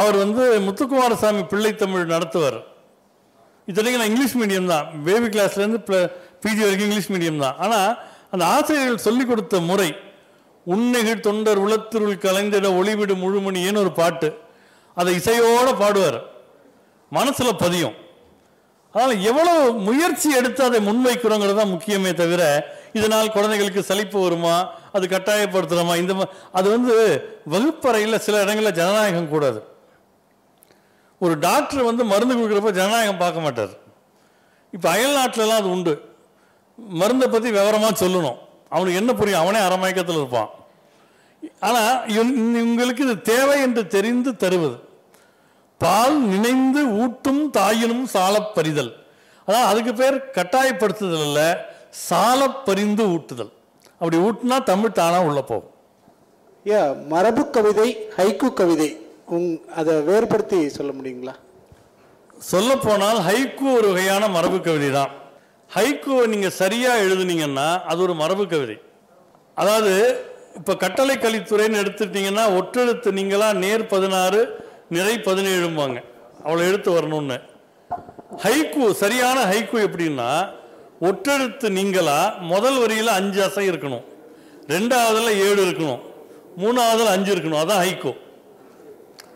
அவர் 0.00 0.16
வந்து 0.22 0.42
முத்துக்குமாரசாமி 0.66 1.42
பிள்ளை 1.52 1.70
தமிழ் 1.74 2.10
நடத்துவார். 2.10 2.58
இத்தனைக்கு 3.68 4.00
நான் 4.00 4.10
இங்கிலீஷ் 4.12 4.36
மீடியம் 4.40 4.70
தான். 4.72 4.86
பேபி 5.06 5.26
கிளாஸ்லேருந்து 5.34 5.80
பிஜி 6.42 6.60
வரைக்கும் 6.64 6.88
இங்கிலீஷ் 6.88 7.10
மீடியம் 7.14 7.42
தான். 7.44 7.56
ஆனால் 7.64 7.98
அந்த 8.30 8.44
ஆசிரியர்கள் 8.46 9.04
சொல்லிக் 9.06 9.30
கொடுத்த 9.30 9.60
முறை 9.70 9.88
உன்னைகள் 10.74 11.24
தொண்டர் 11.28 11.60
உளத்திருள் 11.66 12.22
கலைந்திட 12.26 12.68
ஒளிவிடு 12.80 13.14
முழுமணியேன்னு 13.22 13.82
ஒரு 13.84 13.92
பாட்டு. 14.00 14.30
அதை 14.94 15.14
இசையோடு 15.20 15.72
பாடுவார். 15.82 16.20
மனசில் 17.16 17.60
பதியும். 17.64 17.96
அதனால் 18.94 19.24
எவ்வளவு 19.30 19.72
முயற்சி 19.88 20.28
எடுத்து 20.38 20.62
அதை 20.64 20.78
முன்வைக்கிறோங்கிறது 20.86 21.58
தான் 21.60 21.72
முக்கியமே 21.74 22.12
தவிர 22.20 22.42
இதனால் 22.98 23.34
குழந்தைகளுக்கு 23.34 23.82
சலிப்பு 23.90 24.18
வருமா 24.22 24.54
அது 24.96 25.06
கட்டாயப்படுத்துறோமா 25.06 25.94
இந்த 26.02 26.28
அது 26.58 26.66
வந்து 26.76 26.94
வகுப்பறையில் 27.54 28.22
சில 28.26 28.40
இடங்களில் 28.44 28.78
ஜனநாயகம் 28.80 29.32
கூடாது. 29.34 29.60
ஒரு 31.18 31.34
டாக்டர் 31.38 31.82
வந்து 31.82 32.04
மருந்து 32.12 32.34
கொடுக்குறப்ப 32.34 32.72
ஜனநாயகம் 32.80 33.22
பார்க்க 33.24 33.46
மாட்டார். 33.46 33.72
இப்போ 34.76 34.88
அயல் 34.94 35.18
நாட்டிலலாம் 35.20 35.60
அது 35.62 35.70
உண்டு. 35.76 35.94
மருந்தை 37.00 37.26
பற்றி 37.28 37.48
விவரமாக 37.50 37.94
சொல்லணும். 38.04 38.38
அவனுக்கு 38.74 39.00
என்ன 39.00 39.12
புரியும்? 39.14 39.40
அவனே 39.40 39.58
அரை 39.58 39.90
இருப்பான். 40.08 40.50
ஆனால் 41.66 41.94
இவங்களுக்கு 42.14 43.02
இது 43.06 43.16
தேவை 43.32 43.56
என்று 43.66 43.82
தெரிந்து 43.86 44.30
தருவது. 44.44 44.76
பால் 45.80 46.16
நினைந்து 46.22 46.80
ஊட்டும் 47.02 47.42
தாயினும் 47.56 48.04
சாலப் 48.14 48.52
பறிதல் 48.54 48.92
அதான் 49.48 49.68
அதுக்கு 49.70 49.92
பேர் 49.94 50.16
கட்டாயப்படுத்துதல் 50.36 51.24
அல்ல 51.26 51.40
சாலப் 52.08 52.64
பறிந்து 52.66 53.04
ஊட்டுதல். 53.14 53.52
அப்படி 54.00 54.16
ஊட்டினா 54.16 54.56
தமிழ் 54.62 54.92
தானா 54.92 55.18
உள்ள 55.20 55.40
போகும். 55.42 55.72
ஐயா 56.66 56.82
மரபு 57.08 57.42
கவிதை 57.50 57.88
ஹைக்கு 58.16 58.48
கவிதை 58.52 58.88
உங் 59.26 59.48
அதை 59.76 59.94
வேறுபடுத்தி 60.00 60.68
சொல்ல 60.68 60.92
முடியுங்களா? 60.92 61.34
சொல்ல 62.50 62.76
போனால் 62.76 63.18
ஹைக்கூ 63.18 63.66
ஒரு 63.78 63.88
வகையான 63.88 64.28
மரபு 64.28 64.60
கவிதை 64.60 64.90
தான் 64.90 65.12
ஹைக்கூவை 65.70 66.26
நீங்க 66.26 66.50
சரியா 66.50 66.92
எழுதுனீங்கன்னா 66.96 67.68
அது 67.82 68.02
ஒரு 68.02 68.14
மரபு 68.14 68.46
கவிதை. 68.46 68.76
அதாவது 69.56 69.92
இப்ப 70.54 70.76
கட்டளை 70.76 71.16
கலித்துறைன்னு 71.16 71.80
எடுத்துட்டீங்கன்னா 71.82 72.44
ஒற்றெழுத்து 72.58 73.10
நீங்களா 73.12 73.52
நேர் 73.52 73.86
பதினாறு 73.86 74.40
நிறை 74.94 75.14
பதினேழும்பாங்க. 75.16 75.98
அவ்வளோ 76.44 76.62
எழுத்து 76.68 76.90
வரணும்னு. 76.96 77.36
ஹைக்கு 78.44 78.90
சரியான 78.90 79.38
ஹைக்கு 79.50 79.78
எப்படின்னா 79.86 80.30
ஒற்றெழுத்து 81.08 81.68
நீங்களா 81.70 82.18
முதல் 82.52 82.78
வரியில் 82.78 83.16
அஞ்சு 83.18 83.40
அசை 83.46 83.64
இருக்கணும். 83.70 84.04
ரெண்டாவதில் 84.68 85.38
ஏழு 85.46 85.60
இருக்கணும். 85.66 86.00
மூணாவதில் 86.62 87.12
அஞ்சு 87.16 87.30
இருக்கணும். 87.34 87.60
அதான் 87.62 87.82
ஹைக்கோ. 87.84 88.12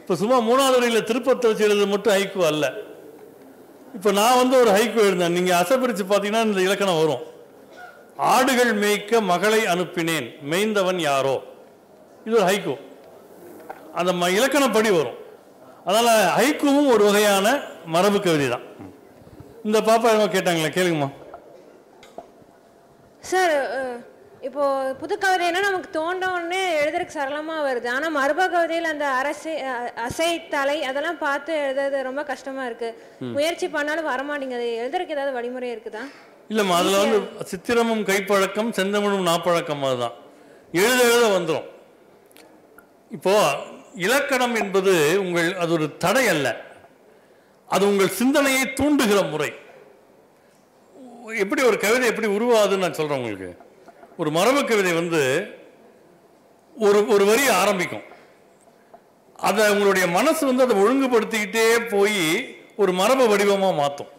இப்போ 0.00 0.14
சும்மா 0.22 0.38
மூணாவது 0.40 0.78
வரியில் 0.78 1.04
திருப்பத்தை 1.04 1.50
வச்சு 1.50 1.64
எழுது 1.64 1.86
மட்டும் 1.86 2.14
ஹைக்கோ 2.14 2.42
அல்ல. 2.46 2.64
இப்போ 3.94 4.10
நான் 4.12 4.36
வந்து 4.36 4.60
ஒரு 4.60 4.70
ஹைக்கோ 4.70 5.00
எழுந்தேன் 5.08 5.32
நீங்கள் 5.32 5.58
அசைப்பிரித்து 5.60 6.04
பார்த்தீங்கன்னா 6.04 6.44
இந்த 6.44 6.60
இலக்கணம் 6.60 7.00
வரும். 7.02 7.22
ஆடுகள் 8.16 8.72
மேய்க்க 8.74 9.20
மகளை 9.20 9.60
அனுப்பினேன். 9.64 10.26
மேய்ந்தவன் 10.50 11.00
யாரோ? 11.00 11.36
இது 12.26 12.36
ஒரு 12.40 12.46
ஹைக்கோ. 12.50 12.74
அந்த 13.94 14.12
ம 14.12 14.28
இலக்கணப்படி 14.38 14.90
வரும். 15.00 15.18
அதனால் 15.88 16.30
ஹைக்கூவும் 16.36 16.90
ஒரு 16.94 17.02
வகையான 17.08 17.46
மரபு 17.94 18.18
கவிதை 18.26 18.46
தான் 18.54 18.66
இந்த 19.68 19.78
பாப்பா 19.88 20.10
என்னமோ 20.12 20.32
கேட்டாங்களே 20.34 20.70
கேளுங்கம்மா. 20.76 21.08
சார் 23.30 23.54
இப்போ 24.48 24.64
புது 25.00 25.14
கவிதைனா 25.20 25.60
நமக்கு 25.66 25.90
தோன்ற 25.96 26.24
உடனே 26.36 26.62
எழுதுறதுக்கு 26.80 27.16
சரளமா 27.18 27.54
வருது. 27.66 27.88
ஆனா 27.96 28.06
மரபு 28.16 28.44
கவிதையில 28.54 28.90
அந்த 28.94 29.06
அரசை 29.20 29.54
அசை 30.06 30.30
தலை 30.54 30.76
அதெல்லாம் 30.88 31.20
பார்த்து 31.26 31.52
எழுதுறது 31.64 32.00
ரொம்ப 32.08 32.22
கஷ்டமா 32.32 32.64
இருக்கு. 32.70 32.88
முயற்சி 33.36 33.68
பண்ணாலும் 33.76 34.10
வரமாட்டேங்குது. 34.12 34.66
எழுதுறதுக்கு 34.82 35.16
ஏதாவது 35.16 35.36
வழிமுறை 35.38 35.70
இருக்குதா? 35.74 36.02
இல்லைம்மா 36.50 36.76
அதில் 36.80 37.00
வந்து 37.02 37.20
சித்திரமும் 37.52 38.04
கைப்பழக்கம் 38.10 38.74
செந்தமிழும் 38.78 39.28
நாப்பழக்கம் 39.30 39.86
அதுதான் 39.90 40.16
எழுத 40.82 41.00
எழுத 41.12 41.24
வந்துடும் 41.36 41.70
இப்போ 43.16 43.34
இலக்கணம் 43.94 44.54
என்பது 44.54 44.92
உங்கள் 45.20 45.56
அது 45.56 45.72
ஒரு 45.72 45.96
தடை 45.96 46.28
அல்ல. 46.28 46.48
அது 47.68 47.86
உங்கள் 47.86 48.16
சிந்தனையை 48.20 48.62
தூண்டுகிற 48.62 49.30
முறை. 49.30 49.50
எப்படி 51.42 51.62
ஒரு 51.62 51.78
கவிதை 51.78 52.08
எப்படி 52.08 52.28
உருவாகுதுன்னு 52.28 52.84
நான் 52.84 52.98
சொல்கிறேன் 52.98 53.20
உங்களுக்கு. 53.20 53.50
ஒரு 54.18 54.30
மரபு 54.30 54.64
கவிதை 54.64 54.92
வந்து 54.92 55.22
ஒரு 56.76 57.08
ஒரு 57.08 57.24
வரி 57.24 57.48
ஆரம்பிக்கும். 57.48 58.04
அதை 59.36 59.70
உங்களுடைய 59.70 60.06
மனசு 60.08 60.42
வந்து 60.46 60.62
அதை 60.62 60.76
ஒழுங்குபடுத்திக்கிட்டே 60.82 61.88
போய் 61.88 62.20
ஒரு 62.76 62.92
மரபு 62.92 63.28
வடிவமாக 63.28 63.80
மாற்றும் 63.80 64.12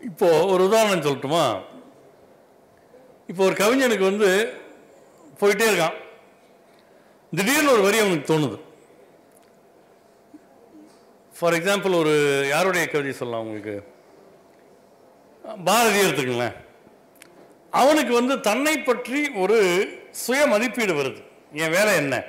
இப்போ 0.00 0.28
ஒரு 0.44 0.64
உதாரணம் 0.64 1.04
சொல்லட்டுமா? 1.06 1.44
இப்போ 3.26 3.44
ஒரு 3.44 3.54
கவிஞனுக்கு 3.54 4.10
வந்து 4.10 4.30
போயிட்டே 5.40 5.68
இருக்கான். 5.70 5.96
திடீர்னு 7.34 7.72
ஒரு 7.72 7.82
வரி 7.82 7.98
அவனுக்கு 7.98 8.38
தோணுது. 8.38 8.60
ஃபார் 11.38 11.52
எக்ஸாம்பிள் 11.52 11.98
ஒரு 11.98 12.44
யாருடைய 12.48 12.86
கவிதை 12.86 13.12
சொல்லலாம் 13.12 13.46
உங்களுக்கு? 13.46 13.92
பாரதி 15.64 15.98
எடுத்துக்கங்களேன். 15.98 16.54
அவனுக்கு 17.70 18.14
வந்து 18.14 18.40
தன்னை 18.40 18.78
பற்றி 18.78 19.28
ஒரு 19.28 19.88
சுய 20.10 20.46
மதிப்பீடு 20.46 20.94
வருது. 20.94 21.24
என் 21.52 21.70
வேலை 21.70 21.94
என்ன? 21.94 22.24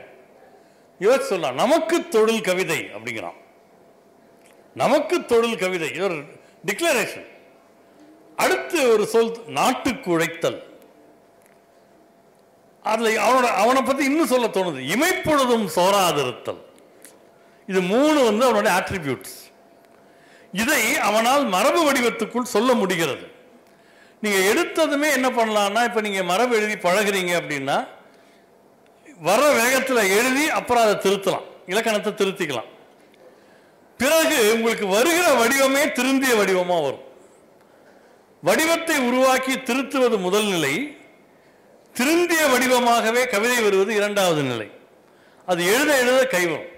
யோசிச்சு 1.00 1.20
சொல்லலாம். 1.20 1.56
நமக்கு 1.56 2.08
தொழில் 2.08 2.42
கவிதை 2.42 2.80
அப்படிங்கிறான். 2.80 3.44
நமக்கு 4.74 5.26
தொழில் 5.26 5.58
கவிதை. 5.58 5.90
இது 5.90 6.04
ஒரு 6.04 6.24
டிக்ளரேஷன் 6.66 7.28
அடுத்து 8.36 8.90
ஒரு 8.90 9.06
சொல் 9.06 9.38
நாட்டுக்கு 9.48 10.12
உழைத்தல். 10.12 10.75
அதில் 12.92 13.22
அவனோட 13.26 13.48
அவனை 13.62 13.82
பற்றி 13.82 14.04
இன்னும் 14.10 14.32
சொல்ல 14.34 14.48
தோணுது. 14.58 14.80
இமைப்பொழுதும் 14.94 15.66
சோராதிருத்தல். 15.78 16.62
இது 17.72 17.80
மூணு 17.94 18.18
வந்து 18.30 18.44
அவனுடைய 18.48 18.72
ஆட்ரிபியூட்ஸ் 18.80 19.38
இதை 20.62 20.82
அவனால் 21.08 21.44
மரபு 21.56 21.80
வடிவத்துக்குள் 21.88 22.54
சொல்ல 22.56 22.74
முடிகிறது. 22.82 23.26
நீங்கள் 24.24 24.48
எடுத்ததுமே 24.52 25.08
என்ன 25.18 25.28
பண்ணலான்னா 25.38 25.82
இப்போ 25.88 26.02
நீங்கள் 26.06 26.30
மரபு 26.32 26.54
எழுதி 26.60 26.76
பழகுறீங்க 26.86 27.34
அப்படின்னா 27.40 27.78
வர 29.28 29.42
வேகத்தில் 29.58 30.12
எழுதி 30.18 30.46
அப்புறம் 30.60 30.84
அதை 30.86 30.96
திருத்தலாம். 31.06 31.46
இலக்கணத்தை 31.72 32.12
திருத்திக்கலாம். 32.22 32.70
பிறகு 34.02 34.38
உங்களுக்கு 34.56 34.86
வருகிற 34.96 35.28
வடிவமே 35.42 35.84
திருந்திய 35.98 36.34
வடிவமாக 36.40 36.84
வரும். 36.86 37.04
வடிவத்தை 38.48 38.98
உருவாக்கி 39.10 39.54
திருத்துவது 39.70 40.18
முதல் 40.26 40.50
நிலை. 40.54 40.74
திருந்திய 41.98 42.44
வடிவமாகவே 42.54 43.22
கவிதை 43.34 43.58
வருவது 43.66 43.92
இரண்டாவது 44.00 44.42
நிலை. 44.52 44.68
அது 45.52 45.62
எழுத 45.74 45.92
எழுத 46.04 46.22
கைவரும். 46.34 46.72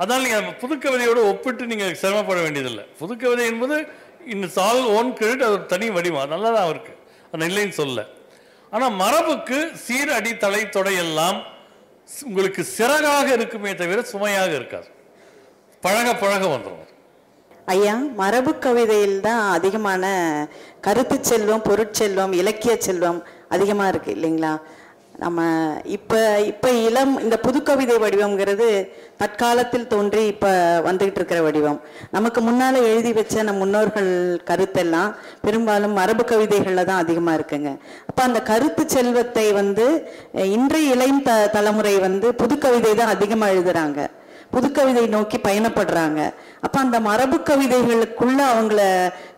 அதனால் 0.00 0.24
நீங்கள் 0.26 0.58
புதுக்கவிதையோடு 0.62 1.20
ஒப்பிட்டு 1.30 1.64
நீங்கள் 1.72 1.98
சிரமப்பட 2.02 2.38
வேண்டியதில்லை. 2.44 2.84
புதுக்கவிதை 3.00 3.44
என்பது 3.52 3.76
இன்னும் 4.32 4.54
சால் 4.58 4.82
ஓன் 4.96 5.10
கிரெடிட் 5.18 5.44
அது 5.46 5.56
ஒரு 5.58 5.66
தனி 5.72 5.86
வடிவம். 5.96 6.30
நல்லதாக 6.32 6.34
நல்லா 6.34 6.50
தான் 6.58 6.70
இருக்கு 6.74 6.92
அந்த 7.32 7.42
இல்லைன்னு 7.50 7.76
சொல்ல. 7.80 7.98
ஆனால் 8.72 8.94
மரபுக்கு 9.02 9.58
சீர் 9.84 10.12
அடி 10.18 10.32
தலை 10.44 10.62
தொடை 10.76 10.94
எல்லாம் 11.04 11.38
உங்களுக்கு 12.28 12.62
சிறகாக 12.76 13.26
இருக்குமே 13.36 13.72
தவிர 13.82 13.98
சுமையாக 14.12 14.52
இருக்காது. 14.60 14.88
பழக 15.82 16.08
பழக 16.22 16.44
வந்துடும் 16.54 16.86
ஐயா 17.74 17.94
மரபு 18.20 18.52
கவிதையில் 18.64 19.18
தான் 19.26 19.42
அதிகமான 19.56 20.04
கருத்து 20.86 21.16
செல்வம் 21.30 21.66
பொருட்செல்வம் 21.68 22.32
இலக்கிய 22.40 22.72
செல்வம் 22.86 23.20
அதிகமாக 23.54 23.90
இருக்குது 23.92 24.16
இல்லைங்களா? 24.18 24.52
நம்ம 25.22 25.40
இப்போ 25.94 26.18
இப்போ 26.50 26.68
இளம் 26.88 27.12
இந்த 27.22 27.36
புதுக்கவிதை 27.46 27.96
வடிவம்ங்கிறது 28.02 28.68
தற்காலத்தில் 29.22 29.88
தோன்றி 29.92 30.22
இப்போ 30.32 30.50
வந்துக்கிட்டு 30.86 31.20
இருக்கிற 31.20 31.40
வடிவம். 31.46 31.78
நமக்கு 32.16 32.40
முன்னால் 32.46 32.78
எழுதி 32.90 33.12
வச்ச 33.18 33.42
நம் 33.48 33.60
முன்னோர்கள் 33.62 34.08
கருத்தெல்லாம் 34.50 35.10
பெரும்பாலும் 35.44 35.98
மரபு 36.00 36.24
கவிதைகளில் 36.30 36.88
தான் 36.90 37.02
அதிகமாக 37.04 37.38
இருக்குங்க. 37.38 37.72
அப்போ 38.10 38.22
அந்த 38.28 38.42
கருத்து 38.50 38.84
செல்வத்தை 38.96 39.46
வந்து 39.60 39.86
இன்றைய 40.56 40.94
இளைய 40.94 41.18
த 41.28 41.34
தலைமுறை 41.56 41.94
வந்து 42.06 42.30
புதுக்கவிதை 42.42 42.94
தான் 43.02 43.14
அதிகமாக 43.16 43.54
எழுதுறாங்க. 43.56 44.00
புதுக்கவிதை 44.54 45.02
நோக்கி 45.16 45.38
பயணப்படுறாங்க. 45.48 46.20
அப்போ 46.66 46.78
அந்த 46.84 46.96
மரபு 47.08 47.36
கவிதைகளுக்குள்ள 47.48 48.40
அவங்கள 48.52 48.80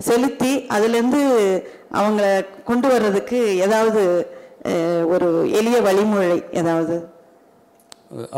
செலுத்தி 0.09 0.53
அதுலேருந்து 0.75 1.21
அவங்கள 1.99 2.27
கொண்டு 2.69 2.87
வர்றதுக்கு 2.93 3.39
ஏதாவது 3.65 4.03
ஒரு 5.13 5.29
எளிய 5.59 5.77
வழிமுறை 5.87 6.39
ஏதாவது? 6.61 6.97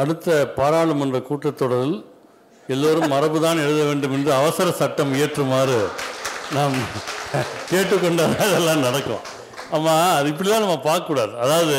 அடுத்த 0.02 0.36
பாராளுமன்ற 0.58 1.18
கூட்டத்தொடரில் 1.28 1.96
எல்லோரும் 2.66 3.12
மரபுதான் 3.12 3.62
எழுத 3.64 3.80
வேண்டும் 3.88 4.14
என்று 4.16 4.30
அவசர 4.40 4.68
சட்டம் 4.80 5.14
இயற்றுமாறு 5.16 5.78
நாம் 6.56 6.76
கேட்டுக்கொண்டால் 7.70 8.36
அதெல்லாம் 8.44 8.84
நடக்கும். 8.86 9.24
ஆமாம் 9.76 10.14
அது 10.18 10.26
இப்படிலாம் 10.32 10.64
நம்ம 10.64 10.78
பார்க்கக்கூடாது. 10.88 11.34
அதாவது 11.44 11.78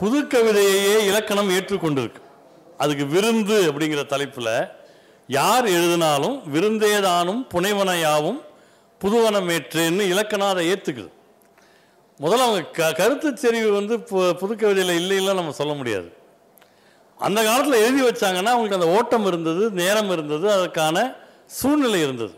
புது 0.00 0.18
கவிதையையே 0.22 0.96
இலக்கணம் 1.10 1.52
ஏற்றுக்கொண்டிருக்கு. 1.56 2.20
அதுக்கு 2.82 3.04
விருந்து 3.14 3.58
அப்படிங்கிற 3.68 4.02
தலைப்பில் 4.06 4.52
யார் 5.28 5.66
எழுதினாலும் 5.76 6.36
விருந்தேதானும் 6.54 7.40
புனைவனையாவும் 7.54 8.40
புதுவனமேற்றேன்னு 9.00 10.00
இலக்கணம் 10.00 10.48
அதை 10.48 10.72
ஏற்றுக்குது 10.72 11.14
முதல்ல 12.20 12.38
அவங்க 12.38 12.62
க 12.62 12.92
கருத்து 12.92 13.36
செறிவு 13.36 13.72
வந்து 13.72 13.96
பு- 13.96 14.32
புதுக்கவிதையில் 14.32 14.98
இல்லைன்னா 14.98 15.34
நம்ம 15.34 15.52
சொல்ல 15.52 15.72
முடியாது. 15.72 16.12
அந்த 17.18 17.44
காலத்தில் 17.44 17.82
எழுதி 17.82 18.02
வச்சாங்கன்னா 18.02 18.44
அவங்களுக்கு 18.44 18.74
அந்த 18.74 18.86
ஓட்டம் 18.86 19.26
இருந்தது 19.26 19.70
நேரம் 19.70 20.10
இருந்தது 20.10 20.52
அதற்கான 20.52 21.14
சூழ்நிலை 21.46 22.00
இருந்தது. 22.00 22.34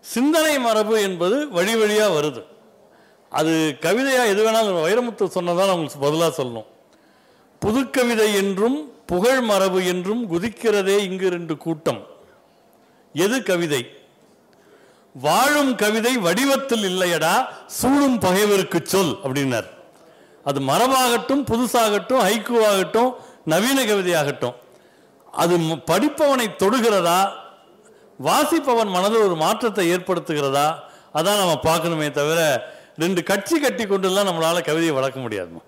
சிந்தனை 0.00 0.58
மரபு 0.58 1.02
என்பது 1.02 1.48
வழி 1.48 1.76
வழியாக 1.76 2.20
வருது. 2.20 2.44
அது 3.30 3.76
கவிதையாக 3.80 4.28
எது 4.28 4.50
வேணாலும் 4.50 4.82
வைரமுத்து 4.84 5.26
சொன்னதான் 5.26 5.62
அவங்களுக்கு 5.62 5.98
பதிலாக 5.98 6.42
சொல்லணும். 6.42 6.66
புதுக்கவிதை 7.66 8.34
என்றும் 8.34 8.92
புகழ் 9.06 9.40
மரபு 9.40 9.86
என்றும் 9.86 10.32
குதிக்கிறதே 10.32 10.98
இங்கு 10.98 11.28
ரெண்டு 11.28 11.56
கூட்டம். 11.56 12.06
எது 13.12 13.42
கவிதை? 13.42 14.05
வாழும் 15.24 15.72
கவிதை 15.82 16.12
வடிவத்தில் 16.26 16.84
இல்லையடா 16.90 17.34
சூடும் 17.78 18.18
பகைவருக்கு 18.24 18.78
சொல் 18.92 19.14
அப்படின்னார். 19.24 19.68
அது 20.48 20.58
மரபாகட்டும் 20.70 21.42
புதுசாகட்டும் 21.50 22.24
ஹைக்குவாகட்டும் 22.26 23.10
நவீன 23.52 23.78
கவிதையாகட்டும். 23.90 24.56
அது 25.42 25.54
படிப்பவனை 25.90 26.46
தொடுகிறதா 26.62 27.20
வாசிப்பவன் 28.18 28.94
மனதில் 28.96 29.26
ஒரு 29.28 29.36
மாற்றத்தை 29.44 29.86
ஏற்படுத்துகிறதா 29.94 30.68
அதான் 31.18 31.40
நம்ம 31.42 31.56
பார்க்கணுமே 31.68 32.08
தவிர 32.20 32.40
ரெண்டு 33.02 33.20
கட்சி 33.30 33.56
கட்டி 33.58 33.84
கொண்டுலாம் 33.84 34.28
நம்மளால் 34.28 34.66
கவிதையை 34.68 34.94
வளர்க்க 34.98 35.26
முடியாதுமா. 35.26 35.62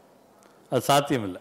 அது 0.73 0.83
சாத்தியம் 0.91 1.27
இல்லை 1.29 1.41